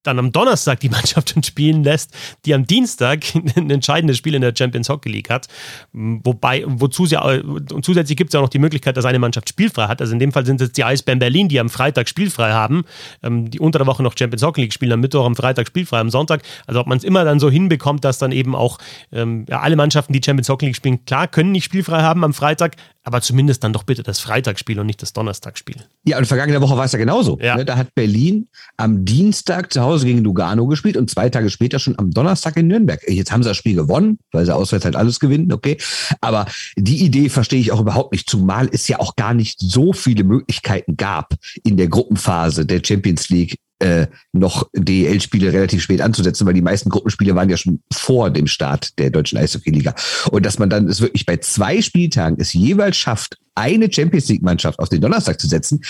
dann 0.09 0.19
am 0.19 0.33
Donnerstag 0.33 0.81
die 0.81 0.89
Mannschaft 0.99 1.35
spielen 1.47 1.85
lässt, 1.85 2.15
die 2.45 2.55
am 2.55 2.67
Dienstag 2.67 3.25
ein 3.57 3.71
entscheidendes 3.71 4.19
Spiel 4.19 4.35
in 4.35 4.43
der 4.43 4.55
Champions 4.57 4.89
Hockey 4.89 5.09
League 5.11 5.31
hat. 5.31 5.47
Wobei, 5.93 6.65
wozu 6.67 7.07
sie, 7.07 7.17
und 7.17 7.85
zusätzlich 7.85 8.17
gibt 8.17 8.31
es 8.31 8.35
ja 8.35 8.41
auch 8.41 8.45
noch 8.45 8.51
die 8.51 8.59
Möglichkeit, 8.59 8.97
dass 8.97 9.05
eine 9.05 9.19
Mannschaft 9.19 9.49
spielfrei 9.49 9.87
hat. 9.87 10.01
Also 10.01 10.13
in 10.13 10.19
dem 10.19 10.33
Fall 10.33 10.47
sind 10.47 10.61
es 10.61 10.73
die 10.73 10.85
Eisbären 10.85 11.19
Berlin, 11.19 11.49
die 11.49 11.61
am 11.61 11.69
Freitag 11.69 12.09
spielfrei 12.09 12.53
haben, 12.53 12.85
ähm, 13.23 13.51
die 13.51 13.61
unter 13.61 13.79
der 13.79 13.87
Woche 13.87 14.03
noch 14.03 14.17
Champions 14.19 14.43
Hockey 14.43 14.63
League 14.63 14.73
spielen, 14.73 14.93
am 14.93 15.01
Mittwoch, 15.01 15.25
am 15.25 15.37
Freitag 15.37 15.67
spielfrei, 15.69 15.99
am 16.01 16.11
Sonntag. 16.11 16.43
Also 16.67 16.81
ob 16.81 16.87
man 16.87 16.99
es 16.99 17.05
immer 17.05 17.25
dann 17.25 17.41
so 17.41 17.51
hinbekommt, 17.51 18.05
dass 18.05 18.19
dann 18.19 18.33
eben 18.33 18.55
auch 18.55 18.79
ähm, 19.13 19.47
ja, 19.49 19.61
alle 19.61 19.77
Mannschaften, 19.77 20.13
die 20.13 20.21
Champions 20.25 20.49
Hockey 20.49 20.67
League 20.67 20.77
spielen, 20.77 21.05
klar, 21.05 21.29
können 21.29 21.53
nicht 21.53 21.65
spielfrei 21.65 22.03
haben 22.03 22.25
am 22.25 22.33
Freitag, 22.33 22.77
aber 23.09 23.23
zumindest 23.23 23.65
dann 23.65 23.73
doch 23.73 23.85
bitte 23.85 24.03
das 24.03 24.21
Freitagsspiel 24.21 24.79
und 24.79 24.85
nicht 24.85 25.01
das 25.01 25.15
Donnerstagsspiel. 25.15 25.77
Ja, 26.05 26.19
und 26.19 26.27
vergangene 26.27 26.61
Woche 26.61 26.77
war 26.77 26.85
es 26.85 26.93
ja 26.93 26.99
genauso. 26.99 27.39
Ja. 27.41 27.57
Ne? 27.57 27.65
Da 27.65 27.79
hat 27.79 27.95
Berlin 27.95 28.49
am 28.77 29.07
Dienstag 29.07 29.73
zu 29.73 29.81
Hause 29.81 30.05
gegen 30.05 30.23
Lugano 30.23 30.67
gespielt 30.67 30.99
und 30.99 31.09
zwei 31.09 31.31
Tage 31.31 31.49
später 31.49 31.79
schon 31.79 31.99
am 31.99 32.11
Donnerstag 32.11 32.59
in 32.59 32.67
Nürnberg. 32.67 33.01
Jetzt 33.09 33.33
haben 33.33 33.43
sie 33.43 33.49
das 33.49 33.57
Spiel 33.57 33.77
gewonnen, 33.77 34.19
weil 34.31 34.45
sie 34.45 34.55
auswärts 34.55 34.85
halt 34.85 34.95
alles 34.95 35.21
gewinnen, 35.21 35.55
okay. 35.55 35.79
Aber 36.21 36.45
die 36.77 37.03
Idee 37.03 37.31
verstehe 37.31 37.61
ich 37.61 37.73
auch 37.73 37.81
überhaupt 37.81 38.13
nicht, 38.13 38.29
zumal 38.29 38.69
es 38.71 38.87
ja 38.89 39.01
auch 39.01 39.17
gar 39.17 39.33
nicht 39.33 39.59
so 39.59 39.95
viele 39.95 40.25
Möglichkeiten 40.25 40.99
gab 40.99 41.33
in 41.65 41.79
der 41.79 41.89
Gruppenphase 41.89 42.67
der 42.67 42.83
Champions 42.85 43.31
League 43.31 43.57
äh, 43.81 44.07
noch 44.33 44.69
DEL-Spiele 44.75 45.53
relativ 45.53 45.83
spät 45.83 46.01
anzusetzen, 46.01 46.47
weil 46.47 46.55
die 46.55 46.63
meisten 46.63 46.91
Gruppenspiele 46.91 47.35
waren 47.35 47.49
ja 47.49 47.57
schon 47.57 47.81
vor 47.93 48.31
dem 48.31 48.47
Start 48.47 48.99
der 48.99 49.11
deutschen 49.11 49.39
Eishockey-Liga. 49.39 49.95
Und 50.31 50.45
dass 50.45 50.59
man 50.59 50.71
dann 50.71 50.89
es 50.89 51.01
wirklich 51.01 51.27
bei 51.27 51.37
zwei 51.39 51.81
Spieltagen 51.83 52.41
es 52.41 52.53
jeweils 52.53 52.97
schafft, 52.97 53.39
eine 53.55 53.93
Champions 53.93 54.29
League-Mannschaft 54.29 54.79
auf 54.79 54.89
den 54.89 55.01
Donnerstag 55.01 55.41
zu 55.41 55.49
setzen, 55.49 55.81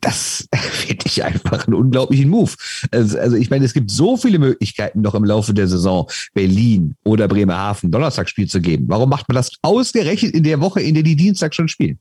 das 0.00 0.48
finde 0.54 1.04
ich 1.06 1.24
einfach 1.24 1.66
einen 1.66 1.74
unglaublichen 1.74 2.30
Move. 2.30 2.52
Also, 2.90 3.18
also, 3.18 3.36
ich 3.36 3.50
meine, 3.50 3.64
es 3.64 3.74
gibt 3.74 3.90
so 3.90 4.16
viele 4.16 4.38
Möglichkeiten 4.38 5.00
noch 5.00 5.14
im 5.14 5.24
Laufe 5.24 5.54
der 5.54 5.68
Saison, 5.68 6.08
Berlin 6.34 6.94
oder 7.04 7.28
Bremerhaven 7.28 7.90
Donnerstagsspiel 7.90 8.48
zu 8.48 8.60
geben. 8.60 8.84
Warum 8.88 9.10
macht 9.10 9.28
man 9.28 9.34
das 9.34 9.50
ausgerechnet 9.62 10.34
in 10.34 10.44
der 10.44 10.60
Woche, 10.60 10.80
in 10.80 10.94
der 10.94 11.02
die 11.02 11.16
Dienstag 11.16 11.54
schon 11.54 11.68
spielen? 11.68 11.98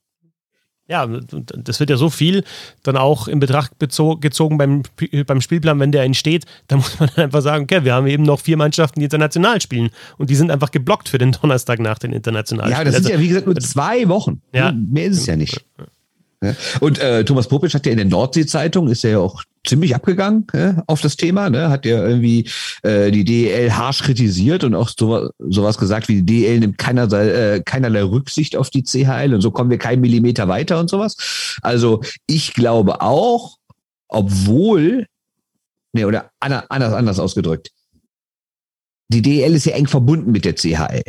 Ja, 0.89 1.05
das 1.05 1.79
wird 1.81 1.89
ja 1.89 1.97
so 1.97 2.09
viel 2.09 2.43
dann 2.83 2.95
auch 2.95 3.27
in 3.27 3.39
Betracht 3.39 3.73
gezogen 3.79 4.57
beim, 4.57 4.83
beim 5.25 5.41
Spielplan, 5.41 5.79
wenn 5.79 5.91
der 5.91 6.03
entsteht. 6.03 6.45
Da 6.67 6.77
muss 6.77 6.99
man 6.99 7.09
einfach 7.15 7.41
sagen, 7.41 7.63
okay, 7.63 7.83
wir 7.83 7.93
haben 7.93 8.07
eben 8.07 8.23
noch 8.23 8.39
vier 8.39 8.57
Mannschaften, 8.57 8.99
die 8.99 9.05
international 9.05 9.61
spielen. 9.61 9.89
Und 10.17 10.29
die 10.29 10.35
sind 10.35 10.51
einfach 10.51 10.71
geblockt 10.71 11.09
für 11.09 11.17
den 11.17 11.31
Donnerstag 11.41 11.79
nach 11.79 11.97
den 11.97 12.11
internationalen 12.13 12.71
Ja, 12.71 12.83
das 12.83 12.95
sind 12.95 13.09
ja, 13.09 13.19
wie 13.19 13.27
gesagt, 13.27 13.45
nur 13.45 13.55
zwei 13.55 14.07
Wochen. 14.09 14.41
Ja. 14.53 14.71
Mehr 14.71 15.05
ist 15.05 15.19
es 15.19 15.25
ja 15.25 15.35
nicht. 15.35 15.65
Und 16.79 16.99
äh, 16.99 17.25
Thomas 17.25 17.47
Popic 17.47 17.73
hat 17.73 17.85
ja 17.85 17.91
in 17.91 17.97
der 17.97 18.05
Nordsee-Zeitung, 18.05 18.89
ist 18.89 19.03
er 19.03 19.11
ja 19.11 19.19
auch 19.19 19.43
ziemlich 19.67 19.95
abgegangen 19.95 20.47
äh, 20.53 20.75
auf 20.87 21.01
das 21.01 21.17
Thema, 21.17 21.49
ne? 21.49 21.69
hat 21.69 21.85
ja 21.85 22.05
irgendwie 22.05 22.49
äh, 22.83 23.11
die 23.11 23.25
DEL 23.25 23.73
harsch 23.73 24.03
kritisiert 24.03 24.63
und 24.63 24.75
auch 24.75 24.89
so, 24.89 25.29
sowas 25.39 25.77
gesagt 25.77 26.07
wie 26.07 26.21
die 26.21 26.41
DEL 26.41 26.59
nimmt 26.59 26.77
keinerlei, 26.77 27.27
äh, 27.27 27.61
keinerlei 27.63 28.03
Rücksicht 28.03 28.55
auf 28.55 28.69
die 28.69 28.83
CHL 28.83 29.33
und 29.33 29.41
so 29.41 29.51
kommen 29.51 29.69
wir 29.69 29.77
keinen 29.77 30.01
Millimeter 30.01 30.47
weiter 30.47 30.79
und 30.79 30.89
sowas. 30.89 31.57
Also 31.61 32.01
ich 32.25 32.53
glaube 32.53 33.01
auch, 33.01 33.57
obwohl, 34.07 35.07
ne, 35.93 36.07
oder 36.07 36.31
anders, 36.39 36.93
anders 36.93 37.19
ausgedrückt, 37.19 37.71
die 39.09 39.21
DEL 39.21 39.55
ist 39.55 39.65
ja 39.65 39.73
eng 39.73 39.87
verbunden 39.87 40.31
mit 40.31 40.45
der 40.45 40.55
CHL, 40.55 41.03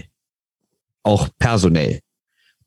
auch 1.02 1.28
personell. 1.38 2.00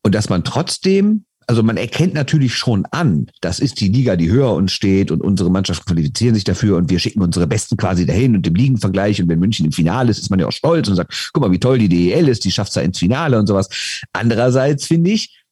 Und 0.03 0.15
dass 0.15 0.29
man 0.29 0.43
trotzdem 0.43 1.25
also 1.47 1.63
man 1.63 1.77
erkennt 1.77 2.13
natürlich 2.13 2.55
schon 2.55 2.85
an, 2.91 3.27
das 3.41 3.59
ist 3.59 3.79
die 3.79 3.89
Liga, 3.89 4.15
die 4.15 4.29
höher 4.29 4.53
uns 4.53 4.71
steht 4.71 5.11
und 5.11 5.21
unsere 5.21 5.49
Mannschaften 5.49 5.85
qualifizieren 5.85 6.35
sich 6.35 6.43
dafür 6.43 6.77
und 6.77 6.89
wir 6.89 6.99
schicken 6.99 7.21
unsere 7.21 7.47
Besten 7.47 7.77
quasi 7.77 8.05
dahin 8.05 8.35
und 8.35 8.47
im 8.47 8.55
Ligenvergleich 8.55 9.21
und 9.21 9.27
wenn 9.27 9.39
München 9.39 9.65
im 9.65 9.71
Finale 9.71 10.11
ist, 10.11 10.19
ist 10.19 10.29
man 10.29 10.39
ja 10.39 10.47
auch 10.47 10.51
stolz 10.51 10.87
und 10.87 10.95
sagt, 10.95 11.31
guck 11.33 11.41
mal, 11.41 11.51
wie 11.51 11.59
toll 11.59 11.79
die 11.79 11.89
DEL 11.89 12.27
ist, 12.27 12.45
die 12.45 12.51
schafft 12.51 12.69
es 12.69 12.75
ja 12.75 12.81
ins 12.81 12.99
Finale 12.99 13.39
und 13.39 13.47
sowas. 13.47 13.69
Andererseits 14.13 14.85
finde 14.85 15.11
ich, 15.11 15.43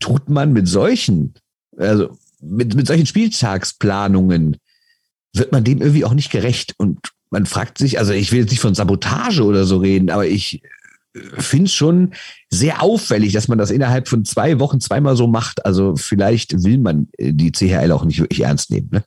tut 0.00 0.28
man 0.28 0.52
mit 0.52 0.68
solchen, 0.68 1.34
also 1.76 2.16
mit, 2.40 2.74
mit 2.74 2.86
solchen 2.86 3.06
Spieltagsplanungen, 3.06 4.56
wird 5.34 5.52
man 5.52 5.64
dem 5.64 5.80
irgendwie 5.80 6.04
auch 6.04 6.14
nicht 6.14 6.30
gerecht 6.30 6.74
und 6.78 6.98
man 7.30 7.46
fragt 7.46 7.78
sich, 7.78 7.98
also 7.98 8.12
ich 8.12 8.32
will 8.32 8.40
jetzt 8.40 8.50
nicht 8.50 8.60
von 8.60 8.74
Sabotage 8.74 9.42
oder 9.42 9.64
so 9.64 9.78
reden, 9.78 10.10
aber 10.10 10.26
ich 10.26 10.62
finde 11.38 11.66
es 11.66 11.74
schon 11.74 12.14
sehr 12.50 12.82
auffällig, 12.82 13.32
dass 13.32 13.48
man 13.48 13.58
das 13.58 13.70
innerhalb 13.70 14.08
von 14.08 14.24
zwei 14.24 14.58
Wochen 14.58 14.80
zweimal 14.80 15.16
so 15.16 15.26
macht. 15.26 15.64
Also 15.64 15.96
vielleicht 15.96 16.64
will 16.64 16.78
man 16.78 17.08
äh, 17.18 17.32
die 17.32 17.52
CHL 17.52 17.92
auch 17.92 18.04
nicht 18.04 18.20
wirklich 18.20 18.42
ernst 18.42 18.70
nehmen. 18.70 18.88
Ne? 18.92 19.04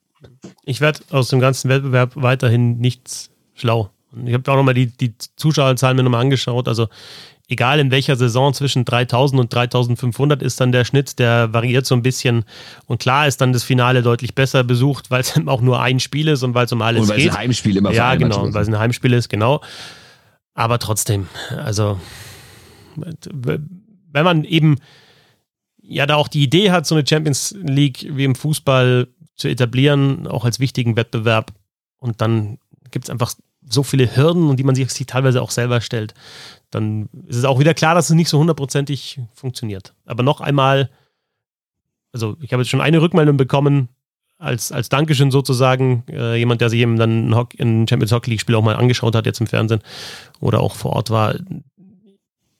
Ich 0.65 0.81
werde 0.81 0.99
aus 1.11 1.29
dem 1.29 1.39
ganzen 1.39 1.69
Wettbewerb 1.69 2.11
weiterhin 2.15 2.77
nichts 2.79 3.29
schlau. 3.55 3.89
Ich 4.25 4.33
habe 4.33 4.51
auch 4.51 4.55
nochmal 4.55 4.73
die, 4.73 4.87
die 4.87 5.13
Zuschauerzahlen 5.35 5.95
mir 5.95 6.03
nochmal 6.03 6.21
angeschaut. 6.21 6.67
Also 6.67 6.87
egal 7.47 7.79
in 7.79 7.91
welcher 7.91 8.15
Saison 8.15 8.53
zwischen 8.53 8.85
3000 8.85 9.39
und 9.39 9.53
3500 9.53 10.41
ist 10.41 10.61
dann 10.61 10.71
der 10.71 10.85
Schnitt, 10.85 11.19
der 11.19 11.53
variiert 11.53 11.85
so 11.85 11.95
ein 11.95 12.03
bisschen. 12.03 12.45
Und 12.85 12.99
klar 12.99 13.27
ist 13.27 13.41
dann 13.41 13.53
das 13.53 13.63
Finale 13.63 14.01
deutlich 14.01 14.35
besser 14.35 14.63
besucht, 14.63 15.05
weil 15.11 15.21
es 15.21 15.39
auch 15.45 15.61
nur 15.61 15.81
ein 15.81 15.99
Spiel 15.99 16.27
ist 16.27 16.43
und 16.43 16.53
weil 16.53 16.65
es 16.65 16.71
um 16.71 16.81
alles 16.81 17.01
geht. 17.01 17.09
Und 17.09 17.15
weil 17.17 17.27
es 17.27 17.33
ein 17.33 17.37
Heimspiel 17.37 17.77
immer 17.77 17.91
Ja, 17.91 18.15
genau, 18.15 18.53
weil 18.53 18.61
es 18.61 18.67
ein 18.67 18.79
Heimspiel 18.79 19.13
ist, 19.13 19.29
genau. 19.29 19.61
Aber 20.59 20.77
trotzdem, 20.77 21.29
also 21.55 21.97
wenn 22.97 24.25
man 24.25 24.43
eben 24.43 24.75
ja 25.81 26.05
da 26.05 26.17
auch 26.17 26.27
die 26.27 26.43
Idee 26.43 26.71
hat, 26.71 26.85
so 26.85 26.95
eine 26.95 27.07
Champions 27.07 27.55
League 27.63 28.05
wie 28.09 28.25
im 28.25 28.35
Fußball 28.35 29.07
zu 29.37 29.47
etablieren, 29.47 30.27
auch 30.27 30.43
als 30.43 30.59
wichtigen 30.59 30.97
Wettbewerb, 30.97 31.53
und 31.99 32.19
dann 32.19 32.57
gibt 32.91 33.05
es 33.05 33.09
einfach 33.09 33.35
so 33.69 33.83
viele 33.83 34.13
Hürden 34.17 34.49
und 34.49 34.57
die 34.57 34.65
man 34.65 34.75
sich 34.75 34.93
teilweise 35.05 35.41
auch 35.41 35.51
selber 35.51 35.79
stellt, 35.79 36.13
dann 36.71 37.07
ist 37.27 37.37
es 37.37 37.45
auch 37.45 37.59
wieder 37.59 37.73
klar, 37.73 37.95
dass 37.95 38.09
es 38.09 38.15
nicht 38.17 38.27
so 38.27 38.37
hundertprozentig 38.37 39.21
funktioniert. 39.33 39.93
Aber 40.03 40.23
noch 40.23 40.41
einmal, 40.41 40.89
also 42.11 42.35
ich 42.41 42.51
habe 42.51 42.63
jetzt 42.63 42.69
schon 42.69 42.81
eine 42.81 43.01
Rückmeldung 43.01 43.37
bekommen, 43.37 43.87
als, 44.39 44.71
als 44.71 44.89
Dankeschön 44.89 45.31
sozusagen, 45.31 46.03
äh, 46.09 46.37
jemand, 46.37 46.61
der 46.61 46.69
sich 46.69 46.79
eben 46.79 46.97
dann 46.97 47.31
ein, 47.31 47.47
ein 47.59 47.87
Champions 47.87 48.11
Hockey 48.11 48.31
League 48.31 48.41
Spiel 48.41 48.55
auch 48.55 48.63
mal 48.63 48.75
angeschaut 48.75 49.13
hat, 49.13 49.25
jetzt 49.25 49.41
im 49.41 49.47
Fernsehen 49.47 49.81
oder 50.39 50.61
auch 50.61 50.75
vor 50.75 50.93
Ort 50.93 51.09
war. 51.09 51.35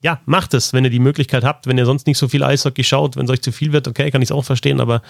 Ja, 0.04 0.22
macht 0.26 0.54
es, 0.54 0.74
wenn 0.74 0.84
ihr 0.84 0.89
die 0.89 1.00
Möglichkeit 1.00 1.44
habt, 1.44 1.68
wenn 1.68 1.78
ihr 1.78 1.86
sonst 1.86 2.06
nicht 2.06 2.18
so 2.18 2.28
viel 2.28 2.44
Eishockey 2.44 2.84
schaut, 2.84 3.15
wenn 3.15 3.26
es 3.26 3.32
euch 3.32 3.42
zu 3.42 3.52
viel 3.52 3.74
wird, 3.74 3.88
okay, 3.88 4.12
kann 4.12 4.22
ich 4.22 4.28
es 4.28 4.32
auch 4.32 4.46
verstehen, 4.46 4.80
aber 4.80 5.02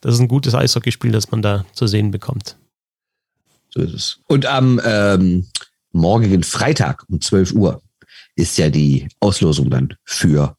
das 0.00 0.14
ist 0.14 0.20
ein 0.20 0.28
gutes 0.28 0.54
Eishockeyspiel, 0.54 1.12
das 1.12 1.30
man 1.30 1.42
da 1.42 1.64
zu 1.72 1.86
sehen 1.86 2.10
bekommt. 2.10 2.56
So 3.70 3.80
ist 3.80 3.94
es. 3.94 4.20
Und 4.26 4.46
am 4.46 4.80
ähm, 4.84 5.46
morgigen 5.92 6.42
Freitag 6.42 7.04
um 7.08 7.20
12 7.20 7.52
Uhr 7.52 7.82
ist 8.36 8.56
ja 8.58 8.70
die 8.70 9.08
Auslosung 9.20 9.70
dann 9.70 9.94
für 10.04 10.56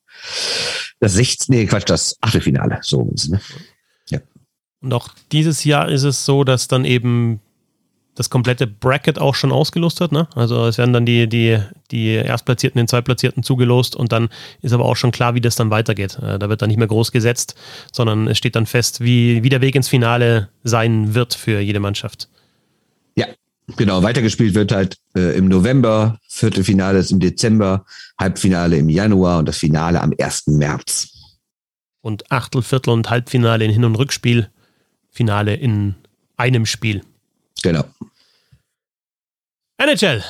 das 0.99 1.13
16. 1.13 1.55
Nee, 1.55 1.65
Quatsch, 1.65 1.89
das 1.89 2.17
Achtelfinale. 2.21 2.79
So 2.81 3.09
ist 3.13 3.23
es, 3.23 3.29
ne? 3.29 3.41
Und 4.81 4.93
auch 4.93 5.09
dieses 5.31 5.63
Jahr 5.63 5.89
ist 5.89 6.03
es 6.03 6.25
so, 6.25 6.43
dass 6.43 6.67
dann 6.67 6.85
eben 6.85 7.41
das 8.19 8.29
komplette 8.29 8.67
Bracket 8.67 9.17
auch 9.17 9.33
schon 9.33 9.53
ausgelost 9.53 10.01
wird. 10.01 10.11
Ne? 10.11 10.27
Also 10.35 10.67
es 10.67 10.77
werden 10.77 10.91
dann 10.91 11.05
die, 11.05 11.27
die, 11.29 11.57
die 11.89 12.09
Erstplatzierten, 12.09 12.77
den 12.77 12.87
Zweitplatzierten 12.89 13.43
zugelost 13.43 13.95
und 13.95 14.11
dann 14.11 14.27
ist 14.61 14.73
aber 14.73 14.83
auch 14.83 14.97
schon 14.97 15.11
klar, 15.11 15.35
wie 15.35 15.41
das 15.41 15.55
dann 15.55 15.69
weitergeht. 15.69 16.19
Äh, 16.21 16.37
da 16.37 16.49
wird 16.49 16.61
dann 16.61 16.67
nicht 16.67 16.79
mehr 16.79 16.87
groß 16.87 17.13
gesetzt, 17.13 17.55
sondern 17.93 18.27
es 18.27 18.37
steht 18.37 18.57
dann 18.57 18.65
fest, 18.65 18.99
wie, 18.99 19.41
wie 19.43 19.47
der 19.47 19.61
Weg 19.61 19.73
ins 19.75 19.87
Finale 19.87 20.49
sein 20.65 21.13
wird 21.13 21.33
für 21.33 21.61
jede 21.61 21.79
Mannschaft. 21.79 22.27
Ja, 23.15 23.25
genau. 23.77 24.03
Weitergespielt 24.03 24.53
wird 24.53 24.73
halt 24.73 24.97
äh, 25.15 25.37
im 25.37 25.47
November, 25.47 26.19
Viertelfinale 26.27 26.99
ist 26.99 27.11
im 27.11 27.21
Dezember, 27.21 27.85
Halbfinale 28.19 28.75
im 28.75 28.89
Januar 28.89 29.39
und 29.39 29.47
das 29.47 29.57
Finale 29.57 30.01
am 30.01 30.13
1. 30.19 30.47
März. 30.47 31.07
Und 32.01 32.29
Achtel, 32.33 32.63
Viertel 32.63 32.89
und 32.89 33.09
Halbfinale 33.09 33.63
in 33.63 33.71
Hin- 33.71 33.85
und 33.85 33.95
Rückspiel 33.95 34.49
Finale 35.09 35.55
in 35.55 35.95
einem 36.37 36.65
Spiel. 36.65 37.01
Genau. 37.61 37.83
NHL. 39.77 40.23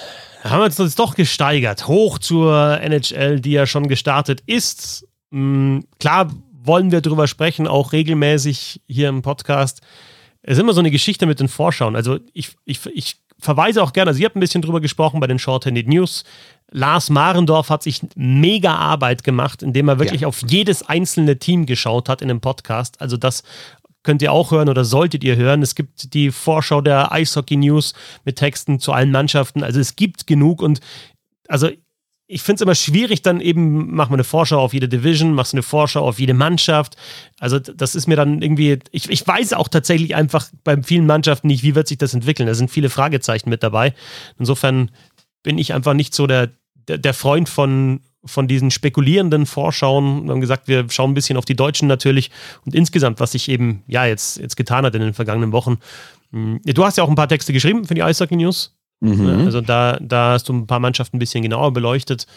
Haben 0.44 0.72
wir 0.72 0.84
uns 0.84 0.96
doch 0.96 1.16
gesteigert. 1.16 1.88
Hoch 1.88 2.18
zur 2.18 2.80
NHL, 2.82 3.42
die 3.42 3.52
ja 3.52 3.66
schon 3.66 3.88
gestartet 3.88 4.42
ist. 4.46 5.06
Hm, 5.32 5.86
klar 6.00 6.32
wollen 6.64 6.92
wir 6.92 7.02
darüber 7.02 7.28
sprechen, 7.28 7.68
auch 7.68 7.94
regelmäßig 7.94 8.82
hier 8.88 9.10
im 9.10 9.22
Podcast. 9.22 9.82
Es 10.42 10.58
ist 10.58 10.62
immer 10.62 10.74
so 10.74 10.80
eine 10.80 10.92
Geschichte 10.92 11.26
mit 11.26 11.40
den 11.40 11.48
Vorschauen. 11.48 11.96
Also 11.96 12.20
ich, 12.34 12.56
ich, 12.66 12.86
ich 12.88 13.18
verweise 13.40 13.82
auch 13.82 13.94
gerne, 13.94 14.10
also 14.10 14.20
ihr 14.20 14.26
habt 14.26 14.36
ein 14.36 14.42
bisschen 14.42 14.62
drüber 14.62 14.82
gesprochen 14.82 15.20
bei 15.20 15.28
den 15.28 15.40
Shorthanded 15.40 15.88
News. 15.88 16.24
Lars 16.72 17.10
Marendorf 17.10 17.70
hat 17.70 17.84
sich 17.84 18.02
mega 18.16 18.76
Arbeit 18.76 19.24
gemacht, 19.24 19.64
indem 19.64 19.88
er 19.88 20.00
wirklich 20.00 20.22
ja. 20.22 20.28
auf 20.28 20.44
jedes 20.48 20.88
einzelne 20.88 21.40
Team 21.40 21.66
geschaut 21.66 22.10
hat 22.10 22.22
in 22.22 22.28
dem 22.28 22.42
Podcast. 22.42 23.02
Also 23.02 23.18
das 23.18 23.44
könnt 24.04 24.22
ihr 24.22 24.32
auch 24.32 24.52
hören 24.52 24.70
oder 24.70 24.86
solltet 24.86 25.24
ihr 25.24 25.36
hören. 25.36 25.62
Es 25.62 25.76
gibt 25.76 26.14
die 26.14 26.32
Vorschau 26.32 26.82
der 26.82 27.12
Eishockey 27.12 27.58
News 27.58 27.94
mit 28.26 28.38
Texten 28.38 28.80
zu 28.80 28.94
allen 28.94 29.12
Mannschaften. 29.12 29.64
Also 29.64 29.80
es 29.80 29.96
gibt 29.96 30.28
genug 30.28 30.62
und 30.62 30.80
also 31.48 31.70
ich 32.32 32.44
finde 32.44 32.58
es 32.58 32.62
immer 32.62 32.76
schwierig, 32.76 33.24
dann 33.24 33.42
eben, 33.42 33.96
mach 33.96 34.10
mal 34.10 34.16
eine 34.16 34.24
Vorschau 34.24 34.60
auf 34.60 34.76
jede 34.76 34.88
Division, 34.88 35.34
machst 35.34 35.56
eine 35.56 35.64
Vorschau 35.64 36.08
auf 36.08 36.20
jede 36.20 36.36
Mannschaft. 36.36 36.96
Also 37.40 37.58
das 37.58 37.96
ist 37.96 38.06
mir 38.06 38.16
dann 38.16 38.44
irgendwie, 38.44 38.78
ich, 38.92 39.10
ich 39.10 39.26
weiß 39.26 39.54
auch 39.54 39.68
tatsächlich 39.68 40.14
einfach 40.16 40.48
bei 40.64 40.82
vielen 40.84 41.08
Mannschaften 41.08 41.48
nicht, 41.48 41.64
wie 41.64 41.74
wird 41.74 41.88
sich 41.88 41.98
das 41.98 42.14
entwickeln. 42.14 42.46
Da 42.46 42.54
sind 42.54 42.70
viele 42.70 42.92
Fragezeichen 42.92 43.50
mit 43.50 43.64
dabei. 43.64 43.96
Insofern 44.38 44.92
bin 45.42 45.58
ich 45.58 45.74
einfach 45.74 45.96
nicht 45.96 46.14
so 46.14 46.28
der, 46.28 46.52
der, 46.88 47.00
der 47.00 47.16
Freund 47.16 47.50
von, 47.50 48.02
von 48.26 48.48
diesen 48.48 48.72
spekulierenden 48.72 49.46
Vorschauen. 49.46 50.26
Wir 50.26 50.32
haben 50.32 50.42
gesagt, 50.42 50.68
wir 50.68 50.90
schauen 50.90 51.12
ein 51.12 51.14
bisschen 51.14 51.38
auf 51.38 51.46
die 51.46 51.56
Deutschen 51.56 51.88
natürlich 51.88 52.32
und 52.66 52.76
insgesamt, 52.76 53.20
was 53.20 53.32
sich 53.32 53.50
eben, 53.50 53.84
ja, 53.88 54.06
jetzt, 54.06 54.38
jetzt 54.38 54.58
getan 54.58 54.86
hat 54.86 54.96
in 54.96 55.02
den 55.02 55.14
vergangenen 55.14 55.52
Wochen. 55.52 55.78
Hm, 56.32 56.60
du 56.64 56.86
hast 56.86 56.98
ja 56.98 57.04
auch 57.04 57.10
ein 57.10 57.16
paar 57.16 57.30
Texte 57.30 57.54
geschrieben 57.54 57.86
für 57.86 57.94
die 57.94 58.04
Eishockey 58.04 58.36
News. 58.36 58.76
Mhm. 59.02 59.46
Also 59.46 59.62
da, 59.62 59.98
da 60.02 60.34
hast 60.34 60.50
du 60.50 60.54
ein 60.54 60.68
paar 60.68 60.80
Mannschaften 60.80 61.18
ein 61.18 61.20
bisschen 61.20 61.42
genauer 61.42 61.72
beleuchtet. 61.72 62.28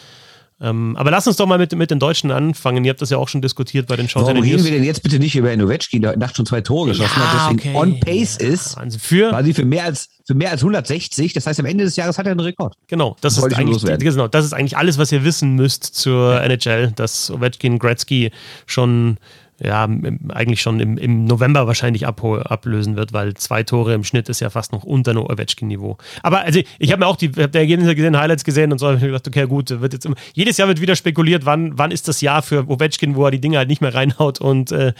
Ähm, 0.63 0.95
aber 0.95 1.11
lass 1.11 1.27
uns 1.27 1.35
doch 1.35 1.45
mal 1.45 1.57
mit, 1.57 1.75
mit 1.75 1.91
den 1.91 1.99
Deutschen 1.99 2.31
anfangen. 2.31 2.85
Ihr 2.85 2.91
habt 2.91 3.01
das 3.01 3.09
ja 3.09 3.17
auch 3.17 3.27
schon 3.27 3.41
diskutiert 3.41 3.87
bei 3.87 3.97
den 3.97 4.07
Shows. 4.07 4.23
Warum 4.23 4.41
reden 4.41 4.63
wir 4.63 4.71
denn 4.71 4.85
jetzt 4.85 5.03
bitte 5.03 5.19
nicht 5.19 5.35
über 5.35 5.53
Novetschki, 5.55 5.99
der 5.99 6.15
Nacht 6.15 6.37
schon 6.37 6.45
zwei 6.45 6.61
Tore 6.61 6.89
geschossen 6.89 7.11
ja, 7.17 7.33
hat, 7.33 7.51
deswegen 7.51 7.75
okay. 7.75 7.77
on 7.77 7.99
pace 7.99 8.37
ist, 8.37 8.77
also 8.77 8.97
für, 8.97 9.31
quasi 9.31 9.53
für 9.53 9.65
mehr, 9.65 9.83
als, 9.83 10.07
für 10.25 10.35
mehr 10.35 10.51
als 10.51 10.61
160. 10.61 11.33
Das 11.33 11.47
heißt, 11.47 11.59
am 11.59 11.65
Ende 11.65 11.83
des 11.83 11.97
Jahres 11.97 12.17
hat 12.17 12.27
er 12.27 12.31
einen 12.31 12.39
Rekord. 12.39 12.75
Genau, 12.87 13.17
das, 13.19 13.35
das 13.35 13.45
ist, 13.45 13.53
eigentlich, 13.57 13.83
genau, 13.99 14.29
das 14.29 14.45
ist 14.45 14.53
eigentlich 14.53 14.77
alles, 14.77 14.97
was 14.97 15.11
ihr 15.11 15.25
wissen 15.25 15.51
müsst 15.55 15.83
zur 15.83 16.35
ja. 16.35 16.39
NHL, 16.43 16.93
dass 16.95 17.29
Ovechkin 17.29 17.77
Gretzky 17.77 18.31
schon 18.65 19.17
ja, 19.63 19.87
eigentlich 20.29 20.61
schon 20.61 20.79
im, 20.79 20.97
im 20.97 21.25
November 21.25 21.67
wahrscheinlich 21.67 22.05
ablösen 22.05 22.95
wird, 22.95 23.13
weil 23.13 23.33
zwei 23.35 23.63
Tore 23.63 23.93
im 23.93 24.03
Schnitt 24.03 24.29
ist 24.29 24.39
ja 24.39 24.49
fast 24.49 24.73
noch 24.73 24.83
unter 24.83 25.13
Ovechkin-Niveau. 25.13 25.97
Aber 26.21 26.41
also 26.41 26.61
ich 26.79 26.91
habe 26.91 26.99
mir 27.01 27.07
auch 27.07 27.15
die, 27.15 27.29
hab 27.29 27.55
Ergebnisse 27.55 27.95
gesehen, 27.95 28.17
Highlights 28.17 28.43
gesehen 28.43 28.71
und 28.71 28.79
so, 28.79 28.87
habe 28.87 28.97
ich 28.97 29.01
mir 29.01 29.07
gedacht, 29.07 29.27
okay, 29.27 29.47
gut, 29.47 29.69
wird 29.69 29.93
jetzt 29.93 30.05
immer, 30.05 30.15
jedes 30.33 30.57
Jahr 30.57 30.67
wird 30.67 30.81
wieder 30.81 30.95
spekuliert, 30.95 31.45
wann, 31.45 31.77
wann 31.77 31.91
ist 31.91 32.07
das 32.07 32.21
Jahr 32.21 32.41
für 32.41 32.67
Ovechkin, 32.69 33.15
wo 33.15 33.25
er 33.25 33.31
die 33.31 33.39
Dinge 33.39 33.57
halt 33.57 33.69
nicht 33.69 33.81
mehr 33.81 33.93
reinhaut 33.93 34.41
und 34.41 34.71
äh, 34.71 34.93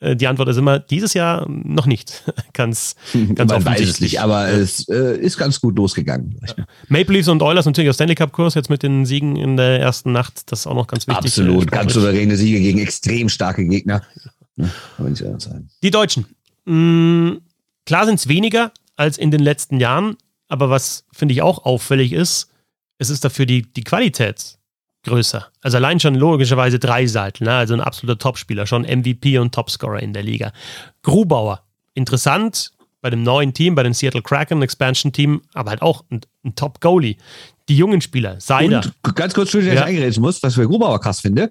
äh 0.00 0.16
die 0.16 0.26
Antwort 0.26 0.48
ist 0.48 0.56
immer, 0.56 0.78
dieses 0.78 1.14
Jahr 1.14 1.46
noch 1.48 1.86
nicht. 1.86 2.24
ganz, 2.52 2.96
ganz 3.34 3.52
Man 3.52 3.64
weiß 3.64 3.80
es 3.80 4.00
nicht, 4.00 4.20
aber 4.20 4.48
es 4.48 4.88
äh, 4.88 5.18
ist 5.18 5.38
ganz 5.38 5.60
gut 5.60 5.76
losgegangen. 5.76 6.40
Ja. 6.46 6.64
Maple 6.88 7.14
Leafs 7.14 7.28
und 7.28 7.42
Oilers 7.42 7.66
natürlich 7.66 7.90
auf 7.90 7.94
Stanley 7.94 8.14
Cup-Kurs 8.14 8.54
jetzt 8.54 8.70
mit 8.70 8.82
den 8.82 9.06
Siegen 9.06 9.36
in 9.36 9.56
der 9.56 9.80
ersten 9.80 10.12
Nacht, 10.12 10.50
das 10.50 10.60
ist 10.60 10.66
auch 10.66 10.74
noch 10.74 10.86
ganz 10.86 11.06
wichtig. 11.06 11.26
Absolut, 11.26 11.64
äh, 11.64 11.66
ganz 11.66 11.94
souveräne 11.94 12.36
Siege 12.36 12.60
gegen 12.60 12.78
extrem 12.78 13.28
starke 13.28 13.64
Gegner. 13.64 14.02
Ja, 14.56 14.70
Die 15.82 15.90
Deutschen. 15.90 16.26
Mhm, 16.64 17.40
klar 17.86 18.06
sind 18.06 18.16
es 18.16 18.28
weniger 18.28 18.72
als 18.96 19.18
in 19.18 19.30
den 19.30 19.40
letzten 19.40 19.78
Jahren, 19.80 20.16
aber 20.48 20.70
was 20.70 21.04
finde 21.12 21.34
ich 21.34 21.42
auch 21.42 21.64
auffällig 21.64 22.12
ist, 22.12 22.50
es 22.98 23.10
ist 23.10 23.24
dafür 23.24 23.46
die, 23.46 23.62
die 23.62 23.84
Qualität 23.84 24.58
größer. 25.04 25.46
Also 25.62 25.76
allein 25.76 26.00
schon 26.00 26.16
logischerweise 26.16 26.78
drei 26.78 27.06
Seiten, 27.06 27.44
ne? 27.44 27.54
also 27.54 27.74
ein 27.74 27.80
absoluter 27.80 28.18
Topspieler, 28.18 28.66
schon 28.66 28.82
MVP 28.82 29.38
und 29.38 29.54
Topscorer 29.54 30.00
in 30.00 30.12
der 30.12 30.22
Liga. 30.22 30.52
Grubauer, 31.02 31.62
interessant 31.94 32.72
bei 33.00 33.10
dem 33.10 33.22
neuen 33.22 33.54
Team, 33.54 33.76
bei 33.76 33.84
dem 33.84 33.94
Seattle 33.94 34.22
Kraken 34.22 34.60
Expansion 34.60 35.12
Team, 35.12 35.42
aber 35.54 35.70
halt 35.70 35.82
auch 35.82 36.04
ein, 36.10 36.20
ein 36.44 36.56
Top-Goalie. 36.56 37.16
Die 37.68 37.76
jungen 37.76 38.00
Spieler, 38.00 38.40
Seider. 38.40 38.82
Und 39.04 39.14
ganz 39.14 39.34
kurz, 39.34 39.52
dass 39.52 39.64
ja. 39.64 39.74
ich 39.74 39.82
eingeredet 39.82 40.18
muss, 40.18 40.42
was 40.42 40.54
für 40.54 40.66
Grubauer 40.66 41.00
krass 41.00 41.20
finde 41.20 41.50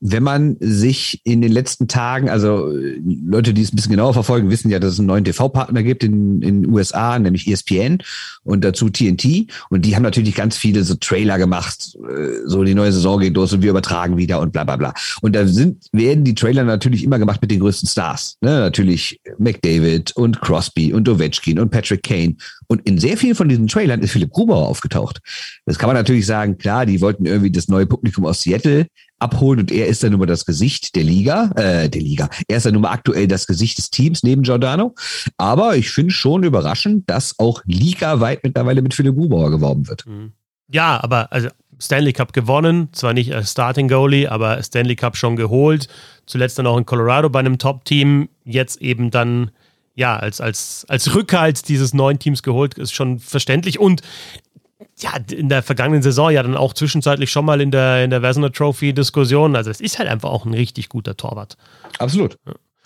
wenn 0.00 0.22
man 0.22 0.56
sich 0.60 1.20
in 1.24 1.42
den 1.42 1.52
letzten 1.52 1.88
Tagen, 1.88 2.28
also 2.28 2.72
Leute, 3.04 3.52
die 3.52 3.62
es 3.62 3.72
ein 3.72 3.76
bisschen 3.76 3.90
genauer 3.90 4.14
verfolgen, 4.14 4.50
wissen 4.50 4.70
ja, 4.70 4.78
dass 4.78 4.94
es 4.94 4.98
einen 4.98 5.08
neuen 5.08 5.24
TV-Partner 5.24 5.82
gibt 5.82 6.04
in 6.04 6.40
den 6.40 6.70
USA, 6.70 7.18
nämlich 7.18 7.46
ESPN 7.48 7.98
und 8.44 8.64
dazu 8.64 8.88
TNT. 8.88 9.50
Und 9.70 9.84
die 9.84 9.96
haben 9.96 10.02
natürlich 10.02 10.34
ganz 10.34 10.56
viele 10.56 10.84
so 10.84 10.94
Trailer 10.94 11.38
gemacht, 11.38 11.96
äh, 11.96 12.46
so 12.46 12.64
die 12.64 12.74
neue 12.74 12.92
Saison 12.92 13.20
geht 13.20 13.34
los 13.34 13.52
und 13.52 13.62
wir 13.62 13.70
übertragen 13.70 14.16
wieder 14.16 14.40
und 14.40 14.52
bla 14.52 14.64
bla 14.64 14.76
bla. 14.76 14.94
Und 15.20 15.34
da 15.34 15.46
sind, 15.46 15.86
werden 15.92 16.24
die 16.24 16.34
Trailer 16.34 16.64
natürlich 16.64 17.02
immer 17.02 17.18
gemacht 17.18 17.40
mit 17.40 17.50
den 17.50 17.60
größten 17.60 17.88
Stars. 17.88 18.36
Ne? 18.40 18.50
Natürlich 18.50 19.20
McDavid 19.38 20.12
und 20.16 20.40
Crosby 20.40 20.92
und 20.92 21.08
Ovechkin 21.08 21.58
und 21.58 21.70
Patrick 21.70 22.02
Kane. 22.02 22.36
Und 22.68 22.86
in 22.86 22.98
sehr 22.98 23.16
vielen 23.16 23.34
von 23.34 23.48
diesen 23.48 23.66
Trailern 23.66 24.00
ist 24.00 24.12
Philipp 24.12 24.30
Grubauer 24.30 24.68
aufgetaucht. 24.68 25.20
Das 25.64 25.78
kann 25.78 25.88
man 25.88 25.96
natürlich 25.96 26.26
sagen, 26.26 26.58
klar, 26.58 26.86
die 26.86 27.00
wollten 27.00 27.24
irgendwie 27.24 27.50
das 27.50 27.68
neue 27.68 27.86
Publikum 27.86 28.26
aus 28.26 28.42
Seattle 28.42 28.86
abholen 29.18 29.60
und 29.60 29.72
er 29.72 29.86
ist 29.86 30.04
dann 30.04 30.12
immer 30.12 30.26
das 30.26 30.44
Gesicht 30.44 30.94
der 30.94 31.02
Liga, 31.02 31.50
äh, 31.56 31.88
der 31.88 32.00
Liga. 32.00 32.28
Er 32.46 32.58
ist 32.58 32.66
dann 32.66 32.74
immer 32.74 32.90
aktuell 32.90 33.26
das 33.26 33.46
Gesicht 33.46 33.78
des 33.78 33.90
Teams 33.90 34.22
neben 34.22 34.42
Giordano. 34.42 34.94
Aber 35.38 35.76
ich 35.76 35.90
finde 35.90 36.12
schon 36.12 36.44
überraschend, 36.44 37.08
dass 37.08 37.38
auch 37.38 37.62
Liga-weit 37.64 38.44
mittlerweile 38.44 38.82
mit 38.82 38.94
Philipp 38.94 39.16
Grubauer 39.16 39.50
geworben 39.50 39.88
wird. 39.88 40.06
Mhm. 40.06 40.32
Ja, 40.70 41.02
aber 41.02 41.32
also 41.32 41.48
Stanley 41.80 42.12
Cup 42.12 42.32
gewonnen, 42.32 42.88
zwar 42.92 43.14
nicht 43.14 43.34
als 43.34 43.52
Starting 43.52 43.88
Goalie, 43.88 44.30
aber 44.30 44.62
Stanley 44.62 44.96
Cup 44.96 45.16
schon 45.16 45.36
geholt. 45.36 45.88
Zuletzt 46.26 46.58
dann 46.58 46.66
auch 46.66 46.76
in 46.76 46.86
Colorado 46.86 47.30
bei 47.30 47.38
einem 47.38 47.58
Top-Team. 47.58 48.28
Jetzt 48.44 48.82
eben 48.82 49.10
dann 49.10 49.50
ja, 49.98 50.16
als, 50.16 50.40
als, 50.40 50.86
als 50.88 51.12
Rückhalt 51.12 51.68
dieses 51.68 51.92
neuen 51.92 52.20
Teams 52.20 52.44
geholt, 52.44 52.74
ist 52.74 52.92
schon 52.92 53.18
verständlich. 53.18 53.80
Und 53.80 54.02
ja, 55.00 55.10
in 55.28 55.48
der 55.48 55.64
vergangenen 55.64 56.02
Saison 56.02 56.30
ja 56.30 56.40
dann 56.40 56.56
auch 56.56 56.72
zwischenzeitlich 56.72 57.32
schon 57.32 57.44
mal 57.44 57.60
in 57.60 57.72
der, 57.72 58.04
in 58.04 58.10
der 58.10 58.22
Vezina 58.22 58.48
Trophy 58.50 58.92
Diskussion. 58.92 59.56
Also 59.56 59.70
es 59.70 59.80
ist 59.80 59.98
halt 59.98 60.08
einfach 60.08 60.30
auch 60.30 60.44
ein 60.44 60.54
richtig 60.54 60.88
guter 60.88 61.16
Torwart. 61.16 61.56
Absolut. 61.98 62.38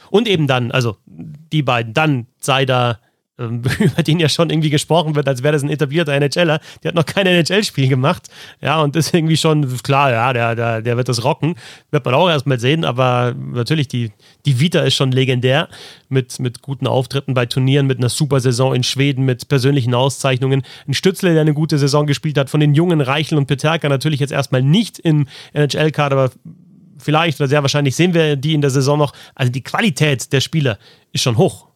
Und 0.09 0.27
eben 0.27 0.47
dann, 0.47 0.73
also 0.73 0.97
die 1.05 1.63
beiden, 1.63 1.93
dann 1.93 2.29
sei 2.41 2.65
da 2.65 2.99
über 3.79 4.03
den 4.03 4.19
ja 4.19 4.29
schon 4.29 4.51
irgendwie 4.51 4.71
gesprochen 4.71 5.15
wird, 5.15 5.29
als 5.29 5.43
wäre 5.43 5.53
das 5.53 5.63
ein 5.63 5.71
etablierter 5.71 6.13
NHLer. 6.13 6.61
Der 6.83 6.89
hat 6.89 6.95
noch 6.95 7.07
kein 7.07 7.27
NHL-Spiel 7.27 7.89
gemacht. 7.89 8.29
Ja, 8.61 8.81
und 8.81 8.97
ist 8.97 9.15
irgendwie 9.15 9.37
schon 9.37 9.67
klar, 9.83 10.11
ja, 10.11 10.33
der, 10.33 10.55
der, 10.55 10.83
der 10.83 10.97
wird 10.97 11.09
das 11.09 11.25
rocken. 11.25 11.57
Wird 11.91 12.05
man 12.05 12.15
auch 12.15 12.29
erstmal 12.29 12.59
sehen, 12.59 12.85
aber 12.85 13.35
natürlich, 13.37 13.89
die, 13.89 14.13
die 14.47 14.61
Vita 14.61 14.81
ist 14.81 14.95
schon 14.95 15.13
legendär 15.13 15.69
mit, 16.09 16.39
mit 16.39 16.63
guten 16.63 16.87
Auftritten 16.87 17.35
bei 17.35 17.47
Turnieren, 17.47 17.87
mit 17.87 17.99
einer 17.99 18.09
super 18.09 18.41
Saison 18.41 18.75
in 18.75 18.83
Schweden, 18.83 19.25
mit 19.25 19.49
persönlichen 19.49 19.95
Auszeichnungen. 19.95 20.63
Ein 20.87 20.95
Stützle, 20.95 21.33
der 21.33 21.41
eine 21.41 21.55
gute 21.55 21.79
Saison 21.79 22.07
gespielt 22.07 22.39
hat, 22.39 22.51
von 22.51 22.61
den 22.61 22.75
jungen 22.75 23.01
Reichel 23.01 23.39
und 23.39 23.47
Peterka 23.47 23.89
natürlich 23.89 24.21
jetzt 24.21 24.33
erstmal 24.33 24.63
nicht 24.63 24.99
im 24.99 25.27
NHL-Kader, 25.53 26.17
aber 26.17 26.31
vielleicht 27.03 27.41
oder 27.41 27.49
sehr 27.49 27.63
wahrscheinlich 27.63 27.97
sehen 27.97 28.15
wir 28.15 28.37
die 28.37 28.55
in 28.55 28.61
der 28.61 28.71
Saison 28.71 28.99
noch. 28.99 29.13
Also 29.35 29.53
die 29.53 29.63
Qualität 29.63 30.33
der 30.33 30.41
Spieler 30.41 30.79
ist 31.13 31.23
schon 31.23 31.37
hoch. 31.37 31.72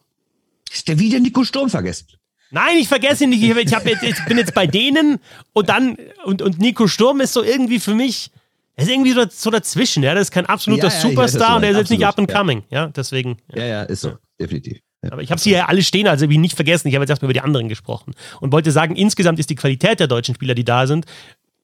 Ist 0.71 0.87
der 0.87 0.99
wieder 0.99 1.19
Nico 1.19 1.43
Sturm 1.43 1.69
vergessen? 1.69 2.07
Nein, 2.49 2.77
ich 2.79 2.87
vergesse 2.87 3.25
ihn 3.25 3.31
nicht. 3.31 3.43
Ich, 3.43 3.73
hab 3.73 3.85
jetzt, 3.85 4.03
ich 4.03 4.25
bin 4.25 4.37
jetzt 4.37 4.53
bei 4.53 4.67
denen 4.67 5.19
und 5.53 5.69
dann, 5.69 5.97
und, 6.23 6.41
und 6.41 6.59
Nico 6.59 6.87
Sturm 6.87 7.19
ist 7.19 7.33
so 7.33 7.43
irgendwie 7.43 7.79
für 7.79 7.93
mich, 7.93 8.31
er 8.75 8.83
ist 8.83 8.89
irgendwie 8.89 9.13
so, 9.29 9.49
dazwischen. 9.49 10.03
Ja? 10.03 10.13
Das 10.13 10.23
ist 10.23 10.31
kein 10.31 10.45
absoluter 10.45 10.87
ja, 10.87 10.93
ja, 10.93 10.99
Superstar 10.99 11.57
und 11.57 11.63
er 11.63 11.71
ist 11.71 11.77
jetzt 11.77 11.89
nicht 11.89 12.05
up 12.05 12.17
and 12.17 12.31
coming. 12.31 12.63
Ja, 12.69 12.87
deswegen. 12.87 13.37
Ja, 13.53 13.65
ja, 13.65 13.83
ist 13.83 14.01
so, 14.01 14.13
definitiv. 14.39 14.79
Ja. 15.03 15.11
Aber 15.11 15.21
ich 15.21 15.31
habe 15.31 15.41
sie 15.41 15.51
ja 15.51 15.65
alle 15.65 15.83
stehen, 15.83 16.07
also 16.07 16.25
ich 16.25 16.37
nicht 16.37 16.55
vergessen. 16.55 16.87
Ich 16.87 16.95
habe 16.95 17.03
jetzt 17.03 17.09
erstmal 17.09 17.27
über 17.27 17.33
die 17.33 17.41
anderen 17.41 17.69
gesprochen 17.69 18.13
und 18.39 18.51
wollte 18.51 18.71
sagen, 18.71 18.95
insgesamt 18.95 19.39
ist 19.39 19.49
die 19.49 19.55
Qualität 19.55 19.99
der 19.99 20.07
deutschen 20.07 20.35
Spieler, 20.35 20.55
die 20.55 20.63
da 20.63 20.87
sind, 20.87 21.05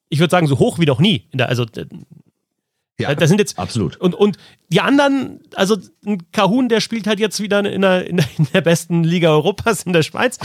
ich 0.08 0.18
würde 0.18 0.30
sagen, 0.30 0.46
so 0.46 0.58
hoch 0.58 0.78
wie 0.78 0.86
noch 0.86 1.00
nie. 1.00 1.28
Der, 1.32 1.48
also 1.48 1.66
ja, 2.98 3.14
das 3.14 3.28
sind 3.28 3.38
jetzt 3.38 3.58
absolut. 3.58 3.96
Und, 3.96 4.14
und 4.14 4.36
die 4.74 4.80
anderen, 4.80 5.38
also 5.54 5.76
ein 6.04 6.18
Kahun, 6.32 6.68
der 6.68 6.80
spielt 6.80 7.06
halt 7.06 7.20
jetzt 7.20 7.38
wieder 7.38 7.60
in 7.60 7.82
der, 7.82 8.08
in 8.08 8.16
der, 8.16 8.26
in 8.36 8.48
der 8.52 8.60
besten 8.60 9.04
Liga 9.04 9.30
Europas 9.30 9.84
in 9.84 9.92
der 9.92 10.02
Schweiz. 10.02 10.36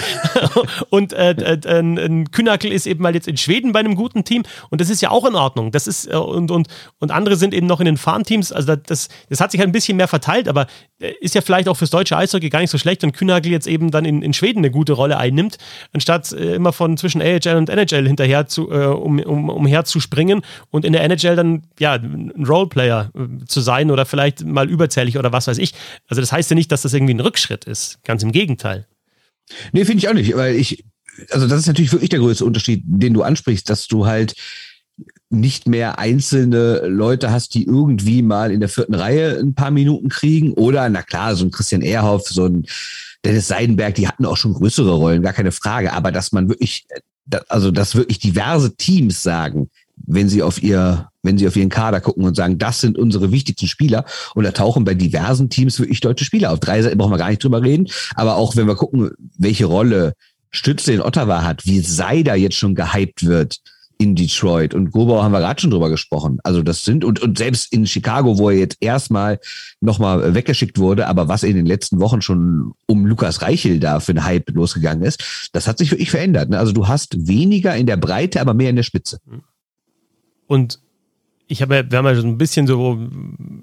und 0.91 1.13
äh, 1.13 1.31
äh, 1.31 1.79
ein 1.79 2.29
Künakel 2.29 2.71
ist 2.71 2.85
eben 2.85 3.01
mal 3.01 3.15
jetzt 3.15 3.27
in 3.27 3.37
Schweden 3.37 3.71
bei 3.71 3.79
einem 3.79 3.95
guten 3.95 4.25
Team. 4.25 4.43
Und 4.69 4.81
das 4.81 4.91
ist 4.91 5.01
ja 5.01 5.09
auch 5.09 5.25
in 5.25 5.33
Ordnung. 5.33 5.71
Das 5.71 5.87
ist, 5.87 6.05
äh, 6.05 6.15
und, 6.15 6.51
und, 6.51 6.67
und 6.99 7.09
andere 7.09 7.37
sind 7.37 7.55
eben 7.55 7.65
noch 7.65 7.79
in 7.79 7.87
den 7.87 7.97
Farmteams. 7.97 8.51
Also 8.51 8.75
das, 8.75 9.09
das 9.29 9.41
hat 9.41 9.49
sich 9.49 9.59
halt 9.59 9.69
ein 9.69 9.71
bisschen 9.71 9.97
mehr 9.97 10.07
verteilt, 10.07 10.47
aber 10.47 10.67
äh, 10.99 11.11
ist 11.21 11.33
ja 11.33 11.41
vielleicht 11.41 11.67
auch 11.67 11.75
fürs 11.75 11.89
deutsche 11.89 12.15
Eishockey 12.15 12.49
gar 12.49 12.59
nicht 12.59 12.69
so 12.69 12.77
schlecht, 12.77 13.01
wenn 13.01 13.11
Kühnagel 13.11 13.51
jetzt 13.51 13.65
eben 13.65 13.89
dann 13.89 14.05
in, 14.05 14.21
in 14.21 14.33
Schweden 14.33 14.59
eine 14.59 14.69
gute 14.69 14.93
Rolle 14.93 15.17
einnimmt, 15.17 15.57
anstatt 15.91 16.31
äh, 16.33 16.53
immer 16.53 16.71
von 16.71 16.97
zwischen 16.97 17.19
AHL 17.19 17.55
und 17.55 17.67
NHL 17.67 18.05
hinterher 18.05 18.45
zu, 18.45 18.71
äh, 18.71 18.85
um, 18.85 19.17
um, 19.17 19.49
umher 19.49 19.83
und 20.69 20.85
in 20.85 20.93
der 20.93 21.03
NHL 21.03 21.35
dann 21.35 21.63
ja 21.79 21.93
ein 21.93 22.45
Roleplayer 22.47 23.11
zu 23.47 23.61
sein 23.61 23.89
oder 23.89 24.05
vielleicht 24.05 24.18
mal 24.43 24.69
überzählig 24.69 25.17
oder 25.17 25.31
was 25.31 25.47
weiß 25.47 25.57
ich. 25.57 25.73
Also 26.07 26.21
das 26.21 26.31
heißt 26.31 26.49
ja 26.49 26.55
nicht, 26.55 26.71
dass 26.71 26.83
das 26.83 26.93
irgendwie 26.93 27.13
ein 27.13 27.19
Rückschritt 27.19 27.65
ist. 27.65 27.99
Ganz 28.03 28.23
im 28.23 28.31
Gegenteil. 28.31 28.87
Nee, 29.71 29.85
finde 29.85 29.99
ich 29.99 30.09
auch 30.09 30.13
nicht, 30.13 30.35
weil 30.35 30.55
ich, 30.55 30.85
also 31.31 31.47
das 31.47 31.59
ist 31.59 31.67
natürlich 31.67 31.91
wirklich 31.91 32.09
der 32.09 32.19
größte 32.19 32.45
Unterschied, 32.45 32.83
den 32.85 33.13
du 33.13 33.23
ansprichst, 33.23 33.69
dass 33.69 33.87
du 33.87 34.05
halt 34.05 34.35
nicht 35.29 35.67
mehr 35.67 35.99
einzelne 35.99 36.87
Leute 36.87 37.31
hast, 37.31 37.53
die 37.53 37.65
irgendwie 37.65 38.21
mal 38.21 38.51
in 38.51 38.59
der 38.59 38.69
vierten 38.69 38.95
Reihe 38.95 39.37
ein 39.37 39.53
paar 39.53 39.71
Minuten 39.71 40.09
kriegen 40.09 40.53
oder, 40.53 40.89
na 40.89 41.03
klar, 41.03 41.35
so 41.35 41.45
ein 41.45 41.51
Christian 41.51 41.81
Ehrhoff, 41.81 42.27
so 42.27 42.45
ein 42.45 42.65
Dennis 43.23 43.47
Seidenberg, 43.47 43.95
die 43.95 44.07
hatten 44.07 44.25
auch 44.25 44.37
schon 44.37 44.53
größere 44.53 44.91
Rollen, 44.91 45.21
gar 45.21 45.33
keine 45.33 45.51
Frage, 45.51 45.93
aber 45.93 46.11
dass 46.11 46.31
man 46.31 46.49
wirklich, 46.49 46.87
also 47.47 47.69
dass 47.69 47.95
wirklich 47.95 48.19
diverse 48.19 48.75
Teams 48.75 49.21
sagen, 49.21 49.69
wenn 49.95 50.29
sie 50.29 50.41
auf 50.41 50.63
ihr, 50.63 51.08
wenn 51.23 51.37
sie 51.37 51.47
auf 51.47 51.55
ihren 51.55 51.69
Kader 51.69 52.01
gucken 52.01 52.23
und 52.23 52.35
sagen, 52.35 52.57
das 52.57 52.81
sind 52.81 52.97
unsere 52.97 53.31
wichtigsten 53.31 53.67
Spieler. 53.67 54.05
Und 54.35 54.43
da 54.43 54.51
tauchen 54.51 54.85
bei 54.85 54.93
diversen 54.93 55.49
Teams 55.49 55.79
wirklich 55.79 55.99
deutsche 55.99 56.25
Spieler 56.25 56.51
auf. 56.51 56.59
Drei 56.59 56.81
brauchen 56.95 57.11
wir 57.11 57.17
gar 57.17 57.29
nicht 57.29 57.43
drüber 57.43 57.61
reden. 57.61 57.87
Aber 58.15 58.35
auch 58.35 58.55
wenn 58.55 58.67
wir 58.67 58.75
gucken, 58.75 59.11
welche 59.37 59.65
Rolle 59.65 60.13
Stütze 60.51 60.93
in 60.93 61.01
Ottawa 61.01 61.43
hat, 61.43 61.65
wie 61.65 61.79
Seider 61.79 62.35
jetzt 62.35 62.55
schon 62.55 62.75
gehypt 62.75 63.25
wird, 63.25 63.59
in 64.01 64.15
Detroit 64.15 64.73
und 64.73 64.91
Grubauer 64.91 65.23
haben 65.23 65.33
wir 65.33 65.39
gerade 65.39 65.59
schon 65.59 65.71
drüber 65.71 65.89
gesprochen. 65.89 66.39
Also 66.43 66.63
das 66.63 66.85
sind 66.85 67.03
und, 67.03 67.21
und 67.21 67.37
selbst 67.37 67.73
in 67.73 67.85
Chicago, 67.85 68.37
wo 68.37 68.49
er 68.49 68.57
jetzt 68.57 68.77
erstmal 68.79 69.39
nochmal 69.81 70.33
weggeschickt 70.33 70.77
wurde, 70.77 71.07
aber 71.07 71.27
was 71.27 71.43
in 71.43 71.57
den 71.57 71.65
letzten 71.65 71.99
Wochen 71.99 72.21
schon 72.21 72.71
um 72.87 73.05
Lukas 73.05 73.41
Reichel 73.41 73.77
da 73.77 73.99
für 73.99 74.13
einen 74.13 74.23
Hype 74.23 74.49
losgegangen 74.51 75.03
ist, 75.03 75.49
das 75.51 75.67
hat 75.67 75.77
sich 75.77 75.91
wirklich 75.91 76.11
verändert. 76.11 76.49
Ne? 76.49 76.57
Also 76.57 76.71
du 76.71 76.87
hast 76.87 77.27
weniger 77.27 77.75
in 77.75 77.87
der 77.87 77.97
Breite, 77.97 78.39
aber 78.39 78.53
mehr 78.53 78.69
in 78.69 78.77
der 78.77 78.83
Spitze. 78.83 79.19
Und 80.47 80.79
ich 81.51 81.63
habe 81.63 81.83
wir 81.89 81.97
haben 81.97 82.05
ja 82.05 82.15
schon 82.15 82.27
ein 82.27 82.37
bisschen 82.37 82.67
so 82.67 82.99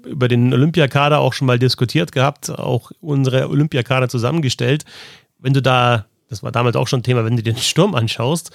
über 0.05 0.27
den 0.27 0.53
Olympiakader 0.53 1.19
auch 1.19 1.31
schon 1.31 1.47
mal 1.47 1.57
diskutiert 1.57 2.11
gehabt, 2.11 2.49
auch 2.49 2.91
unsere 2.99 3.49
Olympiakader 3.49 4.09
zusammengestellt. 4.09 4.83
Wenn 5.39 5.53
du 5.53 5.61
da, 5.61 6.05
das 6.29 6.43
war 6.43 6.51
damals 6.51 6.75
auch 6.75 6.89
schon 6.89 7.01
Thema, 7.01 7.23
wenn 7.23 7.37
du 7.37 7.43
den 7.43 7.55
Sturm 7.55 7.95
anschaust, 7.95 8.51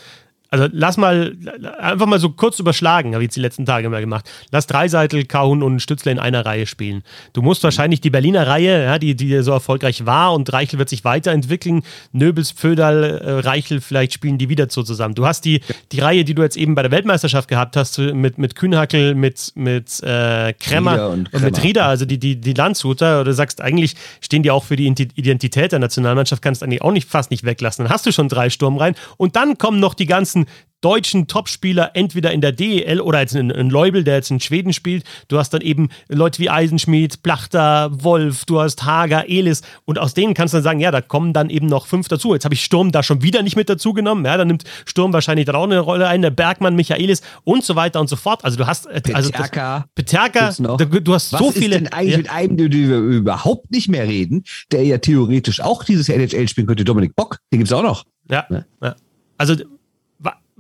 also 0.53 0.69
lass 0.71 0.99
mal 0.99 1.35
einfach 1.79 2.05
mal 2.05 2.21
so 2.21 2.29
kurz 2.29 2.59
überschlagen, 2.59 3.15
habe 3.15 3.25
ich 3.25 3.29
jetzt 3.29 3.37
die 3.37 3.41
letzten 3.41 3.65
Tage 3.65 3.89
mal 3.89 4.03
gemacht. 4.03 4.31
Lass 4.51 4.67
Dreiseitel, 4.67 5.25
Kahun 5.25 5.63
und 5.63 5.81
Stützle 5.81 6.13
in 6.13 6.19
einer 6.19 6.45
Reihe 6.45 6.67
spielen. 6.67 7.05
Du 7.33 7.41
musst 7.41 7.65
wahrscheinlich 7.65 8.03
die 8.03 8.11
Berliner 8.11 8.47
Reihe, 8.47 8.85
ja, 8.85 8.99
die, 8.99 9.17
die 9.17 9.43
so 9.43 9.51
erfolgreich 9.51 10.05
war 10.05 10.35
und 10.35 10.53
Reichel 10.53 10.79
wird 10.79 10.91
sich 10.91 11.05
weiterentwickeln. 11.05 11.83
Nöbels, 12.13 12.53
Pföderl, 12.53 13.03
äh, 13.03 13.31
Reichel, 13.41 13.81
vielleicht 13.81 14.13
spielen 14.13 14.37
die 14.37 14.51
wieder 14.51 14.67
so 14.69 14.83
zusammen. 14.83 15.15
Du 15.15 15.25
hast 15.25 15.47
die, 15.47 15.63
die 15.91 16.01
Reihe, 16.01 16.23
die 16.23 16.35
du 16.35 16.43
jetzt 16.43 16.59
eben 16.59 16.75
bei 16.75 16.83
der 16.83 16.91
Weltmeisterschaft 16.91 17.49
gehabt 17.49 17.75
hast, 17.75 17.99
mit, 17.99 18.37
mit 18.37 18.55
Kühnhackel, 18.55 19.15
mit, 19.15 19.53
mit 19.55 20.03
äh, 20.03 20.53
Kremmer 20.53 21.09
und, 21.09 21.33
und, 21.33 21.43
mit 21.43 21.63
Rieder, 21.63 21.87
also 21.87 22.05
die, 22.05 22.19
die, 22.19 22.39
die 22.39 22.53
Landshuter. 22.53 23.23
Oder 23.23 23.25
du 23.25 23.33
sagst, 23.33 23.63
eigentlich 23.63 23.97
stehen 24.21 24.43
die 24.43 24.51
auch 24.51 24.65
für 24.65 24.77
die 24.77 24.87
Identität 24.87 25.73
der 25.73 25.79
Nationalmannschaft, 25.79 26.43
kannst 26.43 26.61
du 26.61 26.67
eigentlich 26.67 26.83
auch 26.83 26.93
nicht, 26.93 27.09
fast 27.09 27.31
nicht 27.31 27.45
weglassen. 27.45 27.87
Dann 27.87 27.93
hast 27.93 28.05
du 28.05 28.13
schon 28.13 28.29
drei 28.29 28.51
Sturm 28.51 28.77
rein. 28.77 28.95
Und 29.17 29.35
dann 29.35 29.57
kommen 29.57 29.81
noch 29.81 29.95
die 29.95 30.05
ganzen 30.05 30.42
deutschen 30.83 31.29
Topspieler 31.29 31.93
entweder 31.95 32.33
in 32.33 32.41
der 32.43 32.53
DEL 32.53 33.01
oder 33.01 33.21
jetzt 33.21 33.35
in, 33.35 33.51
in 33.51 33.71
Leubel, 33.71 34.05
der 34.05 34.17
jetzt 34.17 34.31
in 34.31 34.41
Schweden 34.41 34.73
spielt. 34.73 35.05
Du 35.29 35.39
hast 35.39 35.51
dann 35.51 35.63
eben 35.63 35.89
Leute 36.09 36.41
wie 36.41 36.51
Eisenschmied, 36.51 37.23
Plachter, 37.23 37.91
Wolf, 37.93 38.45
du 38.45 38.61
hast 38.61 38.85
Hager, 38.85 39.29
Elis 39.29 39.63
und 39.85 39.99
aus 39.99 40.13
denen 40.13 40.35
kannst 40.35 40.53
du 40.53 40.57
dann 40.57 40.65
sagen, 40.65 40.81
ja, 40.81 40.91
da 40.91 41.01
kommen 41.01 41.33
dann 41.33 41.49
eben 41.51 41.67
noch 41.67 41.87
fünf 41.87 42.09
dazu. 42.09 42.35
Jetzt 42.35 42.45
habe 42.45 42.55
ich 42.55 42.65
Sturm 42.65 42.93
da 42.93 43.03
schon 43.03 43.23
wieder 43.23 43.43
nicht 43.43 43.57
mit 43.57 43.69
dazu 43.69 43.93
genommen. 43.93 44.25
Ja, 44.25 44.37
dann 44.37 44.49
nimmt 44.49 44.65
Sturm 44.85 45.13
wahrscheinlich 45.13 45.47
dann 45.47 45.55
auch 45.55 45.65
eine 45.65 45.79
Rolle 45.79 46.09
ein, 46.09 46.21
der 46.21 46.31
Bergmann, 46.31 46.75
Michaelis 46.75 47.23
und 47.45 47.65
so 47.65 47.77
weiter 47.77 48.01
und 48.01 48.09
so 48.09 48.17
fort. 48.17 48.45
Also 48.45 48.59
du 48.59 48.67
hast 48.67 48.87
äh, 48.87 49.01
also 49.15 49.31
Peterka, 49.31 49.87
Peterka 49.95 50.53
du, 50.59 51.01
du, 51.01 51.15
hast 51.15 51.31
so 51.31 51.47
Was 51.47 51.55
viele. 51.55 51.77
Ist 51.77 51.85
denn 51.85 51.93
eigentlich 51.93 52.13
ja. 52.13 52.19
mit 52.19 52.31
einem, 52.31 52.57
den 52.57 52.73
wir 52.73 52.99
überhaupt 52.99 53.71
nicht 53.71 53.89
mehr 53.89 54.09
reden, 54.09 54.43
der 54.73 54.83
ja 54.83 54.99
theoretisch 54.99 55.61
auch 55.61 55.85
dieses 55.85 56.09
NHL 56.09 56.49
spielen 56.49 56.67
könnte, 56.67 56.85
Dominik 56.85 57.15
Bock, 57.15 57.39
den 57.53 57.61
gibt 57.61 57.71
es 57.71 57.73
auch 57.73 57.83
noch. 57.83 58.05
Ja, 58.29 58.47
ja. 58.51 58.97
Also 59.39 59.57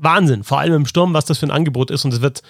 Wahnsinn, 0.02 0.44
vor 0.44 0.58
allem 0.58 0.74
im 0.74 0.86
Sturm, 0.86 1.14
was 1.14 1.24
das 1.24 1.38
für 1.38 1.46
ein 1.46 1.50
Angebot 1.50 1.90
ist. 1.90 2.04
Und 2.04 2.12
es 2.12 2.20
wird 2.20 2.42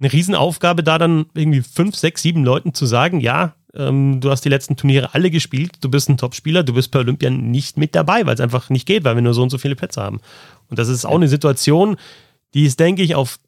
eine 0.00 0.12
Riesenaufgabe, 0.12 0.82
da 0.82 0.98
dann 0.98 1.26
irgendwie 1.34 1.62
fünf, 1.62 1.94
sechs, 1.96 2.22
sieben 2.22 2.44
Leuten 2.44 2.74
zu 2.74 2.86
sagen, 2.86 3.20
ja, 3.20 3.54
ähm, 3.74 4.20
du 4.20 4.30
hast 4.30 4.44
die 4.44 4.48
letzten 4.48 4.76
Turniere 4.76 5.14
alle 5.14 5.30
gespielt, 5.30 5.72
du 5.80 5.90
bist 5.90 6.08
ein 6.08 6.16
Topspieler, 6.16 6.62
du 6.62 6.72
bist 6.72 6.90
bei 6.90 6.98
Olympia 6.98 7.30
nicht 7.30 7.76
mit 7.76 7.94
dabei, 7.94 8.26
weil 8.26 8.34
es 8.34 8.40
einfach 8.40 8.70
nicht 8.70 8.86
geht, 8.86 9.04
weil 9.04 9.14
wir 9.14 9.22
nur 9.22 9.34
so 9.34 9.42
und 9.42 9.50
so 9.50 9.58
viele 9.58 9.76
Plätze 9.76 10.02
haben. 10.02 10.20
Und 10.68 10.78
das 10.78 10.88
ist 10.88 11.04
auch 11.04 11.14
eine 11.14 11.28
Situation, 11.28 11.96
die 12.54 12.66
es, 12.66 12.76
denke 12.76 13.02
ich, 13.02 13.14
auf 13.14 13.38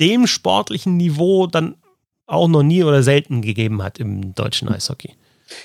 dem 0.00 0.26
sportlichen 0.26 0.96
Niveau 0.96 1.46
dann 1.46 1.76
auch 2.26 2.48
noch 2.48 2.62
nie 2.62 2.84
oder 2.84 3.02
selten 3.02 3.42
gegeben 3.42 3.82
hat 3.82 3.98
im 3.98 4.34
deutschen 4.34 4.68
Eishockey. 4.68 5.14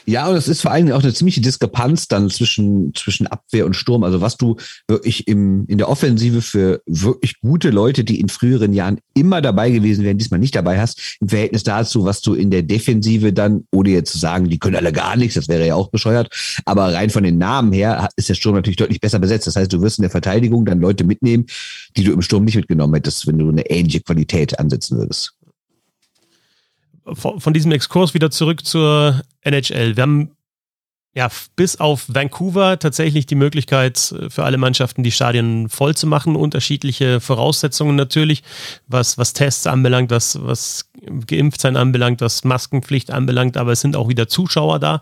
Ja, 0.05 0.27
und 0.27 0.35
es 0.35 0.47
ist 0.47 0.61
vor 0.61 0.71
allem 0.71 0.91
auch 0.91 1.03
eine 1.03 1.13
ziemliche 1.13 1.41
Diskrepanz 1.41 2.07
dann 2.07 2.29
zwischen, 2.29 2.93
zwischen 2.95 3.27
Abwehr 3.27 3.65
und 3.65 3.75
Sturm. 3.75 4.03
Also 4.03 4.21
was 4.21 4.37
du 4.37 4.57
wirklich 4.87 5.27
im, 5.27 5.65
in 5.67 5.77
der 5.77 5.89
Offensive 5.89 6.41
für 6.41 6.81
wirklich 6.85 7.39
gute 7.41 7.69
Leute, 7.69 8.03
die 8.03 8.19
in 8.19 8.29
früheren 8.29 8.73
Jahren 8.73 8.99
immer 9.13 9.41
dabei 9.41 9.69
gewesen 9.69 10.03
wären, 10.03 10.17
diesmal 10.17 10.39
nicht 10.39 10.55
dabei 10.55 10.79
hast, 10.79 11.17
im 11.21 11.29
Verhältnis 11.29 11.63
dazu, 11.63 12.05
was 12.05 12.21
du 12.21 12.33
in 12.33 12.51
der 12.51 12.63
Defensive 12.63 13.33
dann, 13.33 13.65
ohne 13.71 13.89
jetzt 13.89 14.11
zu 14.11 14.17
sagen, 14.17 14.49
die 14.49 14.59
können 14.59 14.75
alle 14.75 14.91
gar 14.91 15.15
nichts, 15.15 15.35
das 15.35 15.47
wäre 15.47 15.65
ja 15.65 15.75
auch 15.75 15.89
bescheuert, 15.89 16.33
aber 16.65 16.93
rein 16.93 17.09
von 17.09 17.23
den 17.23 17.37
Namen 17.37 17.71
her 17.71 18.09
ist 18.15 18.29
der 18.29 18.35
Sturm 18.35 18.55
natürlich 18.55 18.77
deutlich 18.77 19.01
besser 19.01 19.19
besetzt. 19.19 19.47
Das 19.47 19.55
heißt, 19.55 19.71
du 19.71 19.81
wirst 19.81 19.99
in 19.99 20.03
der 20.03 20.11
Verteidigung 20.11 20.65
dann 20.65 20.79
Leute 20.79 21.03
mitnehmen, 21.03 21.45
die 21.97 22.03
du 22.03 22.13
im 22.13 22.21
Sturm 22.21 22.45
nicht 22.45 22.55
mitgenommen 22.55 22.93
hättest, 22.93 23.27
wenn 23.27 23.37
du 23.37 23.49
eine 23.49 23.69
ähnliche 23.69 24.01
Qualität 24.01 24.59
ansetzen 24.59 24.97
würdest 24.97 25.38
von 27.13 27.53
diesem 27.53 27.71
Exkurs 27.71 28.13
wieder 28.13 28.31
zurück 28.31 28.65
zur 28.65 29.21
NHL. 29.41 29.95
Wir 29.95 30.03
haben 30.03 30.31
ja 31.15 31.29
bis 31.55 31.79
auf 31.79 32.05
Vancouver 32.07 32.79
tatsächlich 32.79 33.25
die 33.25 33.35
Möglichkeit 33.35 34.11
äh, 34.11 34.29
für 34.29 34.43
alle 34.43 34.57
Mannschaften 34.57 35.03
die 35.03 35.11
Stadien 35.11 35.69
voll 35.69 35.95
zu 35.95 36.07
machen. 36.07 36.35
Unterschiedliche 36.35 37.19
Voraussetzungen 37.19 37.95
natürlich, 37.95 38.43
was, 38.87 39.17
was 39.17 39.33
Tests 39.33 39.67
anbelangt, 39.67 40.11
was, 40.11 40.39
was 40.41 40.89
Geimpftsein 41.27 41.77
anbelangt, 41.77 42.21
was 42.21 42.43
Maskenpflicht 42.43 43.11
anbelangt, 43.11 43.57
aber 43.57 43.71
es 43.71 43.81
sind 43.81 43.95
auch 43.95 44.07
wieder 44.07 44.27
Zuschauer 44.27 44.79
da. 44.79 44.99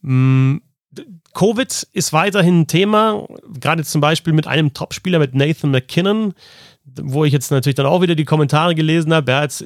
Mm, 0.00 0.58
Covid 1.34 1.86
ist 1.92 2.12
weiterhin 2.12 2.60
ein 2.60 2.66
Thema, 2.66 3.26
gerade 3.58 3.84
zum 3.84 4.00
Beispiel 4.00 4.34
mit 4.34 4.46
einem 4.46 4.74
Topspieler, 4.74 5.18
mit 5.18 5.34
Nathan 5.34 5.70
McKinnon, 5.70 6.34
wo 6.84 7.24
ich 7.24 7.32
jetzt 7.32 7.50
natürlich 7.50 7.76
dann 7.76 7.86
auch 7.86 8.02
wieder 8.02 8.14
die 8.14 8.26
Kommentare 8.26 8.74
gelesen 8.74 9.14
habe. 9.14 9.32
Er 9.32 9.40
hat 9.42 9.64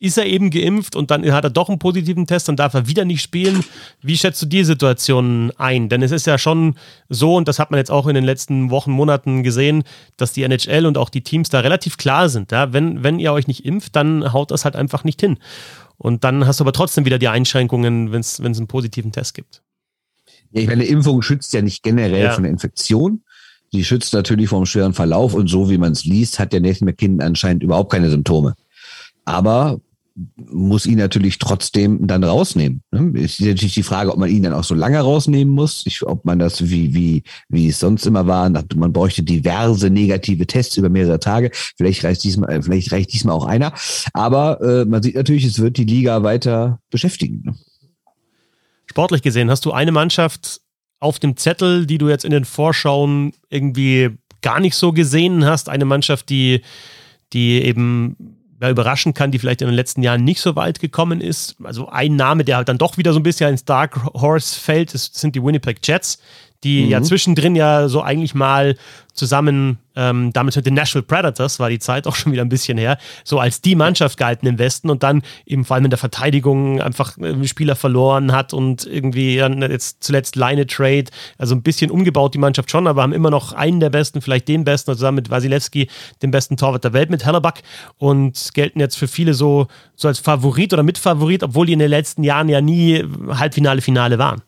ist 0.00 0.18
er 0.18 0.26
eben 0.26 0.50
geimpft 0.50 0.96
und 0.96 1.10
dann 1.10 1.30
hat 1.32 1.44
er 1.44 1.50
doch 1.50 1.68
einen 1.68 1.78
positiven 1.78 2.26
Test, 2.26 2.48
dann 2.48 2.56
darf 2.56 2.74
er 2.74 2.88
wieder 2.88 3.04
nicht 3.04 3.22
spielen. 3.22 3.64
Wie 4.02 4.18
schätzt 4.18 4.42
du 4.42 4.46
die 4.46 4.64
Situation 4.64 5.52
ein? 5.56 5.88
Denn 5.88 6.02
es 6.02 6.10
ist 6.10 6.26
ja 6.26 6.36
schon 6.36 6.74
so, 7.08 7.36
und 7.36 7.48
das 7.48 7.58
hat 7.58 7.70
man 7.70 7.78
jetzt 7.78 7.90
auch 7.90 8.06
in 8.06 8.14
den 8.14 8.24
letzten 8.24 8.70
Wochen, 8.70 8.90
Monaten 8.90 9.42
gesehen, 9.42 9.84
dass 10.16 10.32
die 10.32 10.42
NHL 10.42 10.86
und 10.86 10.98
auch 10.98 11.08
die 11.08 11.22
Teams 11.22 11.48
da 11.48 11.60
relativ 11.60 11.96
klar 11.96 12.28
sind. 12.28 12.52
Ja? 12.52 12.72
Wenn, 12.72 13.02
wenn 13.02 13.18
ihr 13.18 13.32
euch 13.32 13.46
nicht 13.46 13.64
impft, 13.64 13.96
dann 13.96 14.32
haut 14.32 14.50
das 14.50 14.64
halt 14.64 14.76
einfach 14.76 15.04
nicht 15.04 15.20
hin. 15.20 15.38
Und 15.96 16.24
dann 16.24 16.46
hast 16.46 16.60
du 16.60 16.64
aber 16.64 16.72
trotzdem 16.72 17.04
wieder 17.04 17.18
die 17.18 17.28
Einschränkungen, 17.28 18.12
wenn 18.12 18.20
es 18.20 18.40
einen 18.40 18.66
positiven 18.66 19.12
Test 19.12 19.34
gibt. 19.34 19.62
Ja, 20.50 20.60
ich 20.60 20.68
meine, 20.68 20.84
Impfung 20.84 21.22
schützt 21.22 21.52
ja 21.52 21.62
nicht 21.62 21.82
generell 21.82 22.24
ja. 22.24 22.32
von 22.32 22.42
der 22.42 22.52
Infektion. 22.52 23.22
Die 23.72 23.84
schützt 23.84 24.12
natürlich 24.12 24.48
vom 24.48 24.66
schweren 24.66 24.94
Verlauf 24.94 25.34
und 25.34 25.48
so 25.48 25.70
wie 25.70 25.78
man 25.78 25.92
es 25.92 26.04
liest, 26.04 26.38
hat 26.38 26.52
der 26.52 26.60
Nathan 26.60 26.86
McKinnon 26.86 27.20
anscheinend 27.20 27.62
überhaupt 27.62 27.90
keine 27.90 28.10
Symptome. 28.10 28.54
Aber 29.24 29.80
muss 30.36 30.86
ihn 30.86 30.98
natürlich 30.98 31.38
trotzdem 31.38 32.06
dann 32.06 32.22
rausnehmen. 32.22 32.82
Ne? 32.92 33.18
Ist 33.20 33.40
natürlich 33.40 33.74
die 33.74 33.82
Frage, 33.82 34.12
ob 34.12 34.18
man 34.18 34.30
ihn 34.30 34.44
dann 34.44 34.52
auch 34.52 34.62
so 34.62 34.74
lange 34.74 35.00
rausnehmen 35.00 35.52
muss, 35.52 35.82
ich, 35.86 36.06
ob 36.06 36.24
man 36.24 36.38
das 36.38 36.68
wie, 36.70 36.94
wie, 36.94 37.24
wie 37.48 37.68
es 37.68 37.80
sonst 37.80 38.06
immer 38.06 38.26
war, 38.26 38.48
man 38.48 38.92
bräuchte 38.92 39.24
diverse 39.24 39.90
negative 39.90 40.46
Tests 40.46 40.76
über 40.76 40.88
mehrere 40.88 41.18
Tage. 41.18 41.50
Vielleicht 41.52 42.04
reicht 42.04 42.22
diesmal, 42.22 42.50
äh, 42.50 42.62
vielleicht 42.62 42.92
reicht 42.92 43.12
diesmal 43.12 43.34
auch 43.34 43.46
einer. 43.46 43.72
Aber 44.12 44.60
äh, 44.60 44.84
man 44.84 45.02
sieht 45.02 45.16
natürlich, 45.16 45.44
es 45.44 45.58
wird 45.58 45.76
die 45.78 45.84
Liga 45.84 46.22
weiter 46.22 46.78
beschäftigen. 46.90 47.42
Ne? 47.44 47.54
Sportlich 48.86 49.22
gesehen, 49.22 49.50
hast 49.50 49.64
du 49.64 49.72
eine 49.72 49.90
Mannschaft 49.90 50.60
auf 51.00 51.18
dem 51.18 51.36
Zettel, 51.36 51.86
die 51.86 51.98
du 51.98 52.08
jetzt 52.08 52.24
in 52.24 52.30
den 52.30 52.44
Vorschauen 52.44 53.32
irgendwie 53.48 54.10
gar 54.42 54.60
nicht 54.60 54.76
so 54.76 54.92
gesehen 54.92 55.44
hast? 55.44 55.68
Eine 55.68 55.86
Mannschaft, 55.86 56.28
die, 56.28 56.60
die 57.32 57.62
eben 57.62 58.33
ja, 58.64 58.70
überraschen 58.70 59.14
kann, 59.14 59.30
die 59.30 59.38
vielleicht 59.38 59.60
in 59.62 59.68
den 59.68 59.74
letzten 59.74 60.02
Jahren 60.02 60.24
nicht 60.24 60.40
so 60.40 60.56
weit 60.56 60.80
gekommen 60.80 61.20
ist. 61.20 61.56
Also 61.62 61.88
ein 61.88 62.16
Name, 62.16 62.44
der 62.44 62.56
halt 62.56 62.68
dann 62.68 62.78
doch 62.78 62.96
wieder 62.96 63.12
so 63.12 63.20
ein 63.20 63.22
bisschen 63.22 63.50
ins 63.50 63.64
Dark 63.64 64.02
Horse 64.14 64.58
fällt, 64.58 64.94
ist, 64.94 65.16
sind 65.16 65.34
die 65.34 65.42
Winnipeg 65.42 65.78
Jets, 65.86 66.18
die 66.64 66.84
mhm. 66.84 66.90
ja 66.90 67.02
zwischendrin 67.02 67.54
ja 67.54 67.88
so 67.88 68.02
eigentlich 68.02 68.34
mal 68.34 68.76
zusammen, 69.12 69.78
ähm, 69.94 70.32
damals 70.32 70.56
mit 70.56 70.66
den 70.66 70.74
Nashville 70.74 71.04
Predators, 71.04 71.60
war 71.60 71.70
die 71.70 71.78
Zeit 71.78 72.06
auch 72.08 72.16
schon 72.16 72.32
wieder 72.32 72.42
ein 72.42 72.48
bisschen 72.48 72.76
her, 72.78 72.98
so 73.22 73.38
als 73.38 73.60
die 73.60 73.76
Mannschaft 73.76 74.18
gehalten 74.18 74.46
im 74.46 74.58
Westen 74.58 74.90
und 74.90 75.04
dann 75.04 75.22
eben 75.46 75.64
vor 75.64 75.76
allem 75.76 75.84
in 75.84 75.90
der 75.90 75.98
Verteidigung 75.98 76.80
einfach 76.80 77.16
äh, 77.18 77.46
Spieler 77.46 77.76
verloren 77.76 78.32
hat 78.32 78.52
und 78.52 78.86
irgendwie 78.86 79.36
dann 79.36 79.62
jetzt 79.62 80.02
zuletzt 80.02 80.34
Line 80.34 80.66
Trade, 80.66 81.04
also 81.38 81.54
ein 81.54 81.62
bisschen 81.62 81.92
umgebaut 81.92 82.34
die 82.34 82.38
Mannschaft 82.38 82.70
schon, 82.70 82.88
aber 82.88 83.02
haben 83.02 83.12
immer 83.12 83.30
noch 83.30 83.52
einen 83.52 83.78
der 83.78 83.90
besten, 83.90 84.20
vielleicht 84.20 84.48
den 84.48 84.64
besten, 84.64 84.90
also 84.90 84.98
zusammen 84.98 85.16
mit 85.16 85.30
Wasilewski, 85.30 85.88
den 86.22 86.32
besten 86.32 86.56
Torwart 86.56 86.82
der 86.82 86.92
Welt 86.92 87.10
mit 87.10 87.24
Hellerback 87.24 87.62
und 87.98 88.50
gelten 88.54 88.80
jetzt 88.80 88.96
für 88.96 89.06
viele 89.06 89.34
so, 89.34 89.68
so 89.94 90.08
als 90.08 90.18
Favorit 90.18 90.72
oder 90.72 90.82
Mitfavorit, 90.82 91.44
obwohl 91.44 91.66
die 91.66 91.74
in 91.74 91.78
den 91.78 91.90
letzten 91.90 92.24
Jahren 92.24 92.48
ja 92.48 92.60
nie 92.60 93.04
Halbfinale, 93.28 93.80
Finale 93.80 94.18
waren. 94.18 94.42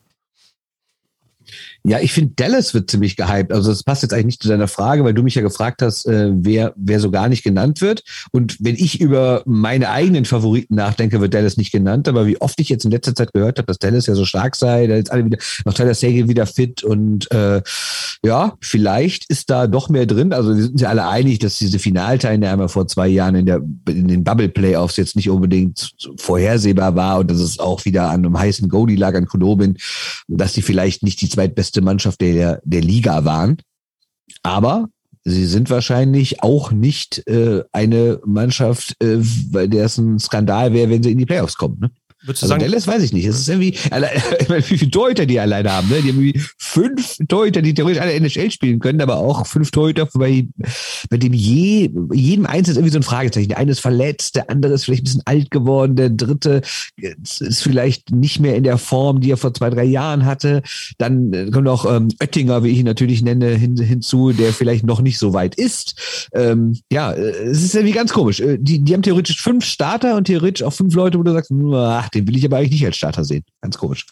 Ja, 1.87 2.01
ich 2.01 2.11
finde, 2.11 2.33
Dallas 2.35 2.73
wird 2.73 2.91
ziemlich 2.91 3.15
gehypt. 3.15 3.53
Also 3.53 3.69
das 3.69 3.81
passt 3.81 4.01
jetzt 4.01 4.11
eigentlich 4.11 4.25
nicht 4.25 4.41
zu 4.41 4.49
deiner 4.49 4.67
Frage, 4.67 5.05
weil 5.05 5.13
du 5.13 5.23
mich 5.23 5.35
ja 5.35 5.41
gefragt 5.41 5.81
hast, 5.81 6.05
äh, 6.05 6.31
wer, 6.33 6.73
wer 6.75 6.99
so 6.99 7.11
gar 7.11 7.29
nicht 7.29 7.43
genannt 7.43 7.79
wird. 7.79 8.03
Und 8.33 8.57
wenn 8.59 8.75
ich 8.75 8.99
über 8.99 9.41
meine 9.45 9.89
eigenen 9.89 10.25
Favoriten 10.25 10.75
nachdenke, 10.75 11.21
wird 11.21 11.33
Dallas 11.33 11.55
nicht 11.55 11.71
genannt. 11.71 12.09
Aber 12.09 12.27
wie 12.27 12.41
oft 12.41 12.59
ich 12.59 12.67
jetzt 12.67 12.83
in 12.83 12.91
letzter 12.91 13.15
Zeit 13.15 13.31
gehört 13.31 13.57
habe, 13.57 13.67
dass 13.67 13.79
Dallas 13.79 14.05
ja 14.05 14.15
so 14.15 14.25
stark 14.25 14.57
sei, 14.57 14.87
da 14.87 14.97
jetzt 14.97 15.13
alle 15.13 15.23
wieder, 15.23 15.37
noch 15.63 15.73
Tyler 15.73 15.93
Sagan 15.93 16.27
wieder 16.27 16.45
fit 16.45 16.83
und 16.83 17.31
äh, 17.31 17.61
ja, 18.25 18.57
vielleicht 18.59 19.29
ist 19.29 19.49
da 19.49 19.67
doch 19.67 19.87
mehr 19.87 20.05
drin. 20.05 20.33
Also 20.33 20.57
wir 20.57 20.63
sind 20.63 20.81
ja 20.81 20.89
alle 20.89 21.07
einig, 21.07 21.39
dass 21.39 21.57
diese 21.57 21.79
Finalteilnahme 21.79 22.67
vor 22.67 22.87
zwei 22.87 23.07
Jahren 23.07 23.35
in 23.35 23.45
der 23.45 23.61
in 23.87 24.09
den 24.09 24.25
Bubble 24.25 24.49
Playoffs 24.49 24.97
jetzt 24.97 25.15
nicht 25.15 25.29
unbedingt 25.29 25.93
vorhersehbar 26.17 26.95
war 26.95 27.19
und 27.19 27.31
dass 27.31 27.39
es 27.39 27.59
auch 27.59 27.85
wieder 27.85 28.09
an 28.09 28.25
einem 28.25 28.37
heißen 28.37 28.67
Goalie 28.67 28.97
lag 28.97 29.15
an 29.15 29.27
Konobin, 29.27 29.77
dass 30.27 30.53
sie 30.53 30.61
vielleicht 30.61 31.03
nicht 31.03 31.21
die 31.21 31.29
zweitbeste 31.29 31.76
beste 31.77 31.81
Mannschaft 31.81 32.21
der, 32.21 32.61
der 32.63 32.81
Liga 32.81 33.23
waren. 33.23 33.57
Aber 34.43 34.89
sie 35.23 35.45
sind 35.45 35.69
wahrscheinlich 35.69 36.41
auch 36.41 36.71
nicht 36.71 37.27
äh, 37.27 37.63
eine 37.71 38.19
Mannschaft, 38.25 38.95
äh, 39.01 39.19
bei 39.51 39.67
der 39.67 39.85
es 39.85 39.97
ein 39.97 40.19
Skandal 40.19 40.73
wäre, 40.73 40.89
wenn 40.89 41.03
sie 41.03 41.11
in 41.11 41.17
die 41.17 41.25
Playoffs 41.25 41.55
kommen. 41.55 41.79
Ne? 41.79 41.91
Würdest 42.27 42.43
du 42.43 42.45
also 42.45 42.53
sagen, 42.53 42.63
Dallas 42.63 42.87
weiß 42.87 43.03
ich 43.03 43.13
nicht. 43.13 43.25
Es 43.25 43.39
ist 43.39 43.49
irgendwie, 43.49 43.73
wie 44.69 44.77
viele 44.77 44.91
Torhüter 44.91 45.25
die 45.25 45.39
alleine 45.39 45.71
haben. 45.71 45.87
Ne? 45.87 46.01
Die 46.01 46.09
haben 46.09 46.21
irgendwie 46.21 46.41
fünf 46.57 47.17
Torhüter, 47.27 47.61
die 47.61 47.73
theoretisch 47.73 48.01
alle 48.01 48.13
NHL 48.13 48.51
spielen 48.51 48.79
können, 48.79 49.01
aber 49.01 49.17
auch 49.17 49.45
fünf 49.47 49.71
Torhüter, 49.71 50.07
bei, 50.13 50.47
bei 51.09 51.17
dem 51.17 51.33
je, 51.33 51.89
jedem 52.11 52.45
eins 52.45 52.67
ist 52.67 52.75
irgendwie 52.75 52.91
so 52.91 52.99
ein 52.99 53.03
Fragezeichen. 53.03 53.49
Der 53.49 53.57
eine 53.57 53.71
ist 53.71 53.79
verletzt, 53.79 54.35
der 54.35 54.49
andere 54.49 54.73
ist 54.73 54.85
vielleicht 54.85 55.03
ein 55.03 55.05
bisschen 55.05 55.21
alt 55.25 55.51
geworden, 55.51 55.95
der 55.95 56.09
dritte 56.09 56.61
ist 56.97 57.63
vielleicht 57.63 58.11
nicht 58.11 58.39
mehr 58.39 58.55
in 58.55 58.63
der 58.63 58.77
Form, 58.77 59.21
die 59.21 59.31
er 59.31 59.37
vor 59.37 59.53
zwei, 59.53 59.69
drei 59.69 59.85
Jahren 59.85 60.25
hatte. 60.25 60.63
Dann 60.97 61.33
äh, 61.33 61.49
kommt 61.49 61.67
auch 61.67 61.85
ähm, 61.85 62.09
Oettinger, 62.21 62.63
wie 62.63 62.69
ich 62.69 62.79
ihn 62.79 62.85
natürlich 62.85 63.21
nenne, 63.21 63.55
hin, 63.55 63.77
hinzu, 63.77 64.31
der 64.31 64.53
vielleicht 64.53 64.85
noch 64.85 65.01
nicht 65.01 65.17
so 65.17 65.33
weit 65.33 65.55
ist. 65.55 66.27
Ähm, 66.33 66.77
ja, 66.91 67.11
äh, 67.11 67.21
es 67.21 67.63
ist 67.63 67.75
irgendwie 67.75 67.93
ganz 67.93 68.11
komisch. 68.11 68.39
Äh, 68.39 68.57
die, 68.59 68.83
die 68.83 68.93
haben 68.93 69.01
theoretisch 69.01 69.41
fünf 69.41 69.65
Starter 69.65 70.15
und 70.17 70.25
theoretisch 70.25 70.63
auch 70.63 70.73
fünf 70.73 70.93
Leute, 70.93 71.17
wo 71.17 71.23
du 71.23 71.31
sagst, 71.31 71.51
ach, 71.73 72.09
den 72.17 72.27
will 72.27 72.37
ich 72.37 72.45
aber 72.45 72.57
eigentlich 72.57 72.71
nicht 72.71 72.85
als 72.85 72.97
Starter 72.97 73.23
sehen. 73.23 73.43
Ganz 73.61 73.77
komisch. 73.77 74.05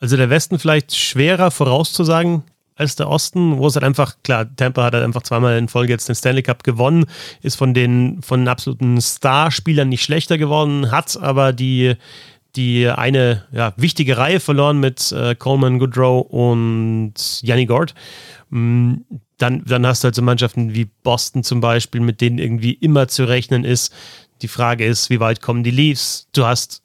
Also 0.00 0.16
der 0.16 0.30
Westen 0.30 0.58
vielleicht 0.58 0.94
schwerer 0.94 1.50
vorauszusagen 1.50 2.42
als 2.76 2.96
der 2.96 3.08
Osten, 3.08 3.58
wo 3.58 3.68
es 3.68 3.76
halt 3.76 3.84
einfach, 3.84 4.16
klar, 4.24 4.46
Tampa 4.56 4.84
hat 4.84 4.94
halt 4.94 5.04
einfach 5.04 5.22
zweimal 5.22 5.56
in 5.58 5.68
Folge 5.68 5.92
jetzt 5.92 6.08
den 6.08 6.16
Stanley 6.16 6.42
Cup 6.42 6.64
gewonnen, 6.64 7.06
ist 7.40 7.56
von 7.56 7.72
den, 7.72 8.20
von 8.20 8.40
den 8.40 8.48
absoluten 8.48 9.00
Starspielern 9.00 9.88
nicht 9.88 10.02
schlechter 10.02 10.38
geworden, 10.38 10.90
hat 10.90 11.16
aber 11.16 11.52
die, 11.52 11.94
die 12.56 12.88
eine 12.88 13.44
ja, 13.52 13.72
wichtige 13.76 14.18
Reihe 14.18 14.40
verloren 14.40 14.80
mit 14.80 15.12
äh, 15.12 15.34
Coleman, 15.36 15.78
Goodrow 15.78 16.26
und 16.28 17.14
Yanni 17.42 17.66
Gord. 17.66 17.94
Mm, 18.50 18.94
dann, 19.38 19.64
dann 19.64 19.86
hast 19.86 20.02
du 20.02 20.06
halt 20.06 20.14
so 20.14 20.22
Mannschaften 20.22 20.74
wie 20.74 20.88
Boston 21.02 21.42
zum 21.42 21.60
Beispiel, 21.60 22.00
mit 22.00 22.20
denen 22.20 22.38
irgendwie 22.38 22.72
immer 22.72 23.08
zu 23.08 23.24
rechnen 23.24 23.64
ist. 23.64 23.92
Die 24.42 24.48
Frage 24.48 24.84
ist, 24.84 25.10
wie 25.10 25.20
weit 25.20 25.40
kommen 25.40 25.64
die 25.64 25.70
Leafs? 25.70 26.28
Du 26.32 26.44
hast 26.44 26.83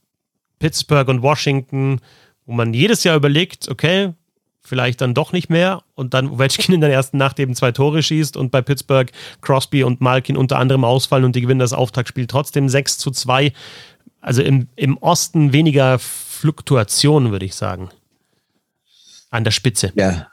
Pittsburgh 0.59 1.09
und 1.09 1.21
Washington, 1.21 1.99
wo 2.45 2.53
man 2.53 2.73
jedes 2.73 3.03
Jahr 3.03 3.15
überlegt, 3.15 3.69
okay, 3.69 4.13
vielleicht 4.61 5.01
dann 5.01 5.13
doch 5.13 5.31
nicht 5.31 5.49
mehr 5.49 5.81
und 5.95 6.13
dann 6.13 6.29
Ovechkin 6.29 6.75
in 6.75 6.81
der 6.81 6.91
ersten 6.91 7.17
Nacht 7.17 7.39
eben 7.39 7.55
zwei 7.55 7.71
Tore 7.71 8.03
schießt 8.03 8.37
und 8.37 8.51
bei 8.51 8.61
Pittsburgh 8.61 9.11
Crosby 9.41 9.83
und 9.83 9.99
Malkin 9.99 10.37
unter 10.37 10.59
anderem 10.59 10.83
ausfallen 10.83 11.25
und 11.25 11.35
die 11.35 11.41
gewinnen 11.41 11.59
das 11.59 11.73
Auftaktspiel 11.73 12.27
trotzdem 12.27 12.69
6 12.69 12.99
zu 12.99 13.11
2. 13.11 13.51
Also 14.21 14.43
im, 14.43 14.67
im 14.75 14.97
Osten 14.97 15.53
weniger 15.53 15.97
Fluktuation, 15.97 17.31
würde 17.31 17.45
ich 17.45 17.55
sagen. 17.55 17.89
An 19.31 19.43
der 19.43 19.51
Spitze. 19.51 19.91
Ja, 19.95 20.27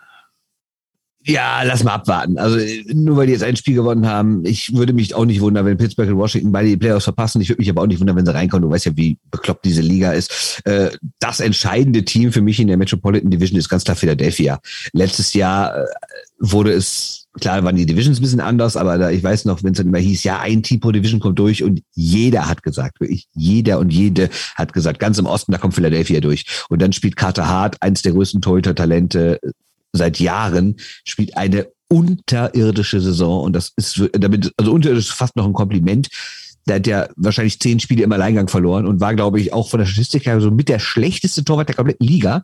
ja, 1.28 1.62
lass 1.64 1.82
mal 1.82 1.94
abwarten. 1.94 2.38
Also 2.38 2.58
nur 2.94 3.16
weil 3.16 3.26
die 3.26 3.32
jetzt 3.32 3.42
ein 3.42 3.56
Spiel 3.56 3.74
gewonnen 3.74 4.06
haben, 4.06 4.44
ich 4.44 4.74
würde 4.76 4.92
mich 4.92 5.12
auch 5.12 5.24
nicht 5.24 5.40
wundern, 5.40 5.66
wenn 5.66 5.76
Pittsburgh 5.76 6.08
und 6.10 6.18
Washington 6.18 6.52
beide 6.52 6.68
die 6.68 6.76
Playoffs 6.76 7.04
verpassen. 7.04 7.40
Ich 7.40 7.48
würde 7.48 7.60
mich 7.60 7.68
aber 7.68 7.82
auch 7.82 7.86
nicht 7.88 7.98
wundern, 7.98 8.14
wenn 8.14 8.24
sie 8.24 8.32
reinkommen. 8.32 8.62
Du 8.62 8.70
weißt 8.70 8.86
ja, 8.86 8.96
wie 8.96 9.18
bekloppt 9.32 9.64
diese 9.64 9.82
Liga 9.82 10.12
ist. 10.12 10.60
Äh, 10.64 10.90
das 11.18 11.40
entscheidende 11.40 12.04
Team 12.04 12.30
für 12.30 12.42
mich 12.42 12.60
in 12.60 12.68
der 12.68 12.76
Metropolitan 12.76 13.30
Division 13.30 13.58
ist 13.58 13.68
ganz 13.68 13.82
klar 13.82 13.96
Philadelphia. 13.96 14.60
Letztes 14.92 15.34
Jahr 15.34 15.76
äh, 15.76 15.84
wurde 16.38 16.72
es, 16.72 17.26
klar 17.40 17.64
waren 17.64 17.74
die 17.74 17.86
Divisions 17.86 18.20
ein 18.20 18.22
bisschen 18.22 18.40
anders, 18.40 18.76
aber 18.76 19.10
ich 19.10 19.24
weiß 19.24 19.46
noch, 19.46 19.64
wenn 19.64 19.72
es 19.72 19.78
dann 19.78 19.88
immer 19.88 19.98
hieß, 19.98 20.22
ja, 20.22 20.38
ein 20.38 20.62
Team 20.62 20.78
pro 20.78 20.92
Division 20.92 21.18
kommt 21.18 21.40
durch 21.40 21.64
und 21.64 21.82
jeder 21.94 22.48
hat 22.48 22.62
gesagt, 22.62 23.00
wirklich 23.00 23.26
jeder 23.34 23.80
und 23.80 23.92
jede 23.92 24.30
hat 24.54 24.72
gesagt, 24.72 25.00
ganz 25.00 25.18
im 25.18 25.26
Osten, 25.26 25.50
da 25.50 25.58
kommt 25.58 25.74
Philadelphia 25.74 26.20
durch. 26.20 26.44
Und 26.68 26.80
dann 26.82 26.92
spielt 26.92 27.16
Carter 27.16 27.48
Hart, 27.48 27.82
eins 27.82 28.02
der 28.02 28.12
größten 28.12 28.42
Torhüter-Talente 28.42 29.40
seit 29.96 30.18
Jahren, 30.20 30.76
spielt 31.04 31.36
eine 31.36 31.68
unterirdische 31.88 33.00
Saison 33.00 33.44
und 33.44 33.52
das 33.52 33.72
ist 33.76 34.02
damit, 34.12 34.52
also 34.56 34.72
unterirdisch 34.72 35.08
ist 35.08 35.14
fast 35.14 35.36
noch 35.36 35.46
ein 35.46 35.52
Kompliment. 35.52 36.08
Der 36.66 36.76
hat 36.76 36.86
ja 36.86 37.08
wahrscheinlich 37.14 37.60
zehn 37.60 37.78
Spiele 37.78 38.02
im 38.02 38.10
Alleingang 38.10 38.48
verloren 38.48 38.86
und 38.86 39.00
war, 39.00 39.14
glaube 39.14 39.40
ich, 39.40 39.52
auch 39.52 39.70
von 39.70 39.78
der 39.78 39.86
Statistik 39.86 40.26
her 40.26 40.40
so 40.40 40.50
mit 40.50 40.68
der 40.68 40.80
schlechteste 40.80 41.44
Torwart 41.44 41.68
der 41.68 41.76
kompletten 41.76 42.06
Liga. 42.06 42.42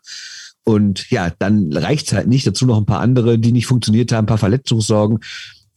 Und 0.65 1.11
ja, 1.11 1.33
dann 1.41 1.73
reicht's 1.73 2.13
halt 2.13 2.29
nicht. 2.29 2.47
Dazu 2.47 2.67
noch 2.67 2.79
ein 2.79 2.87
paar 2.87 3.01
andere, 3.01 3.37
die 3.39 3.51
nicht 3.51 3.67
funktioniert 3.67 4.13
haben, 4.13 4.25
ein 4.25 4.29
paar 4.29 4.39
Verletzungssorgen. 4.39 5.19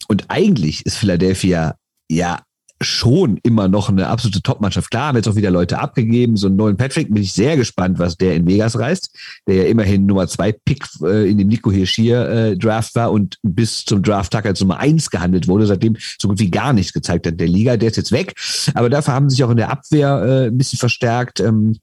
Und 0.07 0.25
eigentlich 0.27 0.85
ist 0.85 0.97
Philadelphia 0.97 1.75
ja 2.07 2.43
schon 2.81 3.37
immer 3.43 3.67
noch 3.67 3.89
eine 3.89 4.07
absolute 4.07 4.41
Top-Mannschaft. 4.41 4.91
Klar, 4.91 5.07
haben 5.07 5.15
jetzt 5.15 5.27
auch 5.27 5.35
wieder 5.35 5.51
Leute 5.51 5.79
abgegeben. 5.79 6.35
So 6.35 6.47
einen 6.47 6.57
neuen 6.57 6.75
Patrick 6.75 7.13
bin 7.13 7.23
ich 7.23 7.31
sehr 7.31 7.55
gespannt, 7.55 7.99
was 7.99 8.17
der 8.17 8.35
in 8.35 8.47
Vegas 8.47 8.77
reißt, 8.77 9.09
der 9.47 9.55
ja 9.55 9.63
immerhin 9.63 10.05
Nummer 10.05 10.27
zwei 10.27 10.51
Pick 10.51 10.85
äh, 11.01 11.29
in 11.29 11.37
dem 11.37 11.47
Nico 11.47 11.71
Hirschier 11.71 12.29
äh, 12.29 12.57
Draft 12.57 12.95
war 12.95 13.11
und 13.11 13.37
bis 13.43 13.85
zum 13.85 14.01
Draft-Tag 14.03 14.45
als 14.45 14.59
Nummer 14.59 14.79
eins 14.79 15.09
gehandelt 15.09 15.47
wurde, 15.47 15.65
seitdem 15.65 15.95
so 16.19 16.27
gut 16.27 16.39
wie 16.39 16.51
gar 16.51 16.73
nichts 16.73 16.91
gezeigt 16.91 17.27
hat 17.27 17.39
der 17.39 17.47
Liga. 17.47 17.77
Der 17.77 17.89
ist 17.89 17.97
jetzt 17.97 18.11
weg. 18.11 18.33
Aber 18.73 18.89
dafür 18.89 19.13
haben 19.13 19.29
sich 19.29 19.43
auch 19.43 19.51
in 19.51 19.57
der 19.57 19.71
Abwehr 19.71 20.23
äh, 20.23 20.47
ein 20.47 20.57
bisschen 20.57 20.79
verstärkt. 20.79 21.39
Ähm, 21.39 21.77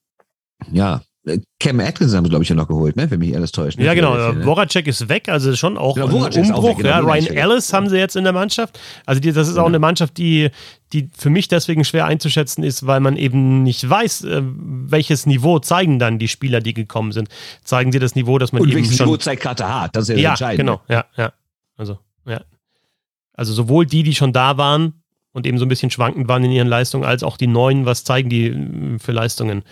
ja, 0.71 1.03
Cam 1.61 1.79
Atkinson 1.79 2.17
haben 2.17 2.25
sie, 2.25 2.31
glaube 2.31 2.43
ich, 2.43 2.49
ja 2.49 2.57
noch 2.57 2.67
geholt, 2.67 2.97
ne? 2.97 3.09
wenn 3.09 3.21
mich 3.21 3.35
alles 3.37 3.53
täuscht. 3.53 3.79
Ne? 3.79 3.85
Ja, 3.85 3.95
genau. 3.95 4.17
Ja, 4.17 4.35
Voracek 4.43 4.89
ist 4.89 5.09
weg, 5.09 5.29
also 5.29 5.55
schon 5.55 5.79
auch 5.79 5.95
genau, 5.95 6.25
ein 6.25 6.33
Umbruch. 6.33 6.71
Weg, 6.71 6.79
genau, 6.79 6.89
ja, 6.89 6.99
Ryan 6.99 7.27
Ellis 7.27 7.73
haben 7.73 7.89
sie 7.89 7.97
jetzt 7.97 8.17
in 8.17 8.25
der 8.25 8.33
Mannschaft. 8.33 8.81
Also 9.07 9.21
die, 9.21 9.31
das 9.31 9.47
ist 9.47 9.55
genau. 9.55 9.65
auch 9.65 9.69
eine 9.69 9.79
Mannschaft, 9.79 10.19
die, 10.19 10.51
die 10.93 11.11
für 11.17 11.31
mich 11.31 11.47
deswegen 11.47 11.85
schwer 11.85 12.07
einzuschätzen 12.07 12.65
ist, 12.65 12.89
weil 12.89 12.99
man 12.99 13.17
eben 13.17 13.63
nicht 13.63 13.89
weiß, 13.89 14.25
äh, 14.25 14.43
welches 14.43 15.27
Niveau 15.27 15.61
zeigen 15.61 16.01
dann 16.01 16.19
die 16.19 16.27
Spieler, 16.27 16.61
die 16.61 16.75
gekommen 16.75 17.13
sind. 17.13 17.29
Zeigen 17.63 17.93
sie 17.93 18.01
das 18.01 18.17
Niveau, 18.17 18.39
dass 18.39 18.53
man 18.53 18.63
Und 18.63 18.69
eben 18.69 18.79
welches 18.79 18.97
schon... 18.97 19.07
Niveau 19.07 19.17
zeigt 19.17 19.43
Karte 19.43 19.69
hart, 19.69 19.95
das 19.95 20.09
ist 20.09 20.17
ja, 20.17 20.23
ja 20.23 20.31
entscheidend. 20.31 20.59
Genau, 20.59 20.81
ja, 20.89 21.05
ja. 21.17 21.33
Also, 21.77 21.99
ja. 22.27 22.41
Also 23.35 23.53
sowohl 23.53 23.87
die, 23.87 24.03
die 24.03 24.15
schon 24.17 24.33
da 24.33 24.57
waren, 24.57 24.95
und 25.33 25.47
eben 25.47 25.59
so 25.59 25.65
ein 25.65 25.69
bisschen 25.69 25.91
schwankend 25.91 26.29
waren 26.29 26.45
in 26.45 26.51
ihren 26.51 26.69
Leistungen, 26.69 27.05
als 27.05 27.23
auch 27.23 27.37
die 27.37 27.47
neuen, 27.47 27.87
was 27.87 28.05
zeigen 28.05 28.29
die 28.29 28.49
äh, 28.49 28.99
für 28.99 29.13
Leistungen. 29.13 29.63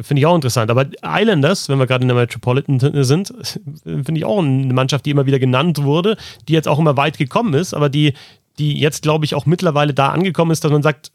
Finde 0.00 0.20
ich 0.20 0.26
auch 0.26 0.34
interessant. 0.34 0.70
Aber 0.70 0.86
Islanders, 1.02 1.68
wenn 1.68 1.78
wir 1.78 1.86
gerade 1.86 2.02
in 2.02 2.08
der 2.08 2.16
Metropolitan 2.16 2.78
sind, 3.04 3.32
finde 3.84 4.14
ich 4.16 4.24
auch 4.24 4.38
eine 4.38 4.72
Mannschaft, 4.72 5.06
die 5.06 5.10
immer 5.10 5.26
wieder 5.26 5.38
genannt 5.38 5.82
wurde, 5.82 6.16
die 6.46 6.52
jetzt 6.52 6.68
auch 6.68 6.78
immer 6.78 6.96
weit 6.96 7.18
gekommen 7.18 7.54
ist, 7.54 7.74
aber 7.74 7.88
die, 7.88 8.14
die 8.58 8.78
jetzt, 8.78 9.02
glaube 9.02 9.24
ich, 9.24 9.34
auch 9.34 9.46
mittlerweile 9.46 9.94
da 9.94 10.08
angekommen 10.08 10.50
ist, 10.50 10.64
dass 10.64 10.72
man 10.72 10.82
sagt, 10.82 11.12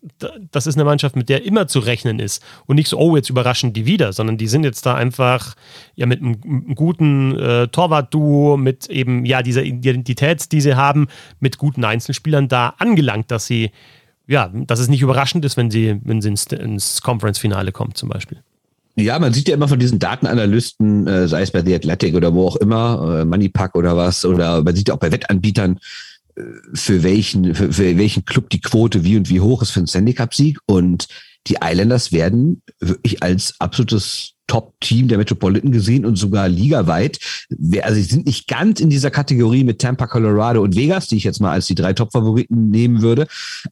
das 0.52 0.68
ist 0.68 0.76
eine 0.76 0.86
Mannschaft, 0.86 1.16
mit 1.16 1.30
der 1.30 1.46
immer 1.46 1.68
zu 1.68 1.80
rechnen 1.80 2.20
ist. 2.20 2.44
Und 2.66 2.76
nicht 2.76 2.88
so, 2.88 2.98
oh, 2.98 3.16
jetzt 3.16 3.30
überraschen 3.30 3.74
die 3.74 3.86
wieder, 3.86 4.14
sondern 4.14 4.38
die 4.38 4.48
sind 4.48 4.64
jetzt 4.64 4.86
da 4.86 4.96
einfach 4.96 5.56
ja 5.96 6.06
mit 6.06 6.22
einem, 6.22 6.76
guten 6.76 7.38
äh, 7.38 7.68
Torwart-Duo, 7.68 8.58
mit 8.58 8.88
eben, 8.90 9.26
ja, 9.26 9.42
dieser 9.42 9.64
Identität, 9.64 10.52
die 10.52 10.62
sie 10.62 10.76
haben, 10.76 11.08
mit 11.40 11.58
guten 11.58 11.84
Einzelspielern 11.84 12.48
da 12.48 12.76
angelangt, 12.78 13.30
dass 13.32 13.46
sie, 13.46 13.72
ja, 14.28 14.50
dass 14.54 14.80
es 14.80 14.88
nicht 14.88 15.02
überraschend 15.02 15.44
ist, 15.44 15.58
wenn 15.58 15.70
sie, 15.70 16.00
wenn 16.04 16.22
sie 16.22 16.30
ins, 16.30 16.46
ins 16.48 17.02
Conference-Finale 17.02 17.72
kommt, 17.72 17.98
zum 17.98 18.10
Beispiel. 18.10 18.42
Ja, 18.96 19.18
man 19.18 19.34
sieht 19.34 19.48
ja 19.48 19.56
immer 19.56 19.68
von 19.68 19.80
diesen 19.80 19.98
Datenanalysten, 19.98 21.08
äh, 21.08 21.28
sei 21.28 21.42
es 21.42 21.52
bei 21.52 21.64
The 21.64 21.76
Athletic 21.76 22.14
oder 22.14 22.34
wo 22.34 22.48
auch 22.48 22.58
immer, 22.58 23.22
äh, 23.22 23.26
Moneypack 23.26 23.76
oder 23.76 23.98
was, 23.98 24.24
oder 24.24 24.64
man 24.64 24.76
sieht 24.76 24.90
ja 24.90 24.94
auch 24.94 25.00
bei 25.00 25.12
Wettanbietern, 25.12 25.80
äh, 26.36 26.42
für 26.74 27.02
welchen, 27.02 27.56
für, 27.56 27.74
für 27.74 27.98
welchen 27.98 28.26
Club 28.26 28.50
die 28.50 28.62
Quote 28.62 29.04
wie 29.04 29.18
und 29.18 29.30
wie 29.30 29.42
hoch 29.42 29.64
ist 29.64 29.72
für 29.72 29.80
einen 29.80 29.88
Stanley 29.88 30.14
Cup-Sieg. 30.14 30.60
Und 30.68 31.08
die 31.48 31.58
Islanders 31.64 32.12
werden 32.12 32.62
wirklich 32.80 33.24
als 33.24 33.56
absolutes 33.60 34.34
Top-Team 34.46 35.08
der 35.08 35.18
Metropolitan 35.18 35.72
gesehen 35.72 36.06
und 36.06 36.16
sogar 36.16 36.48
ligaweit. 36.48 37.18
Also 37.82 37.96
sie 37.96 38.04
sind 38.04 38.26
nicht 38.28 38.48
ganz 38.48 38.80
in 38.80 38.90
dieser 38.90 39.10
Kategorie 39.10 39.64
mit 39.64 39.80
Tampa, 39.80 40.06
Colorado 40.06 40.62
und 40.62 40.76
Vegas, 40.76 41.08
die 41.08 41.18
ich 41.18 41.24
jetzt 41.24 41.42
mal 41.42 41.52
als 41.52 41.66
die 41.66 41.76
drei 41.76 41.94
Top-Favoriten 41.94 42.70
nehmen 42.70 43.02
würde. 43.02 43.26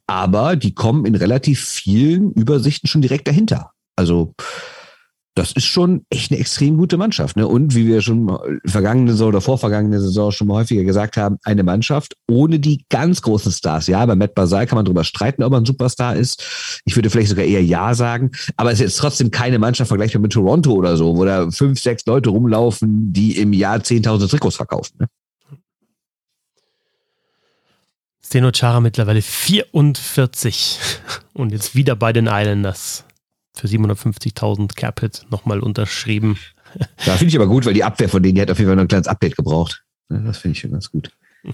Aber 0.06 0.56
die 0.56 0.74
kommen 0.74 1.04
in 1.04 1.14
relativ 1.14 1.60
vielen 1.60 2.32
Übersichten 2.32 2.88
schon 2.88 3.02
direkt 3.02 3.28
dahinter. 3.28 3.70
Also 3.94 4.34
das 5.34 5.52
ist 5.52 5.64
schon 5.64 6.04
echt 6.10 6.30
eine 6.30 6.40
extrem 6.40 6.76
gute 6.76 6.98
Mannschaft. 6.98 7.36
Ne? 7.36 7.48
Und 7.48 7.74
wie 7.74 7.86
wir 7.86 8.02
schon 8.02 8.38
vergangene 8.66 9.12
Saison 9.12 9.28
oder 9.28 9.40
vorvergangene 9.40 9.98
Saison 9.98 10.30
schon 10.30 10.46
mal 10.46 10.56
häufiger 10.56 10.84
gesagt 10.84 11.16
haben, 11.16 11.38
eine 11.44 11.62
Mannschaft 11.62 12.16
ohne 12.28 12.58
die 12.58 12.84
ganz 12.90 13.22
großen 13.22 13.50
Stars. 13.50 13.86
Ja, 13.86 14.04
bei 14.04 14.14
Matt 14.14 14.34
Basal 14.34 14.66
kann 14.66 14.76
man 14.76 14.84
drüber 14.84 15.04
streiten, 15.04 15.42
ob 15.42 15.52
er 15.52 15.60
ein 15.60 15.64
Superstar 15.64 16.16
ist. 16.16 16.82
Ich 16.84 16.96
würde 16.96 17.08
vielleicht 17.08 17.30
sogar 17.30 17.46
eher 17.46 17.64
Ja 17.64 17.94
sagen. 17.94 18.30
Aber 18.56 18.72
es 18.72 18.80
ist 18.80 18.86
jetzt 18.86 18.98
trotzdem 18.98 19.30
keine 19.30 19.58
Mannschaft 19.58 19.88
vergleichbar 19.88 20.20
mit 20.20 20.32
Toronto 20.32 20.72
oder 20.72 20.98
so, 20.98 21.16
wo 21.16 21.24
da 21.24 21.50
fünf, 21.50 21.80
sechs 21.80 22.04
Leute 22.04 22.28
rumlaufen, 22.28 23.12
die 23.12 23.38
im 23.38 23.54
Jahr 23.54 23.78
10.000 23.78 24.28
Trikots 24.28 24.56
verkaufen. 24.56 24.96
Ne? 25.00 25.06
Steno 28.22 28.50
Chara 28.50 28.80
mittlerweile 28.80 29.22
44 29.22 30.78
und 31.32 31.52
jetzt 31.52 31.74
wieder 31.74 31.96
bei 31.96 32.12
den 32.12 32.26
Islanders 32.26 33.04
für 33.54 33.66
750.000 33.66 34.74
Capit 34.74 35.26
nochmal 35.30 35.60
unterschrieben. 35.60 36.38
Da 37.04 37.16
finde 37.16 37.28
ich 37.28 37.36
aber 37.36 37.48
gut, 37.48 37.66
weil 37.66 37.74
die 37.74 37.84
Abwehr 37.84 38.08
von 38.08 38.22
denen, 38.22 38.34
die 38.34 38.40
hat 38.40 38.50
auf 38.50 38.58
jeden 38.58 38.68
Fall 38.68 38.76
noch 38.76 38.84
ein 38.84 38.88
kleines 38.88 39.08
Update 39.08 39.36
gebraucht. 39.36 39.82
Das 40.08 40.38
finde 40.38 40.56
ich 40.56 40.60
schon 40.60 40.72
ganz 40.72 40.90
gut. 40.90 41.10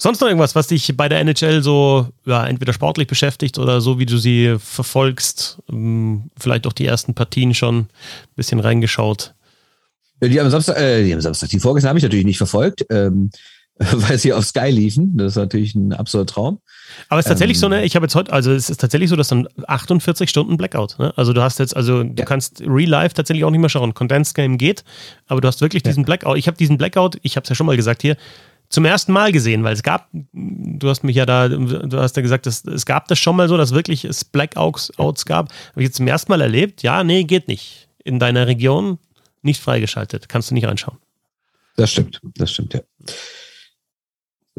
Sonst 0.00 0.20
noch 0.20 0.28
irgendwas, 0.28 0.54
was 0.54 0.68
dich 0.68 0.96
bei 0.96 1.08
der 1.08 1.20
NHL 1.20 1.62
so 1.62 2.08
ja, 2.24 2.46
entweder 2.46 2.72
sportlich 2.72 3.08
beschäftigt 3.08 3.58
oder 3.58 3.80
so, 3.80 3.98
wie 3.98 4.06
du 4.06 4.16
sie 4.16 4.56
verfolgst? 4.58 5.60
Ähm, 5.68 6.30
vielleicht 6.38 6.66
auch 6.68 6.72
die 6.72 6.86
ersten 6.86 7.14
Partien 7.14 7.52
schon 7.52 7.78
ein 7.80 7.88
bisschen 8.36 8.60
reingeschaut. 8.60 9.34
Die 10.22 10.40
am 10.40 10.50
Samstag, 10.50 10.78
äh, 10.78 11.04
die 11.04 11.12
am 11.12 11.20
Samstag, 11.20 11.48
die 11.50 11.58
vorgestern 11.58 11.90
habe 11.90 11.98
ich 11.98 12.04
natürlich 12.04 12.26
nicht 12.26 12.38
verfolgt. 12.38 12.86
Ähm, 12.90 13.30
weil 13.92 14.18
sie 14.18 14.32
auf 14.32 14.44
Sky 14.44 14.70
liefen. 14.70 15.16
Das 15.16 15.32
ist 15.32 15.36
natürlich 15.36 15.74
ein 15.74 15.92
absoluter 15.92 16.32
Traum. 16.32 16.60
Aber 17.08 17.20
es 17.20 17.26
ist 17.26 17.30
tatsächlich 17.30 17.58
ähm, 17.58 17.60
so, 17.60 17.68
ne, 17.68 17.84
ich 17.84 17.96
habe 17.96 18.04
jetzt 18.04 18.14
heute, 18.14 18.32
also 18.32 18.52
es 18.52 18.70
ist 18.70 18.80
tatsächlich 18.80 19.10
so, 19.10 19.16
dass 19.16 19.28
dann 19.28 19.48
48 19.66 20.28
Stunden 20.28 20.56
Blackout, 20.56 20.98
ne? 20.98 21.12
Also 21.16 21.32
du 21.32 21.42
hast 21.42 21.58
jetzt, 21.58 21.76
also 21.76 22.02
du 22.02 22.14
ja. 22.16 22.24
kannst 22.24 22.60
Real 22.60 22.88
Life 22.88 23.14
tatsächlich 23.14 23.44
auch 23.44 23.50
nicht 23.50 23.60
mehr 23.60 23.68
schauen. 23.68 23.94
Condensed 23.94 24.34
Game 24.34 24.58
geht, 24.58 24.84
aber 25.26 25.40
du 25.40 25.48
hast 25.48 25.60
wirklich 25.60 25.82
diesen 25.82 26.02
ja. 26.02 26.06
Blackout. 26.06 26.38
Ich 26.38 26.46
habe 26.46 26.56
diesen 26.56 26.78
Blackout, 26.78 27.18
ich 27.22 27.36
habe 27.36 27.44
es 27.44 27.48
ja 27.48 27.54
schon 27.54 27.66
mal 27.66 27.76
gesagt 27.76 28.02
hier, 28.02 28.16
zum 28.68 28.84
ersten 28.84 29.12
Mal 29.12 29.32
gesehen, 29.32 29.64
weil 29.64 29.72
es 29.72 29.82
gab, 29.82 30.08
du 30.12 30.88
hast 30.88 31.02
mich 31.02 31.16
ja 31.16 31.24
da, 31.24 31.48
du 31.48 31.98
hast 31.98 32.16
ja 32.16 32.22
gesagt, 32.22 32.46
es, 32.46 32.64
es 32.64 32.84
gab 32.84 33.08
das 33.08 33.18
schon 33.18 33.34
mal 33.34 33.48
so, 33.48 33.56
dass 33.56 33.72
wirklich 33.72 34.04
es 34.04 34.24
Blackouts 34.24 34.92
gab. 35.24 35.50
Habe 35.70 35.80
ich 35.80 35.86
jetzt 35.86 35.96
zum 35.96 36.06
ersten 36.06 36.30
Mal 36.30 36.42
erlebt? 36.42 36.82
Ja, 36.82 37.02
nee, 37.02 37.24
geht 37.24 37.48
nicht. 37.48 37.88
In 38.04 38.18
deiner 38.18 38.46
Region 38.46 38.98
nicht 39.42 39.62
freigeschaltet. 39.62 40.28
Kannst 40.28 40.50
du 40.50 40.54
nicht 40.54 40.66
reinschauen. 40.66 40.98
Das 41.76 41.92
stimmt, 41.92 42.20
das 42.36 42.52
stimmt, 42.52 42.74
ja. 42.74 42.80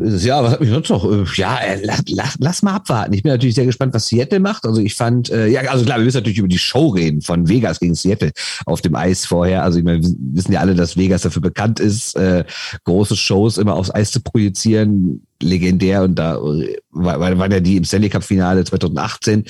Ja, 0.02 0.44
was 0.44 0.54
hat 0.54 0.62
mich 0.62 0.70
sonst 0.70 0.90
noch? 0.90 1.04
Äh, 1.06 1.26
ja, 1.36 1.58
äh, 1.58 1.80
lass, 1.84 2.04
lass, 2.08 2.36
lass 2.40 2.62
mal 2.62 2.76
abwarten. 2.76 3.14
Ich 3.14 3.24
bin 3.24 3.32
natürlich 3.32 3.56
sehr 3.56 3.66
gespannt, 3.66 3.94
was 3.94 4.08
Seattle 4.08 4.40
macht. 4.40 4.66
Also 4.66 4.82
ich 4.82 4.96
fand, 4.96 5.30
äh, 5.30 5.48
ja, 5.48 5.62
also 5.62 5.84
klar, 5.84 5.98
wir 5.98 6.06
müssen 6.06 6.18
natürlich 6.18 6.38
über 6.38 6.48
die 6.48 6.60
Show 6.60 6.90
reden 6.90 7.22
von 7.22 7.50
Vegas 7.50 7.80
gegen 7.80 7.96
Seattle 7.96 8.32
auf 8.66 8.82
dem 8.82 8.96
Eis 8.96 9.26
vorher. 9.26 9.64
Also 9.64 9.80
ich 9.80 9.86
meine, 9.86 10.02
wir 10.02 10.10
wissen 10.34 10.54
ja 10.54 10.62
alle, 10.62 10.76
dass 10.76 10.96
Vegas 10.96 11.24
dafür 11.24 11.42
bekannt 11.42 11.80
ist, 11.80 12.16
äh, 12.16 12.46
große 12.86 13.16
Shows 13.16 13.58
immer 13.58 13.76
aufs 13.76 13.94
Eis 13.94 14.12
zu 14.12 14.22
projizieren. 14.22 15.26
Legendär 15.42 16.04
und 16.04 16.16
da 16.16 16.36
äh, 16.36 16.76
waren 16.92 17.52
ja 17.52 17.62
die 17.62 17.78
im 17.78 17.86
Stanley 17.86 18.10
Cup 18.10 18.24
Finale 18.24 18.64
2018 18.66 19.46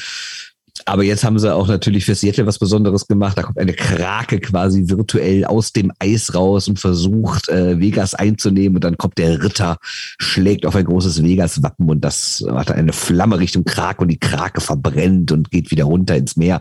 aber 0.89 1.03
jetzt 1.03 1.23
haben 1.23 1.37
sie 1.37 1.53
auch 1.53 1.67
natürlich 1.67 2.05
für 2.05 2.15
Seattle 2.15 2.47
was 2.47 2.57
Besonderes 2.57 3.07
gemacht. 3.07 3.37
Da 3.37 3.43
kommt 3.43 3.59
eine 3.59 3.73
Krake 3.73 4.39
quasi 4.39 4.89
virtuell 4.89 5.45
aus 5.45 5.71
dem 5.71 5.91
Eis 5.99 6.33
raus 6.33 6.67
und 6.67 6.79
versucht, 6.79 7.47
äh, 7.47 7.79
Vegas 7.79 8.15
einzunehmen. 8.15 8.77
Und 8.77 8.83
dann 8.83 8.97
kommt 8.97 9.19
der 9.19 9.43
Ritter, 9.43 9.77
schlägt 9.83 10.65
auf 10.65 10.75
ein 10.75 10.85
großes 10.85 11.21
Vegas-Wappen 11.21 11.87
und 11.89 12.03
das 12.03 12.43
hat 12.49 12.71
eine 12.71 12.91
Flamme 12.91 13.37
Richtung 13.37 13.65
Krake 13.65 14.01
und 14.01 14.07
die 14.07 14.17
Krake 14.19 14.61
verbrennt 14.61 15.31
und 15.31 15.51
geht 15.51 15.69
wieder 15.69 15.83
runter 15.83 16.15
ins 16.15 16.35
Meer. 16.37 16.59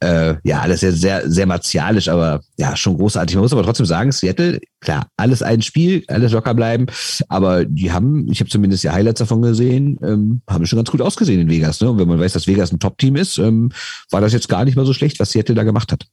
Äh, 0.00 0.34
ja, 0.42 0.60
alles 0.60 0.80
sehr, 0.80 0.92
sehr, 0.92 1.30
sehr 1.30 1.46
martialisch, 1.46 2.08
aber 2.08 2.40
ja, 2.56 2.74
schon 2.74 2.96
großartig. 2.96 3.36
Man 3.36 3.42
muss 3.42 3.52
aber 3.52 3.62
trotzdem 3.62 3.86
sagen, 3.86 4.10
Seattle, 4.10 4.58
klar, 4.80 5.06
alles 5.16 5.42
ein 5.42 5.62
Spiel, 5.62 6.02
alles 6.08 6.32
locker 6.32 6.54
bleiben. 6.54 6.86
Aber 7.28 7.64
die 7.64 7.92
haben, 7.92 8.28
ich 8.28 8.40
habe 8.40 8.50
zumindest 8.50 8.82
die 8.82 8.90
Highlights 8.90 9.20
davon 9.20 9.42
gesehen, 9.42 9.98
ähm, 10.02 10.40
haben 10.48 10.66
schon 10.66 10.78
ganz 10.78 10.90
gut 10.90 11.00
ausgesehen 11.00 11.40
in 11.40 11.48
Vegas. 11.48 11.80
Ne? 11.80 11.90
Und 11.90 11.98
wenn 11.98 12.08
man 12.08 12.18
weiß, 12.18 12.32
dass 12.32 12.48
Vegas 12.48 12.72
ein 12.72 12.80
Top-Team 12.80 13.14
ist, 13.14 13.38
ähm, 13.38 13.67
war 14.10 14.20
das 14.20 14.32
jetzt 14.32 14.48
gar 14.48 14.64
nicht 14.64 14.76
mal 14.76 14.86
so 14.86 14.92
schlecht, 14.92 15.20
was 15.20 15.30
Seattle 15.30 15.54
da 15.54 15.64
gemacht 15.64 15.92
hat. 15.92 16.06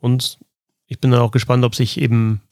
Und 0.00 0.38
ich 0.86 1.00
bin 1.00 1.10
dann 1.10 1.20
auch 1.20 1.30
gespannt, 1.30 1.64
ob 1.64 1.74
sich 1.74 2.00
eben, 2.00 2.42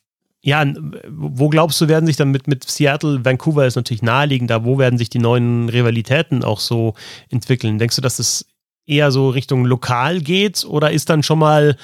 ja, 0.40 0.64
wo 1.08 1.48
glaubst 1.48 1.80
du, 1.80 1.88
werden 1.88 2.06
sich 2.06 2.16
dann 2.16 2.30
mit, 2.30 2.48
mit 2.48 2.64
Seattle, 2.64 3.24
Vancouver 3.24 3.66
ist 3.66 3.76
natürlich 3.76 4.02
naheliegend, 4.02 4.50
da 4.50 4.64
wo 4.64 4.78
werden 4.78 4.98
sich 4.98 5.10
die 5.10 5.18
neuen 5.18 5.68
Rivalitäten 5.68 6.44
auch 6.44 6.60
so 6.60 6.94
entwickeln? 7.28 7.78
Denkst 7.78 7.96
du, 7.96 8.02
dass 8.02 8.18
es 8.18 8.46
eher 8.86 9.12
so 9.12 9.28
Richtung 9.28 9.64
lokal 9.64 10.20
geht 10.20 10.64
oder 10.64 10.90
ist 10.90 11.10
dann 11.10 11.22
schon 11.22 11.38
mal 11.38 11.76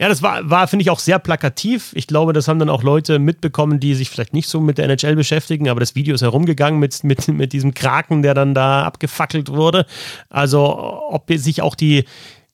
ja, 0.00 0.08
das 0.08 0.22
war, 0.22 0.48
war 0.48 0.66
finde 0.66 0.82
ich, 0.82 0.88
auch 0.88 0.98
sehr 0.98 1.18
plakativ. 1.18 1.92
Ich 1.94 2.06
glaube, 2.06 2.32
das 2.32 2.48
haben 2.48 2.58
dann 2.58 2.70
auch 2.70 2.82
Leute 2.82 3.18
mitbekommen, 3.18 3.80
die 3.80 3.94
sich 3.94 4.08
vielleicht 4.08 4.32
nicht 4.32 4.48
so 4.48 4.58
mit 4.58 4.78
der 4.78 4.86
NHL 4.86 5.14
beschäftigen, 5.14 5.68
aber 5.68 5.78
das 5.78 5.94
Video 5.94 6.14
ist 6.14 6.22
herumgegangen 6.22 6.80
mit, 6.80 7.04
mit, 7.04 7.28
mit 7.28 7.52
diesem 7.52 7.74
Kraken, 7.74 8.22
der 8.22 8.32
dann 8.32 8.54
da 8.54 8.84
abgefackelt 8.84 9.50
wurde. 9.50 9.84
Also, 10.30 10.74
ob 11.10 11.30
sich 11.30 11.60
auch 11.60 11.74
die, 11.74 12.06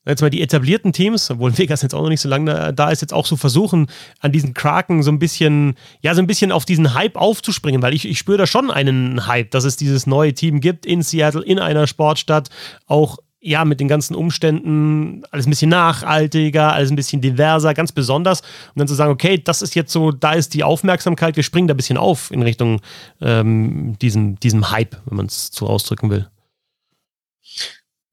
jetzt 0.05 0.21
mal 0.21 0.29
die 0.29 0.41
etablierten 0.41 0.91
Teams, 0.91 1.31
obwohl 1.31 1.57
Vegas 1.57 1.83
jetzt 1.83 1.95
auch 1.95 2.01
noch 2.01 2.09
nicht 2.09 2.19
so 2.19 2.27
lange 2.27 2.73
da 2.73 2.89
ist, 2.89 2.99
jetzt 2.99 3.13
auch 3.13 3.25
so 3.25 3.37
versuchen, 3.37 3.87
an 4.19 4.33
diesen 4.33 4.53
Kraken 4.53 5.01
so 5.01 5.09
ein 5.09 5.17
bisschen, 5.17 5.75
ja, 6.01 6.13
so 6.15 6.21
ein 6.21 6.27
bisschen 6.27 6.51
auf 6.51 6.65
diesen 6.65 6.95
Hype 6.95 7.15
aufzuspringen, 7.15 7.81
weil 7.81 7.93
ich, 7.93 8.05
ich 8.05 8.19
spüre 8.19 8.39
da 8.39 8.45
schon 8.45 8.71
einen 8.71 9.25
Hype, 9.25 9.51
dass 9.51 9.63
es 9.63 9.77
dieses 9.77 10.05
neue 10.05 10.33
Team 10.33 10.59
gibt 10.59 10.85
in 10.85 11.01
Seattle, 11.01 11.45
in 11.45 11.59
einer 11.59 11.87
Sportstadt, 11.87 12.49
auch 12.87 13.19
ja, 13.47 13.63
mit 13.63 13.79
den 13.79 13.87
ganzen 13.87 14.13
Umständen 14.13 15.23
alles 15.31 15.47
ein 15.47 15.49
bisschen 15.49 15.69
nachhaltiger, 15.69 16.73
alles 16.73 16.91
ein 16.91 16.97
bisschen 16.97 17.21
diverser, 17.21 17.73
ganz 17.73 17.93
besonders. 17.93 18.41
Und 18.41 18.79
dann 18.79 18.87
zu 18.87 18.93
sagen, 18.93 19.11
okay, 19.11 19.41
das 19.41 19.61
ist 19.61 19.73
jetzt 19.73 19.91
so, 19.91 20.11
da 20.11 20.33
ist 20.33 20.53
die 20.53 20.65
Aufmerksamkeit, 20.65 21.37
wir 21.37 21.43
springen 21.43 21.67
da 21.67 21.73
ein 21.73 21.77
bisschen 21.77 21.97
auf 21.97 22.29
in 22.31 22.41
Richtung 22.41 22.81
ähm, 23.21 23.97
diesem, 24.01 24.37
diesem 24.39 24.69
Hype, 24.69 24.97
wenn 25.05 25.17
man 25.17 25.25
es 25.27 25.49
so 25.53 25.65
ausdrücken 25.67 26.09
will. 26.09 26.27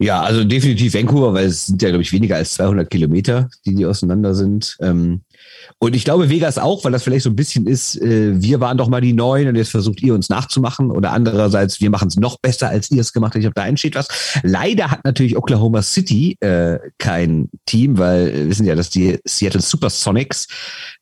Ja, 0.00 0.22
also 0.22 0.42
definitiv 0.42 0.92
Vancouver, 0.94 1.34
weil 1.34 1.46
es 1.46 1.66
sind 1.66 1.80
ja, 1.80 1.90
glaube 1.90 2.02
ich, 2.02 2.12
weniger 2.12 2.34
als 2.34 2.54
200 2.54 2.90
Kilometer, 2.90 3.48
die 3.64 3.76
die 3.76 3.86
auseinander 3.86 4.34
sind. 4.34 4.76
Ähm, 4.80 5.20
und 5.78 5.94
ich 5.94 6.04
glaube, 6.04 6.28
Vegas 6.28 6.58
auch, 6.58 6.84
weil 6.84 6.90
das 6.90 7.04
vielleicht 7.04 7.22
so 7.22 7.30
ein 7.30 7.36
bisschen 7.36 7.68
ist, 7.68 8.00
äh, 8.00 8.40
wir 8.42 8.58
waren 8.58 8.76
doch 8.76 8.88
mal 8.88 9.00
die 9.00 9.12
Neuen 9.12 9.46
und 9.46 9.54
jetzt 9.54 9.70
versucht 9.70 10.02
ihr 10.02 10.14
uns 10.14 10.28
nachzumachen. 10.28 10.90
Oder 10.90 11.12
andererseits, 11.12 11.80
wir 11.80 11.90
machen 11.90 12.08
es 12.08 12.16
noch 12.16 12.40
besser, 12.40 12.70
als 12.70 12.90
ihr 12.90 13.00
es 13.00 13.12
gemacht 13.12 13.34
habt. 13.34 13.36
Ich 13.36 13.42
glaube, 13.42 13.54
da 13.54 13.66
entsteht 13.68 13.94
was. 13.94 14.08
Leider 14.42 14.90
hat 14.90 15.04
natürlich 15.04 15.36
Oklahoma 15.36 15.80
City 15.82 16.36
äh, 16.40 16.78
kein 16.98 17.48
Team, 17.64 17.96
weil 17.96 18.34
wir 18.34 18.48
wissen 18.48 18.66
ja, 18.66 18.74
dass 18.74 18.90
die 18.90 19.18
Seattle 19.24 19.60
Supersonics, 19.60 20.48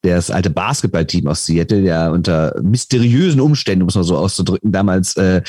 das 0.03 0.31
alte 0.31 0.51
Basketballteam 0.51 1.29
aus 1.29 1.47
Seattle, 1.47 1.81
ja 1.81 2.11
unter 2.11 2.55
mysteriösen 2.63 3.41
Umständen, 3.41 3.85
muss 3.85 3.95
man 3.95 4.05
so 4.05 4.19
auszudrücken, 4.19 4.71
damals 4.71 5.17
äh, 5.17 5.43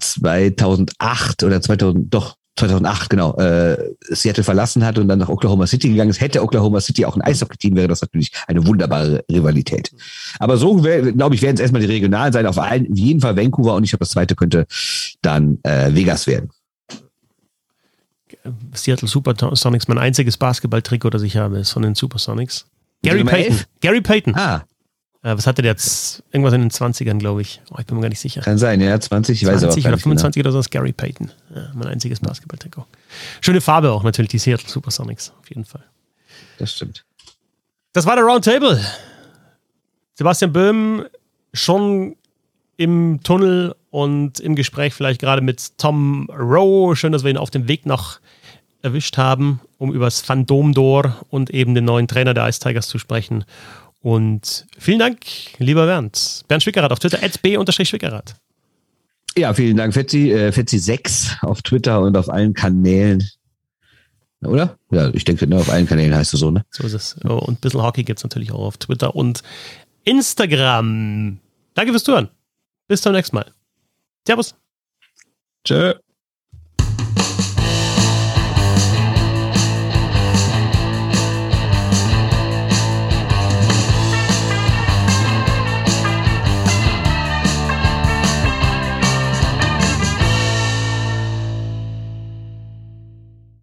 2008 0.00 1.44
oder 1.44 1.60
2000, 1.60 2.12
doch 2.12 2.36
2008, 2.56 3.08
genau, 3.08 3.34
äh, 3.38 3.94
Seattle 4.10 4.44
verlassen 4.44 4.84
hat 4.84 4.98
und 4.98 5.08
dann 5.08 5.18
nach 5.18 5.28
Oklahoma 5.28 5.66
City 5.66 5.88
gegangen 5.88 6.10
ist, 6.10 6.20
hätte 6.20 6.42
Oklahoma 6.42 6.80
City 6.80 7.06
auch 7.06 7.16
ein 7.16 7.22
Eishockey-Team, 7.22 7.76
wäre 7.76 7.88
das 7.88 8.02
natürlich 8.02 8.30
eine 8.46 8.66
wunderbare 8.66 9.24
Rivalität. 9.30 9.90
Aber 10.38 10.58
so, 10.58 10.76
glaube 10.76 11.34
ich, 11.34 11.42
werden 11.42 11.54
es 11.54 11.60
erstmal 11.60 11.80
die 11.80 11.88
regionalen 11.88 12.32
sein, 12.32 12.46
auf 12.46 12.58
allen, 12.58 12.94
jeden 12.94 13.20
Fall 13.20 13.36
Vancouver 13.36 13.74
und 13.74 13.84
ich 13.84 13.90
glaube, 13.90 14.00
das 14.00 14.10
zweite 14.10 14.34
könnte 14.34 14.66
dann 15.22 15.58
äh, 15.62 15.94
Vegas 15.94 16.26
werden. 16.26 16.50
Seattle 18.74 19.08
Supersonics, 19.08 19.88
mein 19.88 19.98
einziges 19.98 20.36
Basketball-Trikot, 20.36 21.10
das 21.10 21.22
ich 21.22 21.36
habe, 21.36 21.58
ist 21.58 21.70
von 21.70 21.82
den 21.82 21.94
Supersonics. 21.94 22.66
Gary 23.02 23.24
Payton. 23.24 23.60
Gary 23.80 24.00
Payton. 24.00 24.34
Ah, 24.36 24.64
äh, 25.22 25.36
was 25.36 25.46
hatte 25.46 25.62
der 25.62 25.72
jetzt? 25.72 26.22
Irgendwas 26.32 26.54
in 26.54 26.62
den 26.62 26.70
20ern, 26.70 27.18
glaube 27.18 27.42
ich. 27.42 27.60
Oh, 27.70 27.76
ich 27.78 27.86
bin 27.86 27.96
mir 27.96 28.02
gar 28.02 28.08
nicht 28.08 28.20
sicher. 28.20 28.40
Kann 28.40 28.58
sein, 28.58 28.80
ja, 28.80 28.98
20, 28.98 29.42
ich 29.42 29.46
20 29.48 29.54
weiß 29.54 29.62
aber 29.62 29.92
oder 29.92 29.98
25 29.98 30.42
genau. 30.42 30.48
oder 30.48 30.52
so 30.52 30.58
ist 30.60 30.70
Gary 30.70 30.92
Payton. 30.92 31.30
Ja, 31.54 31.70
mein 31.74 31.88
einziges 31.88 32.20
Basketball-Trikot. 32.20 32.86
Schöne 33.40 33.60
Farbe 33.60 33.92
auch 33.92 34.02
natürlich, 34.02 34.30
die 34.30 34.38
Seattle 34.38 34.68
Supersonics, 34.68 35.32
auf 35.40 35.48
jeden 35.48 35.64
Fall. 35.64 35.84
Das 36.58 36.72
stimmt. 36.72 37.04
Das 37.92 38.06
war 38.06 38.16
der 38.16 38.24
Roundtable. 38.24 38.80
Sebastian 40.14 40.52
Böhm 40.52 41.04
schon 41.52 42.16
im 42.76 43.20
Tunnel 43.22 43.74
und 43.90 44.40
im 44.40 44.56
Gespräch 44.56 44.94
vielleicht 44.94 45.20
gerade 45.20 45.42
mit 45.42 45.78
Tom 45.78 46.28
Rowe. 46.30 46.96
Schön, 46.96 47.12
dass 47.12 47.22
wir 47.22 47.30
ihn 47.30 47.36
auf 47.36 47.50
dem 47.50 47.68
Weg 47.68 47.86
noch 47.86 48.18
erwischt 48.82 49.16
haben, 49.16 49.60
um 49.78 49.92
über 49.92 50.06
das 50.06 50.20
Phantom 50.20 50.74
Door 50.74 51.16
und 51.30 51.50
eben 51.50 51.74
den 51.74 51.84
neuen 51.84 52.08
Trainer 52.08 52.34
der 52.34 52.48
Ice 52.48 52.58
Tigers 52.58 52.88
zu 52.88 52.98
sprechen. 52.98 53.44
Und 54.02 54.66
vielen 54.78 54.98
Dank, 54.98 55.18
lieber 55.58 55.86
Bernd. 55.86 56.42
Bernd 56.48 56.62
Schwickerath 56.62 56.90
auf 56.90 56.98
Twitter, 56.98 57.18
b-schwickerath. 57.18 58.34
Ja, 59.36 59.54
vielen 59.54 59.76
Dank, 59.76 59.94
Fetzi. 59.94 60.30
Äh, 60.32 60.50
Fetzi6 60.50 61.42
auf 61.42 61.62
Twitter 61.62 62.00
und 62.00 62.16
auf 62.16 62.28
allen 62.28 62.52
Kanälen. 62.52 63.26
Oder? 64.44 64.76
Ja, 64.90 65.08
ich 65.14 65.24
denke, 65.24 65.46
ne, 65.46 65.56
auf 65.56 65.70
allen 65.70 65.86
Kanälen 65.86 66.14
heißt 66.14 66.34
es 66.34 66.40
so, 66.40 66.50
ne? 66.50 66.64
So 66.70 66.84
ist 66.84 66.94
es. 66.94 67.16
Oh, 67.24 67.34
und 67.34 67.58
ein 67.58 67.60
bisschen 67.60 67.82
Hockey 67.82 68.02
gibt 68.02 68.18
es 68.18 68.24
natürlich 68.24 68.50
auch 68.50 68.58
auf 68.58 68.76
Twitter 68.76 69.14
und 69.14 69.42
Instagram. 70.04 71.38
Danke 71.74 71.92
fürs 71.92 72.04
Zuhören. 72.04 72.28
Bis 72.88 73.00
zum 73.02 73.12
nächsten 73.12 73.36
Mal. 73.36 73.46
Servus. 74.26 74.54
Tschö. 75.64 75.94